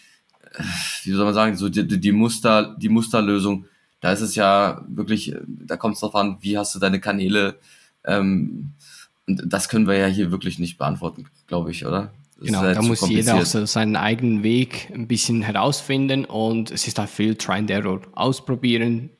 wie 1.04 1.12
soll 1.12 1.24
man 1.24 1.34
sagen, 1.34 1.56
so 1.56 1.68
die, 1.68 1.86
die 1.86 2.12
Muster, 2.12 2.76
die 2.78 2.88
Musterlösung. 2.88 3.66
Da 4.00 4.12
ist 4.12 4.22
es 4.22 4.34
ja 4.34 4.84
wirklich, 4.88 5.34
da 5.46 5.76
kommt 5.76 5.94
es 5.94 6.00
drauf 6.00 6.16
an, 6.16 6.38
wie 6.40 6.58
hast 6.58 6.74
du 6.74 6.80
deine 6.80 6.98
Kanäle. 6.98 7.60
Ähm, 8.04 8.72
und 9.28 9.42
das 9.46 9.68
können 9.68 9.86
wir 9.86 9.96
ja 9.96 10.06
hier 10.06 10.32
wirklich 10.32 10.58
nicht 10.58 10.78
beantworten, 10.78 11.26
glaube 11.46 11.70
ich, 11.70 11.86
oder? 11.86 12.12
Das 12.38 12.46
genau, 12.46 12.62
da 12.62 12.82
muss 12.82 13.08
jeder 13.08 13.36
auch 13.36 13.46
so 13.46 13.66
seinen 13.66 13.94
eigenen 13.94 14.42
Weg 14.42 14.90
ein 14.92 15.06
bisschen 15.06 15.42
herausfinden 15.42 16.24
und 16.24 16.72
es 16.72 16.88
ist 16.88 16.98
halt 16.98 17.10
viel 17.10 17.36
Try 17.36 17.58
and 17.58 17.70
Error. 17.70 18.00
Ausprobieren, 18.14 19.10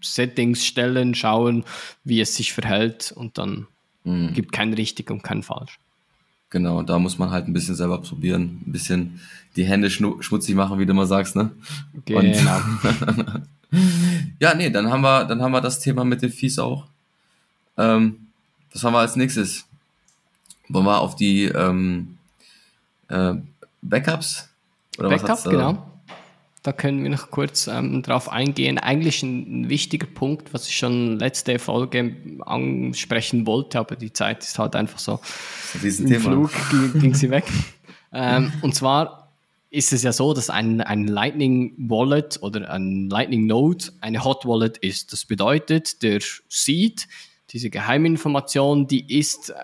Settings 0.00 0.64
stellen, 0.64 1.14
schauen, 1.14 1.64
wie 2.04 2.20
es 2.20 2.36
sich 2.36 2.54
verhält 2.54 3.12
und 3.14 3.36
dann 3.36 3.66
mhm. 4.04 4.32
gibt 4.32 4.52
kein 4.52 4.72
richtig 4.72 5.10
und 5.10 5.22
kein 5.22 5.42
falsch. 5.42 5.78
Genau, 6.50 6.82
da 6.82 6.98
muss 6.98 7.18
man 7.18 7.30
halt 7.30 7.46
ein 7.46 7.52
bisschen 7.52 7.74
selber 7.74 8.00
probieren, 8.00 8.62
ein 8.66 8.72
bisschen 8.72 9.20
die 9.56 9.64
Hände 9.64 9.90
schmutzig 9.90 10.54
machen, 10.54 10.78
wie 10.78 10.86
du 10.86 10.92
immer 10.92 11.06
sagst, 11.06 11.36
ne? 11.36 11.50
Genau. 12.06 12.60
ja, 14.40 14.54
nee, 14.54 14.70
dann 14.70 14.90
haben 14.90 15.02
wir, 15.02 15.24
dann 15.24 15.42
haben 15.42 15.52
wir 15.52 15.60
das 15.60 15.80
Thema 15.80 16.04
mit 16.04 16.22
den 16.22 16.30
Fees 16.30 16.58
auch. 16.58 16.86
Ähm, 17.76 18.28
was 18.72 18.82
haben 18.82 18.94
wir 18.94 19.00
als 19.00 19.16
nächstes? 19.16 19.66
Wollen 20.68 20.86
wir 20.86 21.00
auf 21.00 21.16
die 21.16 21.44
ähm, 21.44 22.16
äh, 23.08 23.34
Backups? 23.82 24.48
Oder 24.98 25.10
Backup, 25.10 25.44
genau. 25.44 25.97
Da 26.62 26.72
können 26.72 27.02
wir 27.02 27.10
noch 27.10 27.30
kurz 27.30 27.68
ähm, 27.68 28.02
drauf 28.02 28.28
eingehen. 28.28 28.78
Eigentlich 28.78 29.22
ein, 29.22 29.62
ein, 29.62 29.68
wichtiger 29.68 30.06
Punkt, 30.06 30.52
was 30.52 30.68
ich 30.68 30.76
schon 30.76 31.18
letzte 31.18 31.58
Folge 31.58 32.16
ansprechen 32.40 33.46
wollte, 33.46 33.78
aber 33.78 33.96
die 33.96 34.12
Zeit 34.12 34.42
ist 34.42 34.58
halt 34.58 34.74
einfach 34.74 34.98
so. 34.98 35.20
Im 35.82 36.06
Thema. 36.06 36.20
Flug 36.20 36.50
ging, 36.70 37.00
ging 37.00 37.14
sie 37.14 37.30
weg. 37.30 37.44
ähm, 38.12 38.52
und 38.62 38.74
zwar 38.74 39.32
ist 39.70 39.92
es 39.92 40.02
ja 40.02 40.12
so, 40.12 40.34
dass 40.34 40.50
ein, 40.50 40.80
ein 40.80 41.06
Lightning 41.06 41.74
Wallet 41.76 42.38
oder 42.42 42.70
ein 42.70 43.08
Lightning 43.08 43.46
Node 43.46 43.86
eine 44.00 44.24
Hot 44.24 44.46
Wallet 44.46 44.78
ist. 44.78 45.12
Das 45.12 45.26
bedeutet, 45.26 46.02
der 46.02 46.20
Seed 46.48 47.06
diese 47.50 47.70
Geheiminformation, 47.70 48.86
die 48.86 49.18
ist 49.18 49.54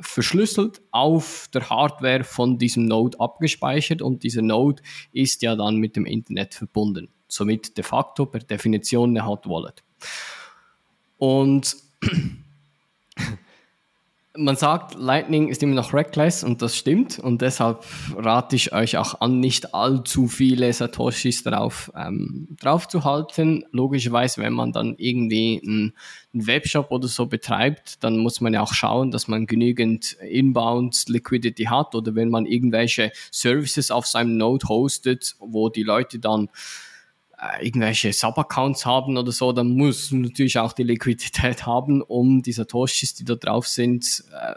verschlüsselt 0.00 0.80
auf 0.90 1.48
der 1.52 1.68
Hardware 1.68 2.24
von 2.24 2.58
diesem 2.58 2.86
Node 2.86 3.18
abgespeichert 3.20 4.02
und 4.02 4.22
dieser 4.22 4.42
Node 4.42 4.82
ist 5.12 5.42
ja 5.42 5.56
dann 5.56 5.76
mit 5.76 5.96
dem 5.96 6.06
Internet 6.06 6.54
verbunden. 6.54 7.08
Somit 7.28 7.76
de 7.76 7.84
facto 7.84 8.26
per 8.26 8.40
Definition 8.40 9.10
eine 9.10 9.26
Hot 9.26 9.46
Wallet. 9.46 9.82
Und 11.18 11.76
man 14.38 14.56
sagt, 14.56 14.94
Lightning 14.94 15.48
ist 15.48 15.62
immer 15.62 15.74
noch 15.74 15.92
reckless 15.92 16.44
und 16.44 16.62
das 16.62 16.76
stimmt 16.76 17.18
und 17.18 17.42
deshalb 17.42 17.84
rate 18.16 18.56
ich 18.56 18.72
euch 18.72 18.96
auch 18.96 19.20
an, 19.20 19.40
nicht 19.40 19.74
allzu 19.74 20.28
viele 20.28 20.72
Satoshis 20.72 21.42
drauf, 21.42 21.90
ähm, 21.96 22.48
drauf 22.60 22.86
zu 22.86 23.04
halten. 23.04 23.64
Logischerweise, 23.72 24.40
wenn 24.40 24.52
man 24.52 24.72
dann 24.72 24.94
irgendwie 24.96 25.60
einen, 25.64 25.92
Webshop 26.32 26.92
oder 26.92 27.08
so 27.08 27.26
betreibt, 27.26 28.04
dann 28.04 28.18
muss 28.18 28.40
man 28.40 28.54
ja 28.54 28.62
auch 28.62 28.72
schauen, 28.72 29.10
dass 29.10 29.26
man 29.26 29.46
genügend 29.46 30.12
Inbound 30.20 31.08
Liquidity 31.08 31.64
hat 31.64 31.96
oder 31.96 32.14
wenn 32.14 32.28
man 32.28 32.46
irgendwelche 32.46 33.10
Services 33.32 33.90
auf 33.90 34.06
seinem 34.06 34.36
Node 34.36 34.68
hostet, 34.68 35.34
wo 35.40 35.68
die 35.68 35.82
Leute 35.82 36.20
dann 36.20 36.48
irgendwelche 37.60 38.12
Sub-Accounts 38.12 38.84
haben 38.84 39.16
oder 39.16 39.32
so, 39.32 39.52
dann 39.52 39.68
muss 39.68 40.10
natürlich 40.10 40.58
auch 40.58 40.72
die 40.72 40.82
Liquidität 40.82 41.66
haben, 41.66 42.02
um 42.02 42.42
die 42.42 42.52
Satoshis, 42.52 43.14
die 43.14 43.24
da 43.24 43.36
drauf 43.36 43.68
sind, 43.68 44.24
äh, 44.32 44.54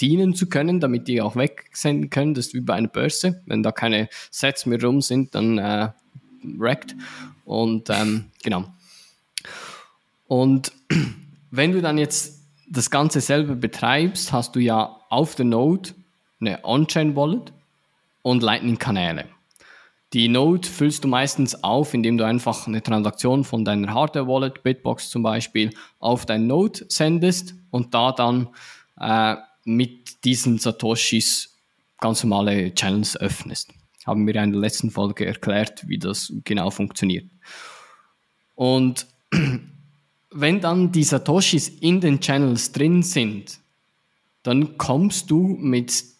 dienen 0.00 0.34
zu 0.34 0.48
können, 0.48 0.80
damit 0.80 1.06
die 1.06 1.20
auch 1.20 1.36
wegsenden 1.36 2.10
können. 2.10 2.34
Das 2.34 2.48
ist 2.48 2.54
wie 2.54 2.60
bei 2.60 2.74
einer 2.74 2.88
Börse. 2.88 3.42
Wenn 3.46 3.62
da 3.62 3.72
keine 3.72 4.08
Sets 4.30 4.66
mehr 4.66 4.82
rum 4.82 5.00
sind, 5.00 5.34
dann 5.34 5.58
äh, 5.58 5.90
wreckt. 6.42 6.96
Und 7.44 7.88
ähm, 7.90 8.26
genau. 8.42 8.64
Und 10.26 10.72
wenn 11.50 11.72
du 11.72 11.80
dann 11.80 11.98
jetzt 11.98 12.40
das 12.68 12.90
Ganze 12.90 13.20
selber 13.20 13.54
betreibst, 13.54 14.32
hast 14.32 14.56
du 14.56 14.60
ja 14.60 14.96
auf 15.08 15.34
der 15.34 15.44
Node 15.44 15.90
eine 16.40 16.64
On-Chain-Wallet 16.64 17.52
und 18.22 18.42
Lightning-Kanäle. 18.42 19.26
Die 20.12 20.28
Node 20.28 20.68
füllst 20.68 21.04
du 21.04 21.08
meistens 21.08 21.64
auf, 21.64 21.94
indem 21.94 22.18
du 22.18 22.26
einfach 22.26 22.66
eine 22.66 22.82
Transaktion 22.82 23.44
von 23.44 23.64
deiner 23.64 23.94
Hardware-Wallet, 23.94 24.62
Bitbox 24.62 25.08
zum 25.08 25.22
Beispiel, 25.22 25.70
auf 26.00 26.26
dein 26.26 26.46
Node 26.46 26.84
sendest 26.88 27.54
und 27.70 27.94
da 27.94 28.12
dann 28.12 28.48
äh, 29.00 29.36
mit 29.64 30.24
diesen 30.24 30.58
Satoshis 30.58 31.56
ganz 31.98 32.22
normale 32.24 32.74
Channels 32.74 33.16
öffnest. 33.16 33.72
Haben 34.04 34.26
wir 34.26 34.34
in 34.36 34.52
der 34.52 34.60
letzten 34.60 34.90
Folge 34.90 35.24
erklärt, 35.24 35.88
wie 35.88 35.98
das 35.98 36.30
genau 36.44 36.70
funktioniert. 36.70 37.30
Und 38.54 39.06
wenn 40.30 40.60
dann 40.60 40.92
die 40.92 41.04
Satoshis 41.04 41.68
in 41.68 42.00
den 42.02 42.20
Channels 42.20 42.72
drin 42.72 43.02
sind, 43.02 43.60
dann 44.42 44.76
kommst 44.76 45.30
du 45.30 45.56
mit 45.58 46.11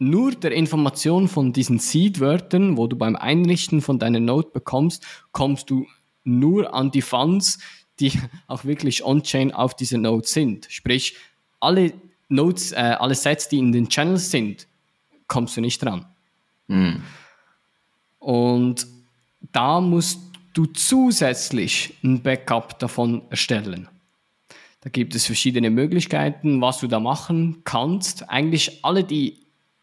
nur 0.00 0.32
der 0.32 0.52
Information 0.52 1.28
von 1.28 1.52
diesen 1.52 1.78
Seed-Wörtern, 1.78 2.78
wo 2.78 2.86
du 2.86 2.96
beim 2.96 3.16
Einrichten 3.16 3.82
von 3.82 3.98
deiner 3.98 4.18
Node 4.18 4.48
bekommst, 4.50 5.06
kommst 5.32 5.68
du 5.68 5.86
nur 6.24 6.74
an 6.74 6.90
die 6.90 7.02
Funds, 7.02 7.58
die 8.00 8.12
auch 8.48 8.64
wirklich 8.64 9.04
on-chain 9.04 9.52
auf 9.52 9.76
dieser 9.76 9.98
Node 9.98 10.26
sind. 10.26 10.66
Sprich, 10.70 11.16
alle 11.60 11.92
Nodes, 12.28 12.72
äh, 12.72 12.76
alle 12.76 13.14
Sets, 13.14 13.48
die 13.50 13.58
in 13.58 13.72
den 13.72 13.90
Channels 13.90 14.30
sind, 14.30 14.66
kommst 15.26 15.58
du 15.58 15.60
nicht 15.60 15.84
dran. 15.84 16.06
Mhm. 16.68 17.02
Und 18.20 18.86
da 19.52 19.82
musst 19.82 20.20
du 20.54 20.64
zusätzlich 20.64 21.94
ein 22.02 22.22
Backup 22.22 22.78
davon 22.78 23.22
erstellen. 23.28 23.88
Da 24.80 24.88
gibt 24.88 25.14
es 25.14 25.26
verschiedene 25.26 25.68
Möglichkeiten, 25.68 26.62
was 26.62 26.78
du 26.78 26.86
da 26.86 27.00
machen 27.00 27.60
kannst. 27.64 28.30
Eigentlich 28.30 28.82
alle 28.82 29.04
die 29.04 29.36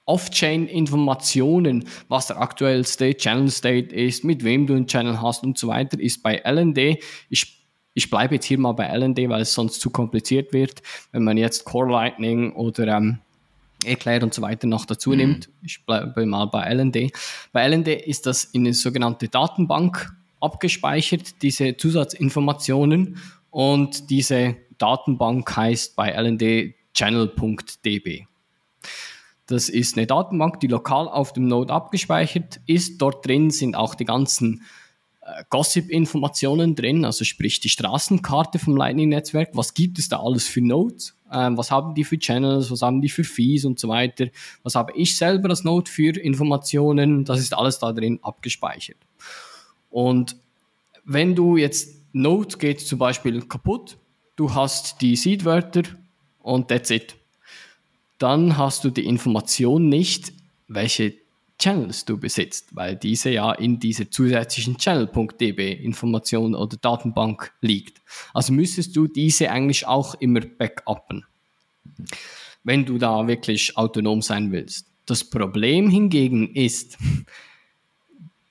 Off-Chain-Informationen, 0.07 1.87
was 2.07 2.27
der 2.27 2.41
aktuellste 2.41 3.15
Channel-State 3.15 3.93
ist, 3.93 4.23
mit 4.23 4.43
wem 4.43 4.65
du 4.65 4.73
einen 4.73 4.87
Channel 4.87 5.21
hast 5.21 5.43
und 5.43 5.57
so 5.57 5.67
weiter, 5.67 5.99
ist 5.99 6.23
bei 6.23 6.41
LND. 6.43 6.97
Ich, 7.29 7.67
ich 7.93 8.09
bleibe 8.09 8.35
jetzt 8.35 8.45
hier 8.45 8.57
mal 8.57 8.71
bei 8.71 8.87
LND, 8.87 9.29
weil 9.29 9.41
es 9.41 9.53
sonst 9.53 9.79
zu 9.79 9.89
kompliziert 9.89 10.53
wird, 10.53 10.81
wenn 11.11 11.23
man 11.23 11.37
jetzt 11.37 11.65
Core 11.65 11.91
Lightning 11.91 12.53
oder 12.53 12.87
ähm, 12.87 13.19
Eclair 13.85 14.23
und 14.23 14.33
so 14.33 14.41
weiter 14.41 14.65
noch 14.65 14.85
dazu 14.85 15.11
mhm. 15.11 15.17
nimmt. 15.17 15.49
Ich 15.61 15.85
bleibe 15.85 16.25
mal 16.25 16.45
bei 16.45 16.73
LND. 16.73 17.11
Bei 17.51 17.67
LND 17.67 17.89
ist 17.89 18.25
das 18.25 18.45
in 18.45 18.61
eine 18.61 18.73
sogenannte 18.73 19.27
Datenbank 19.27 20.11
abgespeichert, 20.39 21.41
diese 21.41 21.75
Zusatzinformationen 21.77 23.17
und 23.49 24.09
diese 24.09 24.55
Datenbank 24.77 25.55
heißt 25.55 25.95
bei 25.95 26.11
LND 26.11 26.75
channel.db. 26.93 28.25
Das 29.47 29.69
ist 29.69 29.97
eine 29.97 30.05
Datenbank, 30.05 30.59
die 30.59 30.67
lokal 30.67 31.07
auf 31.07 31.31
dem 31.31 31.47
Node 31.47 31.73
abgespeichert 31.73 32.59
ist. 32.65 33.01
Dort 33.01 33.25
drin 33.25 33.49
sind 33.49 33.75
auch 33.75 33.95
die 33.95 34.03
ganzen 34.03 34.63
äh, 35.21 35.43
Gossip-Informationen 35.49 36.75
drin, 36.75 37.05
also 37.05 37.23
sprich 37.23 37.61
die 37.61 37.69
Straßenkarte 37.69 38.59
vom 38.59 38.75
Lightning-Netzwerk. 38.75 39.51
Was 39.53 39.73
gibt 39.73 39.99
es 39.99 40.09
da 40.09 40.19
alles 40.19 40.49
für 40.49 40.59
Nodes? 40.59 41.15
Ähm, 41.31 41.57
was 41.57 41.71
haben 41.71 41.95
die 41.95 42.03
für 42.03 42.19
Channels? 42.19 42.69
Was 42.71 42.81
haben 42.81 43.01
die 43.01 43.07
für 43.07 43.23
Fees 43.23 43.63
und 43.63 43.79
so 43.79 43.87
weiter? 43.87 44.27
Was 44.63 44.75
habe 44.75 44.91
ich 44.97 45.15
selber 45.15 45.49
als 45.49 45.63
Node 45.63 45.89
für 45.89 46.19
Informationen? 46.19 47.23
Das 47.23 47.39
ist 47.39 47.55
alles 47.55 47.79
da 47.79 47.93
drin 47.93 48.19
abgespeichert. 48.23 48.97
Und 49.89 50.35
wenn 51.05 51.35
du 51.35 51.55
jetzt 51.55 51.95
Node 52.11 52.57
geht 52.57 52.81
zum 52.81 52.99
Beispiel 52.99 53.41
kaputt, 53.43 53.97
du 54.35 54.53
hast 54.53 55.01
die 55.01 55.15
Seed-Wörter 55.15 55.83
und 56.41 56.67
that's 56.67 56.89
it 56.89 57.15
dann 58.17 58.57
hast 58.57 58.83
du 58.83 58.89
die 58.89 59.05
Information 59.05 59.89
nicht, 59.89 60.33
welche 60.67 61.13
Channels 61.59 62.05
du 62.05 62.17
besitzt, 62.17 62.75
weil 62.75 62.95
diese 62.95 63.31
ja 63.31 63.51
in 63.51 63.79
dieser 63.79 64.11
zusätzlichen 64.11 64.77
Channel.db 64.77 65.73
Information 65.83 66.53
oder 66.53 66.77
Datenbank 66.77 67.51
liegt. 67.61 67.99
Also 68.33 68.53
müsstest 68.53 68.95
du 68.95 69.07
diese 69.07 69.49
eigentlich 69.49 69.87
auch 69.87 70.13
immer 70.15 70.41
backuppen, 70.41 71.25
wenn 72.63 72.85
du 72.85 72.99
da 72.99 73.27
wirklich 73.27 73.75
autonom 73.75 74.21
sein 74.21 74.51
willst. 74.51 74.87
Das 75.07 75.23
Problem 75.23 75.89
hingegen 75.89 76.53
ist, 76.53 76.97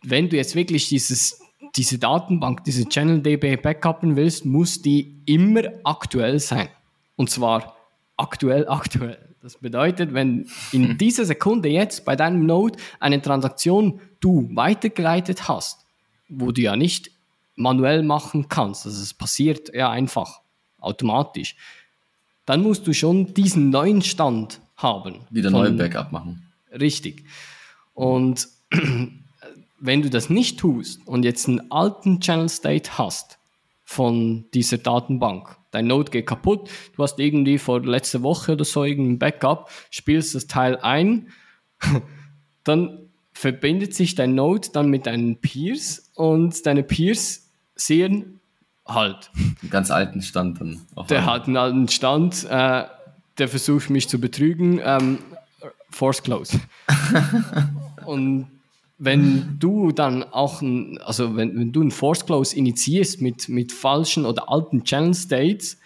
wenn 0.02 0.28
du 0.28 0.36
jetzt 0.36 0.56
wirklich 0.56 0.88
dieses, 0.88 1.40
diese 1.76 1.98
Datenbank, 1.98 2.64
diese 2.64 2.88
Channel.db 2.88 3.62
backuppen 3.62 4.16
willst, 4.16 4.44
muss 4.44 4.82
die 4.82 5.22
immer 5.26 5.62
aktuell 5.84 6.40
sein. 6.40 6.68
Und 7.14 7.30
zwar 7.30 7.76
aktuell, 8.16 8.68
aktuell. 8.68 9.18
Das 9.46 9.58
bedeutet, 9.58 10.12
wenn 10.12 10.48
in 10.72 10.98
dieser 10.98 11.24
Sekunde 11.24 11.68
jetzt 11.68 12.04
bei 12.04 12.16
deinem 12.16 12.46
Node 12.46 12.80
eine 12.98 13.22
Transaktion 13.22 14.00
du 14.18 14.50
weitergeleitet 14.52 15.46
hast, 15.46 15.86
wo 16.28 16.50
du 16.50 16.62
ja 16.62 16.74
nicht 16.74 17.12
manuell 17.54 18.02
machen 18.02 18.48
kannst, 18.48 18.86
also 18.86 19.00
es 19.00 19.14
passiert 19.14 19.72
ja 19.72 19.88
einfach 19.88 20.40
automatisch, 20.80 21.54
dann 22.44 22.60
musst 22.60 22.88
du 22.88 22.92
schon 22.92 23.34
diesen 23.34 23.70
neuen 23.70 24.02
Stand 24.02 24.60
haben. 24.78 25.20
Wieder 25.30 25.52
neue 25.52 25.70
Backup 25.70 26.10
machen. 26.10 26.50
Richtig. 26.72 27.22
Und 27.94 28.48
wenn 29.78 30.02
du 30.02 30.10
das 30.10 30.28
nicht 30.28 30.58
tust 30.58 31.06
und 31.06 31.24
jetzt 31.24 31.46
einen 31.46 31.70
alten 31.70 32.18
Channel 32.18 32.48
State 32.48 32.98
hast 32.98 33.38
von 33.84 34.46
dieser 34.52 34.78
Datenbank, 34.78 35.56
dein 35.76 35.86
Node 35.86 36.10
geht 36.10 36.26
kaputt, 36.26 36.70
du 36.96 37.02
hast 37.02 37.18
irgendwie 37.18 37.58
vor 37.58 37.84
letzter 37.84 38.22
Woche 38.22 38.52
oder 38.52 38.64
so 38.64 38.84
irgendein 38.84 39.18
Backup, 39.18 39.70
spielst 39.90 40.34
das 40.34 40.46
Teil 40.46 40.78
ein, 40.78 41.28
dann 42.64 43.10
verbindet 43.32 43.94
sich 43.94 44.14
dein 44.14 44.34
Node 44.34 44.68
dann 44.72 44.88
mit 44.88 45.06
deinen 45.06 45.36
Peers 45.36 46.10
und 46.14 46.64
deine 46.64 46.82
Peers 46.82 47.50
sehen 47.74 48.40
halt. 48.86 49.30
Einen 49.34 49.70
ganz 49.70 49.90
alten 49.90 50.22
Stand 50.22 50.60
dann. 50.60 50.80
der 51.08 51.18
einmal. 51.18 51.34
hat 51.34 51.46
einen 51.46 51.56
alten 51.56 51.88
Stand, 51.88 52.44
äh, 52.48 52.84
der 53.38 53.48
versucht 53.48 53.90
mich 53.90 54.08
zu 54.08 54.18
betrügen. 54.18 54.80
Ähm, 54.82 55.18
force 55.90 56.22
close. 56.22 56.58
und 58.06 58.46
wenn 58.98 59.58
du 59.58 59.92
dann 59.92 60.22
auch, 60.24 60.62
ein, 60.62 60.98
also 60.98 61.36
wenn, 61.36 61.58
wenn 61.58 61.72
du 61.72 61.82
ein 61.82 61.90
Force 61.90 62.24
Close 62.24 62.56
initiierst 62.56 63.20
mit, 63.20 63.48
mit 63.48 63.72
falschen 63.72 64.24
oder 64.24 64.50
alten 64.50 64.84
Channel 64.84 65.14
States, 65.14 65.78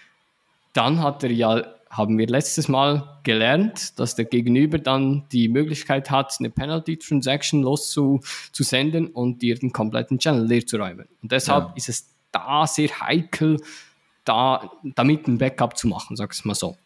dann 0.73 1.03
hat 1.03 1.25
er 1.25 1.33
ja, 1.33 1.65
haben 1.91 2.19
wir 2.19 2.29
letztes 2.29 2.69
Mal 2.69 3.19
gelernt, 3.25 3.99
dass 3.99 4.15
der 4.15 4.27
Gegenüber 4.27 4.79
dann 4.79 5.25
die 5.33 5.49
Möglichkeit 5.49 6.09
hat, 6.11 6.37
eine 6.39 6.51
Penalty 6.51 6.97
Transaction 6.97 7.63
loszusenden 7.63 9.09
und 9.09 9.43
dir 9.43 9.57
den 9.57 9.73
kompletten 9.73 10.19
Channel 10.21 10.47
leer 10.47 10.65
zu 10.65 10.77
räumen. 10.77 11.09
Und 11.21 11.33
deshalb 11.33 11.71
ja. 11.71 11.73
ist 11.75 11.89
es 11.89 12.07
da 12.31 12.65
sehr 12.69 12.89
heikel, 13.01 13.61
da, 14.25 14.71
damit 14.85 15.27
ein 15.27 15.39
Backup 15.39 15.77
zu 15.77 15.89
machen, 15.89 16.15
sag 16.15 16.33
ich 16.33 16.45
mal 16.45 16.55
so. 16.55 16.77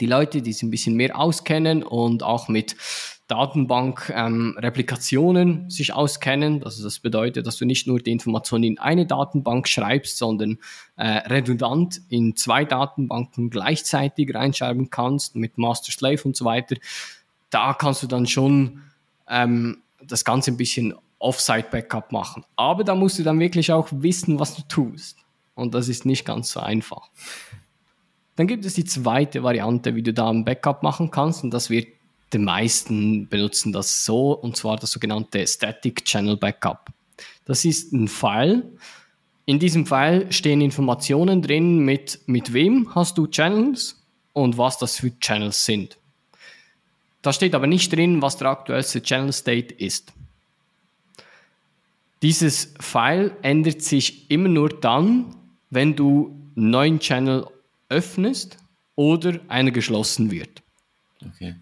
Die 0.00 0.06
Leute, 0.06 0.42
die 0.42 0.52
sich 0.52 0.64
ein 0.64 0.70
bisschen 0.72 0.96
mehr 0.96 1.16
auskennen 1.16 1.84
und 1.84 2.24
auch 2.24 2.48
mit 2.48 2.74
Datenbank-Replikationen 3.26 5.48
ähm, 5.48 5.70
sich 5.70 5.94
auskennen. 5.94 6.62
Also 6.62 6.84
das 6.84 6.98
bedeutet, 6.98 7.46
dass 7.46 7.56
du 7.56 7.64
nicht 7.64 7.86
nur 7.86 7.98
die 7.98 8.12
Informationen 8.12 8.64
in 8.64 8.78
eine 8.78 9.06
Datenbank 9.06 9.66
schreibst, 9.66 10.18
sondern 10.18 10.58
äh, 10.96 11.06
redundant 11.06 12.02
in 12.10 12.36
zwei 12.36 12.66
Datenbanken 12.66 13.48
gleichzeitig 13.48 14.34
reinschreiben 14.34 14.90
kannst 14.90 15.36
mit 15.36 15.56
Master-Slave 15.56 16.20
und 16.24 16.36
so 16.36 16.44
weiter. 16.44 16.76
Da 17.48 17.72
kannst 17.72 18.02
du 18.02 18.06
dann 18.06 18.26
schon 18.26 18.82
ähm, 19.28 19.78
das 20.02 20.26
Ganze 20.26 20.50
ein 20.50 20.58
bisschen 20.58 20.92
Offsite-Backup 21.18 22.12
machen. 22.12 22.44
Aber 22.56 22.84
da 22.84 22.94
musst 22.94 23.18
du 23.18 23.22
dann 23.22 23.40
wirklich 23.40 23.72
auch 23.72 23.88
wissen, 23.90 24.38
was 24.38 24.54
du 24.54 24.60
tust. 24.68 25.16
Und 25.54 25.74
das 25.74 25.88
ist 25.88 26.04
nicht 26.04 26.26
ganz 26.26 26.50
so 26.50 26.60
einfach. 26.60 27.08
Dann 28.36 28.46
gibt 28.46 28.66
es 28.66 28.74
die 28.74 28.84
zweite 28.84 29.42
Variante, 29.42 29.94
wie 29.94 30.02
du 30.02 30.12
da 30.12 30.28
ein 30.28 30.44
Backup 30.44 30.82
machen 30.82 31.10
kannst, 31.10 31.42
und 31.44 31.54
das 31.54 31.70
wird 31.70 31.86
die 32.34 32.38
meisten 32.38 33.28
benutzen 33.28 33.72
das 33.72 34.04
so, 34.04 34.32
und 34.32 34.56
zwar 34.56 34.76
das 34.76 34.90
sogenannte 34.90 35.46
Static 35.46 36.04
Channel 36.04 36.36
Backup. 36.36 36.90
Das 37.46 37.64
ist 37.64 37.92
ein 37.92 38.08
File. 38.08 38.64
In 39.46 39.58
diesem 39.58 39.86
File 39.86 40.30
stehen 40.32 40.60
Informationen 40.60 41.42
drin, 41.42 41.78
mit, 41.78 42.20
mit 42.26 42.52
wem 42.52 42.94
hast 42.94 43.16
du 43.18 43.26
Channels 43.26 44.02
und 44.32 44.58
was 44.58 44.78
das 44.78 44.96
für 44.98 45.18
Channels 45.18 45.64
sind. 45.64 45.96
Da 47.22 47.32
steht 47.32 47.54
aber 47.54 47.66
nicht 47.66 47.92
drin, 47.92 48.20
was 48.20 48.36
der 48.36 48.48
aktuellste 48.48 49.02
Channel 49.02 49.32
State 49.32 49.74
ist. 49.74 50.12
Dieses 52.22 52.74
File 52.80 53.36
ändert 53.42 53.82
sich 53.82 54.30
immer 54.30 54.48
nur 54.48 54.68
dann, 54.68 55.34
wenn 55.70 55.94
du 55.94 56.34
einen 56.56 56.70
neuen 56.70 56.98
Channel 56.98 57.46
öffnest 57.88 58.56
oder 58.96 59.40
einer 59.48 59.70
geschlossen 59.70 60.30
wird. 60.30 60.62
Okay. 61.24 61.54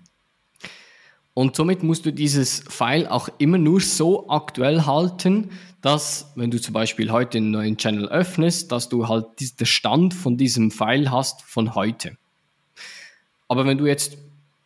Und 1.35 1.57
somit 1.57 1.83
musst 1.83 2.05
du 2.05 2.13
dieses 2.13 2.63
File 2.69 3.07
auch 3.07 3.29
immer 3.39 3.59
nur 3.59 3.81
so 3.81 4.29
aktuell 4.29 4.85
halten, 4.85 5.51
dass, 5.81 6.31
wenn 6.37 6.51
du 6.51 6.61
zum 6.61 6.75
Beispiel 6.75 7.11
heute 7.11 7.39
einen 7.39 7.51
neuen 7.51 7.77
Channel 7.77 8.09
öffnest, 8.09 8.71
dass 8.71 8.89
du 8.89 9.09
halt 9.09 9.27
den 9.41 9.67
Stand 9.67 10.15
von 10.15 10.37
diesem 10.37 10.71
File 10.71 11.11
hast 11.11 11.43
von 11.43 11.75
heute. 11.75 12.17
Aber 13.49 13.67
wenn 13.67 13.79
du 13.79 13.87
jetzt 13.87 14.17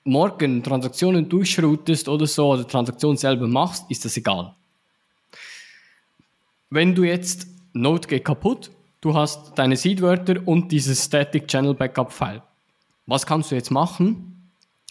morgen 0.05 0.63
Transaktionen 0.63 1.29
durchroutest 1.29 2.09
oder 2.09 2.27
so, 2.27 2.53
oder 2.53 2.67
Transaktionen 2.67 3.17
selber 3.17 3.49
machst, 3.49 3.91
ist 3.91 4.05
das 4.05 4.17
egal. 4.17 4.55
Wenn 6.71 6.95
du 6.95 7.05
jetzt 7.05 7.47
Node 7.73 8.09
geht 8.09 8.25
kaputt, 8.25 8.71
du 9.01 9.15
hast 9.15 9.57
deine 9.57 9.77
Seedwörter 9.77 10.37
und 10.47 10.71
dieses 10.73 11.05
Static 11.05 11.49
Channel 11.49 11.75
Backup 11.75 12.13
File. 12.13 12.43
Was 13.07 13.25
kannst 13.25 13.51
du 13.51 13.55
jetzt 13.55 13.71
machen? 13.71 14.51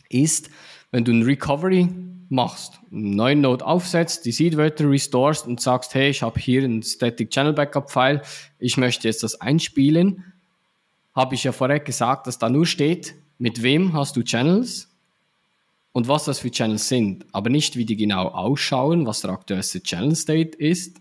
Ist, 0.10 0.49
wenn 0.95 1.03
du 1.03 1.11
ein 1.11 1.23
Recovery 1.23 1.89
machst, 2.30 2.80
einen 2.89 3.17
neuen 3.17 3.41
Node 3.41 3.65
aufsetzt, 3.65 4.23
die 4.23 4.31
Seed-Wörter 4.31 4.89
restorest 4.89 5.45
und 5.45 5.59
sagst, 5.59 5.93
hey, 5.93 6.09
ich 6.09 6.22
habe 6.22 6.39
hier 6.39 6.63
ein 6.63 6.84
Static 6.84 7.31
Channel 7.31 7.51
Backup 7.51 7.91
File, 7.91 8.22
ich 8.59 8.77
möchte 8.77 9.05
jetzt 9.09 9.22
das 9.22 9.41
einspielen, 9.41 10.23
habe 11.13 11.35
ich 11.35 11.43
ja 11.43 11.51
vorher 11.51 11.81
gesagt, 11.81 12.27
dass 12.27 12.39
da 12.39 12.49
nur 12.49 12.65
steht, 12.65 13.13
mit 13.39 13.61
wem 13.61 13.91
hast 13.91 14.15
du 14.15 14.23
Channels 14.23 14.88
und 15.91 16.07
was 16.07 16.23
das 16.23 16.39
für 16.39 16.49
Channels 16.49 16.88
sind, 16.88 17.26
aber 17.34 17.49
nicht, 17.49 17.76
wie 17.76 17.84
die 17.84 17.97
genau 17.97 18.30
ausschauen, 18.30 19.05
was 19.05 19.19
der 19.19 19.31
aktuellste 19.31 19.84
Channel 19.84 20.15
State 20.15 20.57
ist 20.57 20.95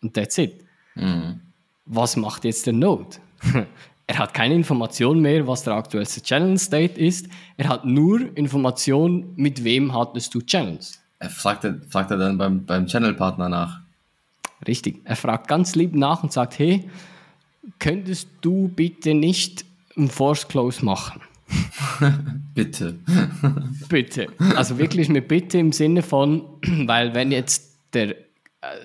und 0.00 0.14
that's 0.14 0.38
it. 0.38 0.64
Mhm. 0.94 1.42
Was 1.84 2.16
macht 2.16 2.46
jetzt 2.46 2.64
der 2.64 2.72
Node? 2.72 3.18
Er 4.06 4.18
hat 4.18 4.34
keine 4.34 4.54
Information 4.54 5.20
mehr, 5.20 5.46
was 5.46 5.62
der 5.62 5.74
aktuellste 5.74 6.20
Channel 6.22 6.58
State 6.58 7.00
ist. 7.00 7.26
Er 7.56 7.68
hat 7.68 7.86
nur 7.86 8.36
Information, 8.36 9.32
mit 9.36 9.64
wem 9.64 9.94
hattest 9.94 10.34
du 10.34 10.42
Channels. 10.42 11.00
Er 11.18 11.30
fragt, 11.30 11.66
fragt 11.88 12.10
er 12.10 12.18
dann 12.18 12.36
beim, 12.36 12.64
beim 12.66 12.86
Channel-Partner 12.86 13.48
nach. 13.48 13.80
richtig. 14.66 15.00
Er 15.04 15.16
fragt 15.16 15.48
ganz 15.48 15.74
lieb 15.74 15.94
nach 15.94 16.22
und 16.22 16.32
sagt, 16.32 16.58
hey, 16.58 16.88
könntest 17.78 18.28
du 18.42 18.68
bitte 18.68 19.14
nicht 19.14 19.64
ein 19.96 20.08
Force 20.08 20.46
Close 20.48 20.84
machen? 20.84 21.22
Bitte. 22.54 22.98
Bitte. 23.88 24.28
Also 24.56 24.78
wirklich 24.78 25.08
mit 25.08 25.28
Bitte 25.28 25.58
im 25.58 25.72
Sinne 25.72 26.02
von, 26.02 26.42
weil 26.86 27.14
wenn 27.14 27.32
jetzt 27.32 27.78
der, 27.92 28.10
äh, 28.10 28.14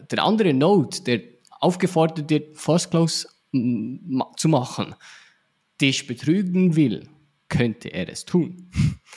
der 0.10 0.24
andere 0.24 0.54
Node, 0.54 1.02
der 1.02 1.22
aufgefordert 1.60 2.30
wird, 2.30 2.58
Force 2.58 2.90
Close 2.90 3.28
zu 3.52 4.50
machen, 4.50 4.96
dich 5.82 6.08
betrügen 6.08 6.76
will, 6.76 7.08
könnte 7.48 7.90
er 7.90 8.10
es 8.10 8.26
tun. 8.26 8.70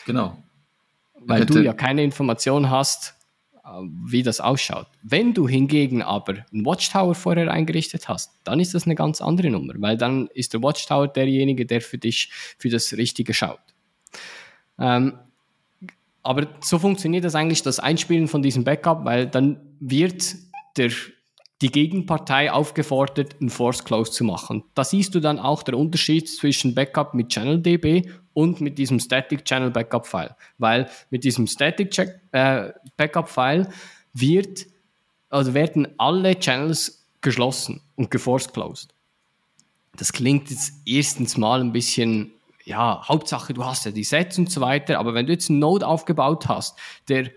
Genau. 0.06 0.36
Weil 1.20 1.46
du 1.46 1.62
ja 1.62 1.72
keine 1.72 2.02
Information 2.02 2.70
hast, 2.70 3.14
äh, 3.64 3.68
wie 4.06 4.22
das 4.22 4.40
ausschaut. 4.40 4.88
Wenn 5.02 5.34
du 5.34 5.46
hingegen 5.46 6.02
aber 6.02 6.44
einen 6.52 6.64
Watchtower 6.64 7.14
vorher 7.14 7.50
eingerichtet 7.50 8.08
hast, 8.08 8.32
dann 8.44 8.58
ist 8.58 8.74
das 8.74 8.86
eine 8.86 8.96
ganz 8.96 9.20
andere 9.20 9.50
Nummer, 9.50 9.74
weil 9.76 9.96
dann 9.96 10.26
ist 10.34 10.52
der 10.54 10.62
Watchtower 10.62 11.08
derjenige, 11.08 11.64
der 11.64 11.80
für 11.80 11.98
dich 11.98 12.30
für 12.58 12.70
das 12.70 12.92
Richtige 12.94 13.34
schaut. 13.34 13.60
Ähm, 14.78 15.18
aber 16.22 16.48
so 16.60 16.78
funktioniert 16.78 17.24
das 17.24 17.34
eigentlich, 17.34 17.62
das 17.62 17.80
Einspielen 17.80 18.28
von 18.28 18.42
diesem 18.42 18.64
Backup, 18.64 19.04
weil 19.04 19.26
dann 19.26 19.60
wird 19.80 20.34
der, 20.76 20.90
die 21.62 21.70
Gegenpartei 21.70 22.52
aufgefordert, 22.52 23.40
ein 23.40 23.48
Force 23.48 23.84
Close 23.84 24.10
zu 24.10 24.24
machen. 24.24 24.64
Da 24.74 24.82
siehst 24.82 25.14
du 25.14 25.20
dann 25.20 25.38
auch 25.38 25.62
der 25.62 25.78
Unterschied 25.78 26.28
zwischen 26.28 26.74
Backup 26.74 27.14
mit 27.14 27.32
ChannelDB 27.32 28.10
und 28.34 28.60
mit 28.60 28.78
diesem 28.78 28.98
Static 28.98 29.44
Channel 29.44 29.70
Backup 29.70 30.06
File. 30.06 30.34
Weil 30.58 30.90
mit 31.10 31.22
diesem 31.22 31.46
Static 31.46 31.92
Check, 31.92 32.20
äh, 32.32 32.70
Backup 32.96 33.28
File 33.28 33.68
wird, 34.12 34.66
also 35.30 35.54
werden 35.54 35.86
alle 35.98 36.38
Channels 36.38 37.06
geschlossen 37.20 37.80
und 37.94 38.10
geforce 38.10 38.52
closed. 38.52 38.92
Das 39.96 40.12
klingt 40.12 40.50
jetzt 40.50 40.72
erstens 40.84 41.36
mal 41.36 41.60
ein 41.60 41.72
bisschen, 41.72 42.32
ja, 42.64 43.06
Hauptsache 43.06 43.54
du 43.54 43.64
hast 43.64 43.84
ja 43.84 43.92
die 43.92 44.04
Sets 44.04 44.36
und 44.36 44.50
so 44.50 44.60
weiter, 44.60 44.98
aber 44.98 45.14
wenn 45.14 45.26
du 45.26 45.32
jetzt 45.32 45.48
einen 45.48 45.60
Node 45.60 45.86
aufgebaut 45.86 46.48
hast, 46.48 46.76
der 47.08 47.30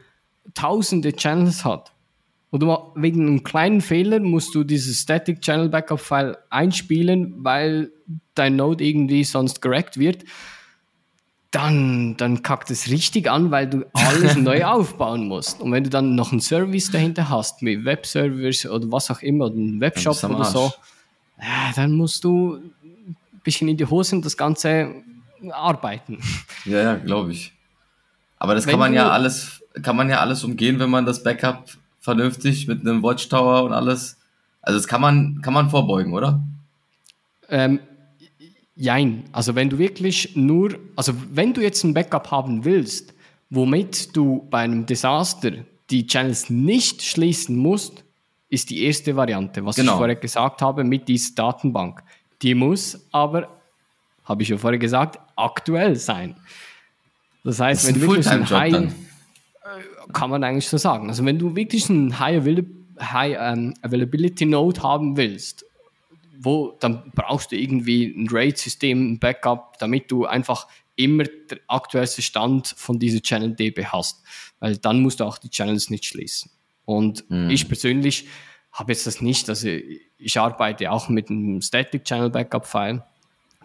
tausende 0.55 1.13
Channels 1.13 1.63
hat, 1.63 1.91
ma- 2.59 2.91
wegen 2.95 3.27
einem 3.27 3.43
kleinen 3.43 3.81
Fehler 3.81 4.19
musst 4.19 4.53
du 4.55 4.63
dieses 4.63 5.01
Static 5.01 5.41
Channel 5.41 5.69
Backup 5.69 5.99
File 5.99 6.37
einspielen, 6.49 7.35
weil 7.43 7.91
dein 8.35 8.55
Node 8.55 8.83
irgendwie 8.83 9.23
sonst 9.23 9.61
gerackt 9.61 9.97
wird, 9.97 10.23
dann, 11.51 12.17
dann 12.17 12.43
kackt 12.43 12.69
es 12.69 12.89
richtig 12.89 13.29
an, 13.29 13.49
weil 13.49 13.67
du 13.69 13.85
alles 13.93 14.35
neu 14.35 14.65
aufbauen 14.65 15.27
musst. 15.27 15.61
Und 15.61 15.71
wenn 15.71 15.85
du 15.85 15.89
dann 15.89 16.15
noch 16.15 16.31
einen 16.31 16.41
Service 16.41 16.91
dahinter 16.91 17.29
hast, 17.29 17.61
mit 17.61 17.85
Webservers 17.85 18.65
oder 18.65 18.91
was 18.91 19.09
auch 19.09 19.21
immer, 19.21 19.45
oder 19.45 19.55
einen 19.55 19.79
Webshop 19.79 20.21
oder 20.25 20.45
so, 20.45 20.73
ja, 21.39 21.71
dann 21.75 21.93
musst 21.93 22.23
du 22.23 22.55
ein 22.55 23.15
bisschen 23.43 23.67
in 23.69 23.77
die 23.77 23.85
Hose 23.85 24.15
und 24.15 24.25
das 24.25 24.35
Ganze 24.37 24.95
arbeiten. 25.51 26.19
Ja, 26.65 26.81
ja, 26.81 26.95
glaube 26.95 27.31
ich. 27.31 27.53
Aber 28.39 28.55
das 28.55 28.65
Wenn 28.65 28.71
kann 28.71 28.79
man 28.79 28.93
ja 28.93 29.09
alles, 29.11 29.63
kann 29.83 29.95
man 29.95 30.09
ja 30.09 30.19
alles 30.19 30.43
umgehen, 30.43 30.79
wenn 30.79 30.89
man 30.89 31.05
das 31.05 31.21
Backup 31.21 31.65
vernünftig 32.05 32.67
mit 32.67 32.81
einem 32.81 33.03
Watchtower 33.03 33.63
und 33.63 33.73
alles. 33.73 34.17
Also 34.61 34.79
das 34.79 34.87
kann 34.87 35.01
man, 35.01 35.41
kann 35.41 35.53
man 35.53 35.69
vorbeugen, 35.69 36.13
oder? 36.13 36.41
Ähm, 37.49 37.79
jein. 38.75 39.23
Also 39.31 39.55
wenn 39.55 39.69
du 39.69 39.77
wirklich 39.77 40.35
nur, 40.35 40.77
also 40.95 41.13
wenn 41.31 41.53
du 41.53 41.61
jetzt 41.61 41.83
ein 41.83 41.93
Backup 41.93 42.31
haben 42.31 42.63
willst, 42.63 43.13
womit 43.49 44.15
du 44.15 44.47
bei 44.49 44.59
einem 44.59 44.85
Desaster 44.85 45.51
die 45.89 46.07
Channels 46.07 46.49
nicht 46.49 47.01
schließen 47.03 47.55
musst, 47.55 48.03
ist 48.49 48.69
die 48.69 48.83
erste 48.83 49.15
Variante, 49.15 49.65
was 49.65 49.75
Genau. 49.75 49.93
ich 49.93 49.97
vorher 49.97 50.15
gesagt 50.15 50.61
habe 50.61 50.83
mit 50.83 51.07
dieser 51.07 51.33
Datenbank. 51.35 52.03
Die 52.41 52.53
muss 52.53 52.99
aber, 53.11 53.47
habe 54.23 54.43
ich 54.43 54.49
ja 54.49 54.57
vorher 54.57 54.79
gesagt, 54.79 55.19
aktuell 55.35 55.95
sein. 55.95 56.35
Das 57.43 57.59
heißt, 57.59 57.83
Das 57.83 57.93
wenn 57.93 58.01
du 58.01 58.07
wirklich 58.07 58.27
ein 58.27 58.49
High, 58.49 58.71
dann. 58.71 58.95
Kann 60.13 60.29
man 60.29 60.43
eigentlich 60.43 60.67
so 60.67 60.77
sagen. 60.77 61.09
Also 61.09 61.25
wenn 61.25 61.39
du 61.39 61.55
wirklich 61.55 61.89
einen 61.89 62.19
High, 62.19 62.45
ähm, 63.39 63.73
Availability 63.81 64.45
Node 64.45 64.81
haben 64.81 65.17
willst, 65.17 65.65
wo 66.39 66.75
dann 66.79 67.11
brauchst 67.15 67.51
du 67.51 67.55
irgendwie 67.57 68.05
ein 68.05 68.27
RAID-System, 68.29 69.13
ein 69.13 69.19
Backup, 69.19 69.77
damit 69.79 70.11
du 70.11 70.25
einfach 70.25 70.67
immer 70.95 71.23
der 71.23 71.59
aktuellste 71.67 72.21
Stand 72.21 72.67
von 72.67 72.99
dieser 72.99 73.21
Channel 73.21 73.53
DB 73.53 73.85
hast, 73.85 74.23
weil 74.59 74.77
dann 74.77 75.01
musst 75.01 75.19
du 75.19 75.25
auch 75.25 75.37
die 75.37 75.49
Channels 75.49 75.89
nicht 75.89 76.05
schließen. 76.05 76.51
Und 76.85 77.29
Mhm. 77.29 77.49
ich 77.49 77.67
persönlich 77.67 78.27
habe 78.71 78.91
jetzt 78.91 79.07
das 79.07 79.21
nicht, 79.21 79.49
also 79.49 79.67
ich 80.17 80.39
arbeite 80.39 80.91
auch 80.91 81.09
mit 81.09 81.29
einem 81.29 81.61
Static 81.61 82.03
Channel 82.05 82.29
Backup 82.29 82.65
File. 82.65 83.03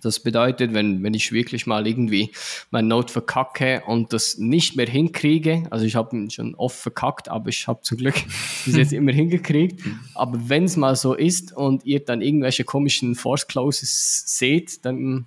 Das 0.02 0.20
bedeutet, 0.20 0.74
wenn, 0.74 1.02
wenn 1.02 1.14
ich 1.14 1.32
wirklich 1.32 1.66
mal 1.66 1.86
irgendwie 1.86 2.32
mein 2.70 2.88
Node 2.88 3.12
verkacke 3.12 3.82
und 3.86 4.12
das 4.12 4.38
nicht 4.38 4.76
mehr 4.76 4.88
hinkriege, 4.88 5.64
also 5.70 5.84
ich 5.84 5.96
habe 5.96 6.16
ihn 6.16 6.30
schon 6.30 6.54
oft 6.54 6.78
verkackt, 6.78 7.28
aber 7.28 7.48
ich 7.48 7.66
habe 7.66 7.80
zum 7.82 7.98
Glück 7.98 8.14
bis 8.64 8.76
jetzt 8.76 8.92
immer 8.92 9.12
hingekriegt. 9.12 9.82
Aber 10.14 10.38
wenn 10.48 10.64
es 10.64 10.76
mal 10.76 10.96
so 10.96 11.14
ist 11.14 11.56
und 11.56 11.84
ihr 11.84 12.00
dann 12.04 12.22
irgendwelche 12.22 12.64
komischen 12.64 13.14
Force 13.14 13.46
Closes 13.46 14.24
seht 14.26 14.84
dann, 14.84 15.26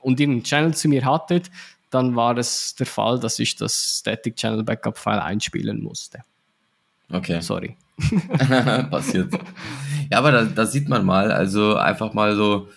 und 0.00 0.20
irgendeinen 0.20 0.44
Channel 0.44 0.74
zu 0.74 0.88
mir 0.88 1.04
hattet, 1.04 1.50
dann 1.90 2.16
war 2.16 2.36
es 2.36 2.74
der 2.74 2.86
Fall, 2.86 3.18
dass 3.18 3.38
ich 3.38 3.56
das 3.56 3.98
Static 4.00 4.36
Channel 4.36 4.62
Backup 4.62 4.98
File 4.98 5.20
einspielen 5.20 5.82
musste. 5.82 6.20
Okay. 7.10 7.40
Sorry. 7.40 7.76
Passiert. 8.90 9.32
Ja, 10.10 10.18
aber 10.18 10.32
da, 10.32 10.44
da 10.44 10.66
sieht 10.66 10.88
man 10.88 11.04
mal, 11.04 11.32
also 11.32 11.76
einfach 11.76 12.12
mal 12.14 12.36
so, 12.36 12.68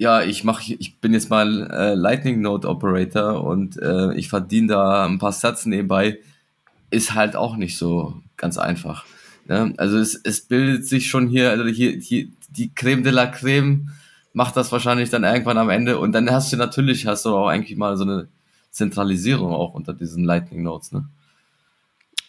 ja, 0.00 0.22
ich 0.22 0.44
mache, 0.44 0.72
ich 0.78 0.98
bin 0.98 1.12
jetzt 1.12 1.28
mal 1.28 1.70
äh, 1.70 1.92
Lightning 1.92 2.40
Node 2.40 2.66
Operator 2.66 3.44
und 3.44 3.76
äh, 3.76 4.14
ich 4.14 4.30
verdiene 4.30 4.68
da 4.68 5.04
ein 5.04 5.18
paar 5.18 5.32
Sats 5.32 5.66
nebenbei, 5.66 6.18
ist 6.88 7.14
halt 7.14 7.36
auch 7.36 7.56
nicht 7.56 7.76
so 7.76 8.14
ganz 8.38 8.56
einfach. 8.56 9.04
Ne? 9.46 9.74
Also 9.76 9.98
es, 9.98 10.14
es 10.14 10.40
bildet 10.40 10.86
sich 10.86 11.10
schon 11.10 11.28
hier, 11.28 11.50
also 11.50 11.66
hier, 11.66 11.98
hier 11.98 12.28
die 12.48 12.72
Creme 12.74 13.04
de 13.04 13.12
la 13.12 13.26
Creme 13.26 13.90
macht 14.32 14.56
das 14.56 14.72
wahrscheinlich 14.72 15.10
dann 15.10 15.22
irgendwann 15.22 15.58
am 15.58 15.68
Ende 15.68 15.98
und 15.98 16.12
dann 16.12 16.30
hast 16.30 16.50
du 16.50 16.56
natürlich, 16.56 17.06
hast 17.06 17.26
du 17.26 17.36
auch 17.36 17.48
eigentlich 17.48 17.76
mal 17.76 17.98
so 17.98 18.04
eine 18.04 18.28
Zentralisierung 18.70 19.52
auch 19.52 19.74
unter 19.74 19.92
diesen 19.92 20.24
Lightning 20.24 20.62
Nodes, 20.62 20.92
ne? 20.92 21.10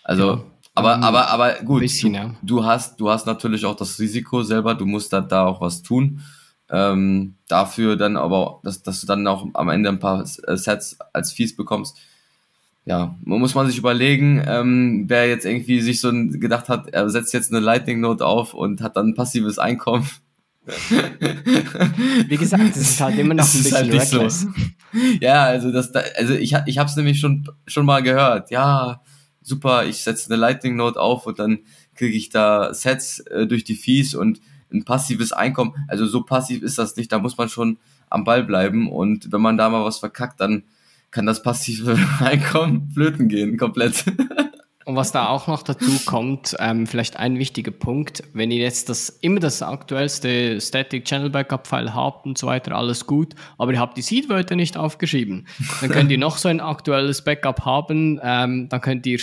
Also, 0.03 0.33
Ja. 0.33 0.43
aber, 0.75 0.95
Ähm, 0.95 1.03
aber, 1.03 1.29
aber 1.29 1.53
gut, 1.63 1.79
bisschen, 1.79 2.11
du, 2.11 2.19
ja. 2.19 2.35
du 2.41 2.65
hast, 2.65 2.99
du 2.99 3.09
hast 3.09 3.27
natürlich 3.27 3.63
auch 3.65 3.77
das 3.77 3.97
Risiko 3.97 4.43
selber, 4.43 4.75
du 4.75 4.85
musst 4.85 5.13
da, 5.13 5.21
da 5.21 5.45
auch 5.45 5.61
was 5.61 5.83
tun. 5.83 6.21
Ähm, 6.73 7.35
dafür 7.49 7.97
dann 7.97 8.15
aber, 8.15 8.61
dass, 8.63 8.81
dass 8.81 9.01
du 9.01 9.07
dann 9.07 9.27
auch 9.27 9.45
am 9.53 9.67
Ende 9.67 9.89
ein 9.89 9.99
paar 9.99 10.21
äh, 10.21 10.55
Sets 10.55 10.97
als 11.11 11.33
Fees 11.33 11.55
bekommst. 11.55 11.97
Ja, 12.85 13.15
man 13.23 13.39
muss 13.39 13.53
man 13.53 13.67
sich 13.67 13.77
überlegen, 13.77 14.41
ähm, 14.47 15.03
wer 15.07 15.27
jetzt 15.27 15.45
irgendwie 15.45 15.81
sich 15.81 15.99
so 15.99 16.11
gedacht 16.11 16.69
hat, 16.69 16.87
er 16.93 17.09
setzt 17.09 17.33
jetzt 17.33 17.51
eine 17.51 17.59
Lightning 17.59 17.99
Note 17.99 18.25
auf 18.25 18.53
und 18.53 18.81
hat 18.81 18.95
dann 18.95 19.09
ein 19.09 19.15
passives 19.15 19.59
Einkommen. 19.59 20.09
Wie 22.27 22.37
gesagt, 22.37 22.75
es 22.75 22.81
ist 22.81 23.01
halt 23.01 23.17
immer 23.17 23.33
noch 23.33 23.43
ein 23.43 23.63
bisschen 23.63 23.77
halt 23.77 23.91
nicht 23.91 24.07
so. 24.07 24.17
reckless. 24.17 24.47
Ja, 25.21 25.45
also 25.45 25.71
das, 25.71 25.93
da, 25.93 26.01
also 26.17 26.33
ich, 26.33 26.53
ich 26.65 26.77
habe 26.77 26.89
es 26.89 26.97
nämlich 26.97 27.19
schon 27.21 27.47
schon 27.65 27.85
mal 27.85 28.03
gehört. 28.03 28.51
Ja, 28.51 29.01
super, 29.41 29.85
ich 29.85 30.03
setze 30.03 30.29
eine 30.29 30.39
Lightning 30.39 30.75
Note 30.75 30.99
auf 30.99 31.25
und 31.25 31.39
dann 31.39 31.59
kriege 31.95 32.17
ich 32.17 32.29
da 32.29 32.73
Sets 32.73 33.19
äh, 33.21 33.47
durch 33.47 33.63
die 33.63 33.75
Fees 33.75 34.15
und 34.15 34.41
ein 34.73 34.85
passives 34.85 35.31
Einkommen. 35.31 35.73
Also 35.87 36.05
so 36.05 36.23
passiv 36.23 36.63
ist 36.63 36.77
das 36.77 36.95
nicht. 36.95 37.11
Da 37.11 37.19
muss 37.19 37.37
man 37.37 37.49
schon 37.49 37.77
am 38.09 38.23
Ball 38.23 38.43
bleiben 38.43 38.91
und 38.91 39.31
wenn 39.31 39.41
man 39.41 39.57
da 39.57 39.69
mal 39.69 39.85
was 39.85 39.99
verkackt, 39.99 40.39
dann 40.41 40.63
kann 41.11 41.25
das 41.25 41.41
passive 41.41 41.97
Einkommen 42.19 42.89
flöten 42.93 43.27
gehen 43.27 43.57
komplett. 43.57 44.05
Und 44.83 44.95
was 44.95 45.11
da 45.11 45.27
auch 45.27 45.47
noch 45.47 45.61
dazu 45.61 45.91
kommt, 46.05 46.55
ähm, 46.59 46.87
vielleicht 46.87 47.17
ein 47.17 47.37
wichtiger 47.37 47.71
Punkt, 47.71 48.23
wenn 48.33 48.49
ihr 48.49 48.61
jetzt 48.61 48.89
das 48.89 49.09
immer 49.09 49.39
das 49.39 49.61
aktuellste 49.61 50.59
Static 50.59 51.05
Channel 51.05 51.29
Backup 51.29 51.67
File 51.67 51.93
habt 51.93 52.25
und 52.25 52.37
so 52.37 52.47
weiter, 52.47 52.75
alles 52.75 53.05
gut, 53.05 53.35
aber 53.59 53.73
ihr 53.73 53.79
habt 53.79 53.95
die 53.95 54.01
Seed-Wörter 54.01 54.55
nicht 54.55 54.77
aufgeschrieben, 54.77 55.47
dann 55.81 55.91
könnt 55.91 56.11
ihr 56.11 56.17
noch 56.17 56.37
so 56.37 56.49
ein 56.49 56.59
aktuelles 56.59 57.23
Backup 57.23 57.63
haben, 57.63 58.19
ähm, 58.23 58.69
dann 58.69 58.81
könnt 58.81 59.05
ihr, 59.05 59.19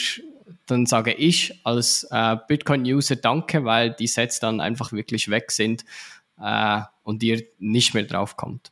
dann 0.71 0.87
sage 0.87 1.13
ich 1.13 1.61
als 1.65 2.07
äh, 2.11 2.37
Bitcoin-User 2.47 3.17
Danke, 3.17 3.65
weil 3.65 3.91
die 3.91 4.07
Sets 4.07 4.41
dann 4.41 4.61
einfach 4.61 4.93
wirklich 4.93 5.29
weg 5.29 5.51
sind 5.51 5.85
äh, 6.41 6.81
und 7.03 7.23
ihr 7.23 7.43
nicht 7.59 7.95
mehr 7.95 8.05
drauf 8.05 8.37
kommt. 8.37 8.71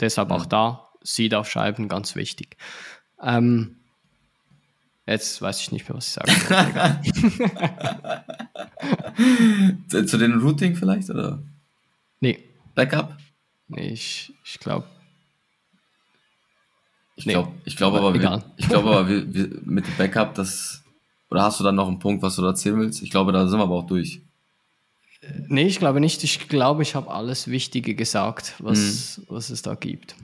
Deshalb 0.00 0.30
auch 0.30 0.46
da 0.46 0.88
Seed 1.02 1.34
aufschreiben, 1.34 1.88
ganz 1.88 2.14
wichtig. 2.14 2.56
Ähm, 3.22 3.74
Jetzt 5.06 5.40
weiß 5.40 5.60
ich 5.62 5.72
nicht 5.72 5.88
mehr, 5.88 5.96
was 5.96 6.08
ich 6.08 6.12
sagen 6.12 6.30
wollte. 9.88 10.06
zu, 10.06 10.18
den 10.18 10.34
Routing 10.38 10.76
vielleicht 10.76 11.08
oder 11.08 11.42
nee, 12.20 12.44
Backup? 12.74 13.16
nee, 13.68 13.88
ich, 13.88 14.32
ich 14.44 14.58
glaube, 14.60 14.86
Ich 17.16 17.24
Nee. 17.26 17.32
glaube, 17.32 17.52
ich 17.64 17.76
glaube 17.76 17.98
Aber 17.98 18.08
aber, 18.08 18.20
wir, 18.20 18.44
ich 18.58 18.68
glaube 18.68 18.90
aber 18.90 19.08
wir, 19.08 19.34
wir, 19.34 19.48
mit 19.64 19.86
dem 19.86 19.96
Backup, 19.96 20.34
das 20.34 20.77
oder 21.30 21.42
hast 21.42 21.60
du 21.60 21.64
dann 21.64 21.74
noch 21.74 21.88
einen 21.88 21.98
Punkt, 21.98 22.22
was 22.22 22.36
du 22.36 22.42
da 22.42 22.48
erzählen 22.48 22.78
willst? 22.78 23.02
Ich 23.02 23.10
glaube, 23.10 23.32
da 23.32 23.46
sind 23.48 23.58
wir 23.58 23.64
aber 23.64 23.74
auch 23.74 23.86
durch. 23.86 24.20
Nee, 25.48 25.66
ich 25.66 25.78
glaube 25.78 26.00
nicht. 26.00 26.22
Ich 26.24 26.48
glaube, 26.48 26.82
ich 26.82 26.94
habe 26.94 27.10
alles 27.10 27.48
Wichtige 27.48 27.94
gesagt, 27.94 28.54
was, 28.60 29.20
was 29.28 29.50
es 29.50 29.62
da 29.62 29.74
gibt. 29.74 30.14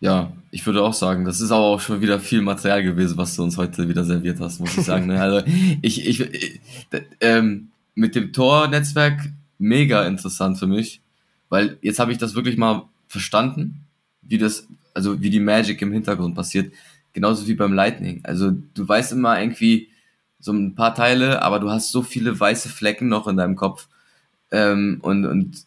Ja, 0.00 0.32
ich 0.52 0.64
würde 0.64 0.82
auch 0.82 0.94
sagen, 0.94 1.24
das 1.24 1.40
ist 1.40 1.50
aber 1.50 1.64
auch 1.64 1.80
schon 1.80 2.00
wieder 2.00 2.20
viel 2.20 2.40
Material 2.40 2.84
gewesen, 2.84 3.16
was 3.18 3.34
du 3.34 3.42
uns 3.42 3.56
heute 3.56 3.88
wieder 3.88 4.04
serviert 4.04 4.38
hast, 4.40 4.60
muss 4.60 4.76
ich 4.78 4.84
sagen. 4.84 5.06
ne? 5.06 5.20
Also 5.20 5.42
ich, 5.82 6.06
ich, 6.06 6.20
ich 6.20 6.60
d- 6.92 7.02
ähm, 7.20 7.68
mit 7.96 8.14
dem 8.14 8.32
Tor-Netzwerk 8.32 9.28
mega 9.58 10.06
interessant 10.06 10.56
für 10.58 10.68
mich, 10.68 11.00
weil 11.48 11.78
jetzt 11.82 11.98
habe 11.98 12.12
ich 12.12 12.18
das 12.18 12.36
wirklich 12.36 12.56
mal 12.56 12.84
verstanden, 13.08 13.80
wie 14.22 14.38
das, 14.38 14.68
also 14.94 15.20
wie 15.20 15.30
die 15.30 15.40
Magic 15.40 15.82
im 15.82 15.92
Hintergrund 15.92 16.36
passiert, 16.36 16.72
genauso 17.12 17.46
wie 17.46 17.54
beim 17.54 17.72
Lightning. 17.72 18.20
Also 18.24 18.50
du 18.74 18.88
weißt 18.88 19.12
immer 19.12 19.40
irgendwie 19.40 19.88
so 20.40 20.52
ein 20.52 20.74
paar 20.74 20.94
Teile, 20.94 21.42
aber 21.42 21.58
du 21.60 21.70
hast 21.70 21.90
so 21.90 22.02
viele 22.02 22.38
weiße 22.38 22.68
Flecken 22.68 23.08
noch 23.08 23.26
in 23.26 23.36
deinem 23.36 23.56
Kopf 23.56 23.88
ähm, 24.50 24.98
und 25.02 25.26
und 25.26 25.64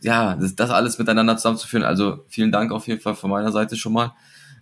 ja, 0.00 0.34
das, 0.36 0.54
das 0.56 0.70
alles 0.70 0.98
miteinander 0.98 1.36
zusammenzuführen. 1.36 1.84
Also 1.84 2.24
vielen 2.28 2.52
Dank 2.52 2.72
auf 2.72 2.86
jeden 2.88 3.00
Fall 3.00 3.14
von 3.14 3.30
meiner 3.30 3.52
Seite 3.52 3.76
schon 3.76 3.92
mal. 3.92 4.14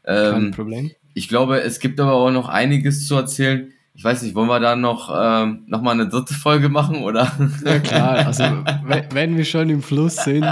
Kein 0.05 0.47
Ähm, 0.47 0.51
Problem. 0.51 0.91
ich 1.15 1.29
glaube, 1.29 1.61
es 1.61 1.79
gibt 1.79 2.01
aber 2.01 2.15
auch 2.15 2.31
noch 2.33 2.49
einiges 2.49 3.07
zu 3.07 3.15
erzählen. 3.15 3.71
Ich 3.95 4.03
weiß 4.03 4.23
nicht, 4.23 4.35
wollen 4.35 4.49
wir 4.49 4.59
da 4.59 4.75
noch, 4.75 5.13
ähm, 5.15 5.65
noch 5.67 5.83
mal 5.83 5.93
eine 5.93 6.09
dritte 6.09 6.33
Folge 6.35 6.71
machen 6.71 6.97
oder? 7.05 7.31
Ja 7.65 7.79
klar, 7.79 8.27
also 8.27 8.43
we- 8.43 9.07
wenn 9.13 9.37
wir 9.37 9.45
schon 9.45 9.69
im 9.71 9.83
Fluss 9.83 10.17
sind. 10.17 10.47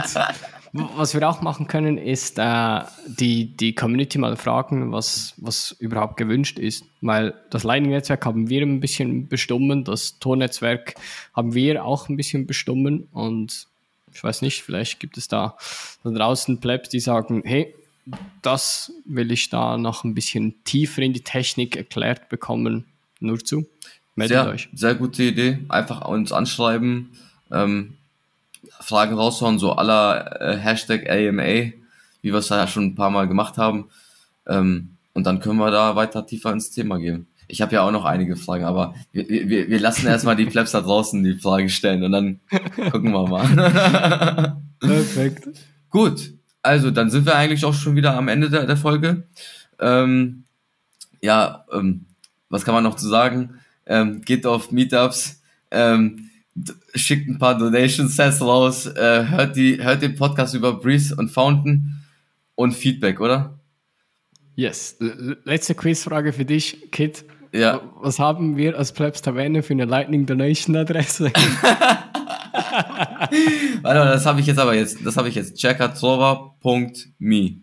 Was 0.73 1.15
wir 1.15 1.29
auch 1.29 1.41
machen 1.43 1.67
können, 1.67 1.99
ist 1.99 2.39
äh, 2.39 2.81
die, 3.07 3.57
die 3.57 3.75
Community 3.75 4.19
mal 4.19 4.37
fragen, 4.37 4.93
was, 4.93 5.35
was 5.37 5.73
überhaupt 5.81 6.17
gewünscht 6.17 6.59
ist. 6.59 6.85
Weil 7.01 7.35
das 7.51 7.65
Lightning-Netzwerk 7.65 8.25
haben 8.25 8.49
wir 8.49 8.63
ein 8.63 8.79
bisschen 8.79 9.29
bestimmen, 9.29 9.83
das 9.83 10.21
Tor-Netzwerk 10.21 10.95
haben 11.35 11.55
wir 11.55 11.85
auch 11.85 12.09
ein 12.09 12.17
bisschen 12.17 12.47
bestimmen. 12.47 13.09
Und 13.13 13.67
ich 14.13 14.23
weiß 14.23 14.43
nicht, 14.43 14.63
vielleicht 14.63 15.01
gibt 15.01 15.19
es 15.19 15.27
da, 15.27 15.57
da 16.05 16.11
draußen 16.11 16.61
Plebs, 16.61 16.89
die 16.89 17.01
sagen, 17.01 17.43
hey, 17.45 17.75
das 18.43 18.93
will 19.05 19.33
ich 19.33 19.51
da 19.51 19.77
noch 19.77 20.05
ein 20.05 20.15
bisschen 20.15 20.55
tiefer 20.65 21.03
in 21.03 21.13
die 21.13 21.25
Technik 21.25 21.77
erklärt 21.77 22.29
bekommen. 22.29 22.85
Nur 23.19 23.39
zu. 23.45 23.67
Meldet 24.15 24.39
Sehr, 24.39 24.49
euch. 24.49 24.69
sehr 24.73 24.95
gute 24.95 25.23
Idee. 25.25 25.59
Einfach 25.69 26.07
uns 26.07 26.33
anschreiben, 26.33 27.11
ähm, 27.51 27.95
Fragen 28.81 29.15
raushauen, 29.15 29.59
so 29.59 29.73
aller 29.73 30.41
äh, 30.41 30.57
Hashtag 30.57 31.09
AMA, 31.09 31.43
wie 31.43 32.33
wir 32.33 32.35
es 32.35 32.49
ja 32.49 32.67
schon 32.67 32.85
ein 32.85 32.95
paar 32.95 33.11
Mal 33.11 33.29
gemacht 33.29 33.59
haben. 33.59 33.89
Ähm, 34.47 34.97
und 35.13 35.27
dann 35.27 35.41
können 35.41 35.59
wir 35.59 35.71
da 35.71 35.97
weiter 35.97 36.27
tiefer 36.27 36.53
ins 36.53 36.71
Thema 36.71 36.99
gehen. 36.99 37.27
Ich 37.49 37.61
habe 37.61 37.75
ja 37.75 37.83
auch 37.83 37.91
noch 37.91 38.05
einige 38.05 38.37
Fragen, 38.37 38.65
aber 38.65 38.95
wir, 39.13 39.29
wir, 39.29 39.69
wir 39.69 39.81
lassen 39.81 40.07
erstmal 40.07 40.37
die 40.37 40.47
Plebs 40.47 40.71
da 40.71 40.81
draußen 40.81 41.23
die 41.23 41.35
Frage 41.35 41.69
stellen 41.69 42.05
und 42.05 42.13
dann 42.13 42.41
gucken 42.91 43.11
wir 43.11 43.27
mal. 43.27 44.57
Perfekt. 44.81 45.49
Gut, 45.91 46.33
also 46.63 46.93
dann 46.93 47.11
sind 47.11 47.27
wir 47.27 47.35
eigentlich 47.35 47.65
auch 47.65 47.75
schon 47.75 47.97
wieder 47.97 48.17
am 48.17 48.29
Ende 48.29 48.51
der, 48.51 48.67
der 48.67 48.77
Folge. 48.77 49.25
Ähm, 49.81 50.45
ja, 51.21 51.65
ähm, 51.73 52.07
was 52.49 52.65
kann 52.65 52.75
man 52.75 52.85
noch 52.85 52.97
zu 52.97 53.09
sagen? 53.09 53.55
Ähm, 53.87 54.23
geht 54.23 54.47
auf 54.47 54.71
Meetups, 54.71 55.43
ähm, 55.73 56.30
schickt 56.95 57.29
ein 57.29 57.39
paar 57.39 57.57
Donation 57.59 58.09
Sets 58.09 58.41
raus, 58.41 58.87
äh, 58.87 59.27
hört, 59.29 59.57
die, 59.57 59.83
hört 59.83 60.03
den 60.03 60.15
Podcast 60.17 60.55
über 60.55 60.73
Breeze 60.75 61.15
und 61.17 61.31
Fountain 61.31 62.01
und 62.55 62.73
Feedback, 62.73 63.21
oder? 63.21 63.59
Yes. 64.57 64.97
Letzte 65.45 65.75
Quizfrage 65.75 66.33
für 66.33 66.45
dich, 66.45 66.91
Kit. 66.91 67.25
Ja. 67.53 67.81
Was 67.97 68.19
haben 68.19 68.57
wir 68.57 68.77
als 68.79 68.93
Plebs 68.93 69.23
Taverne 69.23 69.63
für 69.63 69.73
eine 69.73 69.85
Lightning 69.87 70.27
Donation 70.27 70.77
Adresse? 70.77 71.33
Warte 73.83 73.99
mal, 74.01 74.11
das 74.13 74.27
habe 74.27 74.41
ich 74.41 74.47
jetzt 74.47 74.59
aber 74.59 74.75
jetzt, 74.75 74.99
das 75.05 75.17
habe 75.17 75.29
ich 75.29 75.35
jetzt. 75.35 75.57
checkatrova.me. 75.59 77.61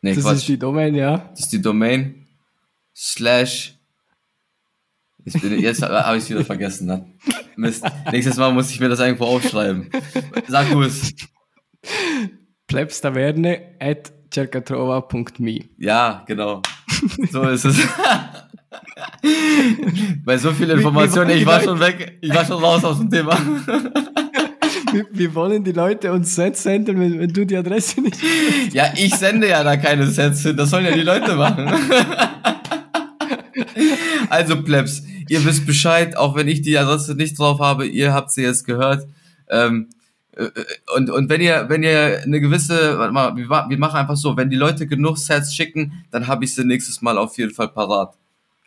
Nee, 0.00 0.14
Das 0.14 0.24
Quatsch. 0.24 0.36
ist 0.36 0.48
die 0.48 0.58
Domain, 0.58 0.94
ja. 0.94 1.18
Das 1.30 1.40
ist 1.40 1.52
die 1.52 1.60
Domain 1.62 2.26
slash. 2.94 3.74
Jetzt, 5.32 5.42
bin 5.42 5.52
ich- 5.54 5.60
jetzt 5.62 5.82
habe 5.82 6.16
ich 6.16 6.24
es 6.24 6.30
wieder 6.30 6.44
vergessen. 6.44 6.86
Ne? 6.86 7.04
Mist. 7.56 7.84
Nächstes 8.12 8.36
Mal 8.36 8.52
muss 8.52 8.70
ich 8.70 8.80
mir 8.80 8.88
das 8.88 9.00
irgendwo 9.00 9.24
aufschreiben. 9.24 9.88
Sag 10.46 10.70
du 10.70 10.82
es. 10.82 11.14
Plebs 12.66 13.00
Taverne 13.00 13.60
at 13.80 14.12
cercatrova.me. 14.32 15.60
Ja, 15.78 16.22
genau. 16.26 16.62
So 17.30 17.42
ist 17.42 17.64
es. 17.64 17.78
Bei 20.24 20.36
so 20.38 20.52
viel 20.52 20.68
Informationen, 20.70 21.30
ich 21.30 21.46
war 21.46 21.60
schon 21.62 21.80
weg, 21.80 22.18
ich 22.20 22.34
war 22.34 22.44
schon 22.44 22.62
raus 22.62 22.84
aus 22.84 22.98
dem 22.98 23.10
Thema. 23.10 23.36
Wir, 24.92 25.06
wir 25.12 25.34
wollen 25.34 25.64
die 25.64 25.72
Leute 25.72 26.12
uns 26.12 26.34
Sets 26.34 26.62
senden, 26.62 26.98
wenn, 27.00 27.18
wenn 27.20 27.32
du 27.32 27.44
die 27.46 27.56
Adresse 27.56 28.00
nicht. 28.00 28.16
Ja, 28.72 28.92
ich 28.96 29.14
sende 29.14 29.48
ja 29.48 29.62
da 29.62 29.76
keine 29.76 30.06
Sets 30.06 30.42
hin, 30.42 30.56
das 30.56 30.70
sollen 30.70 30.84
ja 30.86 30.92
die 30.92 31.02
Leute 31.02 31.34
machen. 31.36 31.70
Also 34.30 34.62
Plebs, 34.62 35.02
ihr 35.28 35.44
wisst 35.44 35.66
Bescheid, 35.66 36.16
auch 36.16 36.34
wenn 36.36 36.48
ich 36.48 36.62
die 36.62 36.78
Adresse 36.78 37.14
nicht 37.14 37.38
drauf 37.38 37.60
habe, 37.60 37.86
ihr 37.86 38.12
habt 38.12 38.30
sie 38.30 38.42
jetzt 38.42 38.64
gehört. 38.64 39.06
Ähm, 39.50 39.88
äh, 40.36 40.48
und, 40.96 41.10
und 41.10 41.28
wenn 41.28 41.40
ihr, 41.40 41.66
wenn 41.68 41.82
ihr 41.82 42.20
eine 42.22 42.40
gewisse, 42.40 42.98
warte 42.98 43.12
mal, 43.12 43.36
wir, 43.36 43.48
wir 43.48 43.78
machen 43.78 43.96
einfach 43.96 44.16
so, 44.16 44.36
wenn 44.36 44.50
die 44.50 44.56
Leute 44.56 44.86
genug 44.86 45.18
Sets 45.18 45.54
schicken, 45.54 46.04
dann 46.10 46.26
habe 46.26 46.44
ich 46.44 46.54
sie 46.54 46.64
nächstes 46.64 47.02
Mal 47.02 47.18
auf 47.18 47.36
jeden 47.38 47.52
Fall 47.52 47.68
parat. 47.68 48.14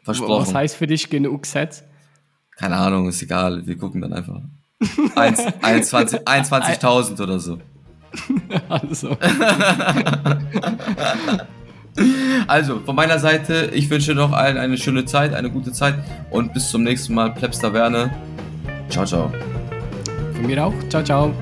Versprochen. 0.03 0.47
Was 0.47 0.53
heißt 0.53 0.75
für 0.75 0.87
dich 0.87 1.09
genug 1.09 1.45
Sets? 1.45 1.83
Keine 2.57 2.77
Ahnung, 2.77 3.07
ist 3.07 3.21
egal, 3.21 3.65
wir 3.65 3.77
gucken 3.77 4.01
dann 4.01 4.13
einfach. 4.13 4.41
Eins- 5.15 5.45
21 5.61 6.21
21.000 6.27 7.21
oder 7.21 7.39
so. 7.39 7.59
Also, 8.67 9.11
Also, 12.47 12.79
von 12.79 12.95
meiner 12.95 13.19
Seite, 13.19 13.69
ich 13.73 13.89
wünsche 13.89 14.13
noch 14.13 14.31
allen 14.31 14.57
eine 14.57 14.77
schöne 14.77 15.05
Zeit, 15.05 15.33
eine 15.33 15.49
gute 15.49 15.71
Zeit 15.71 15.95
und 16.29 16.53
bis 16.53 16.69
zum 16.69 16.83
nächsten 16.83 17.13
Mal. 17.13 17.31
Plebs 17.31 17.59
Taverne. 17.59 18.11
Ciao, 18.89 19.05
ciao. 19.05 19.31
von 20.33 20.45
mir 20.45 20.65
auch. 20.65 20.73
Ciao, 20.89 21.03
ciao. 21.03 21.33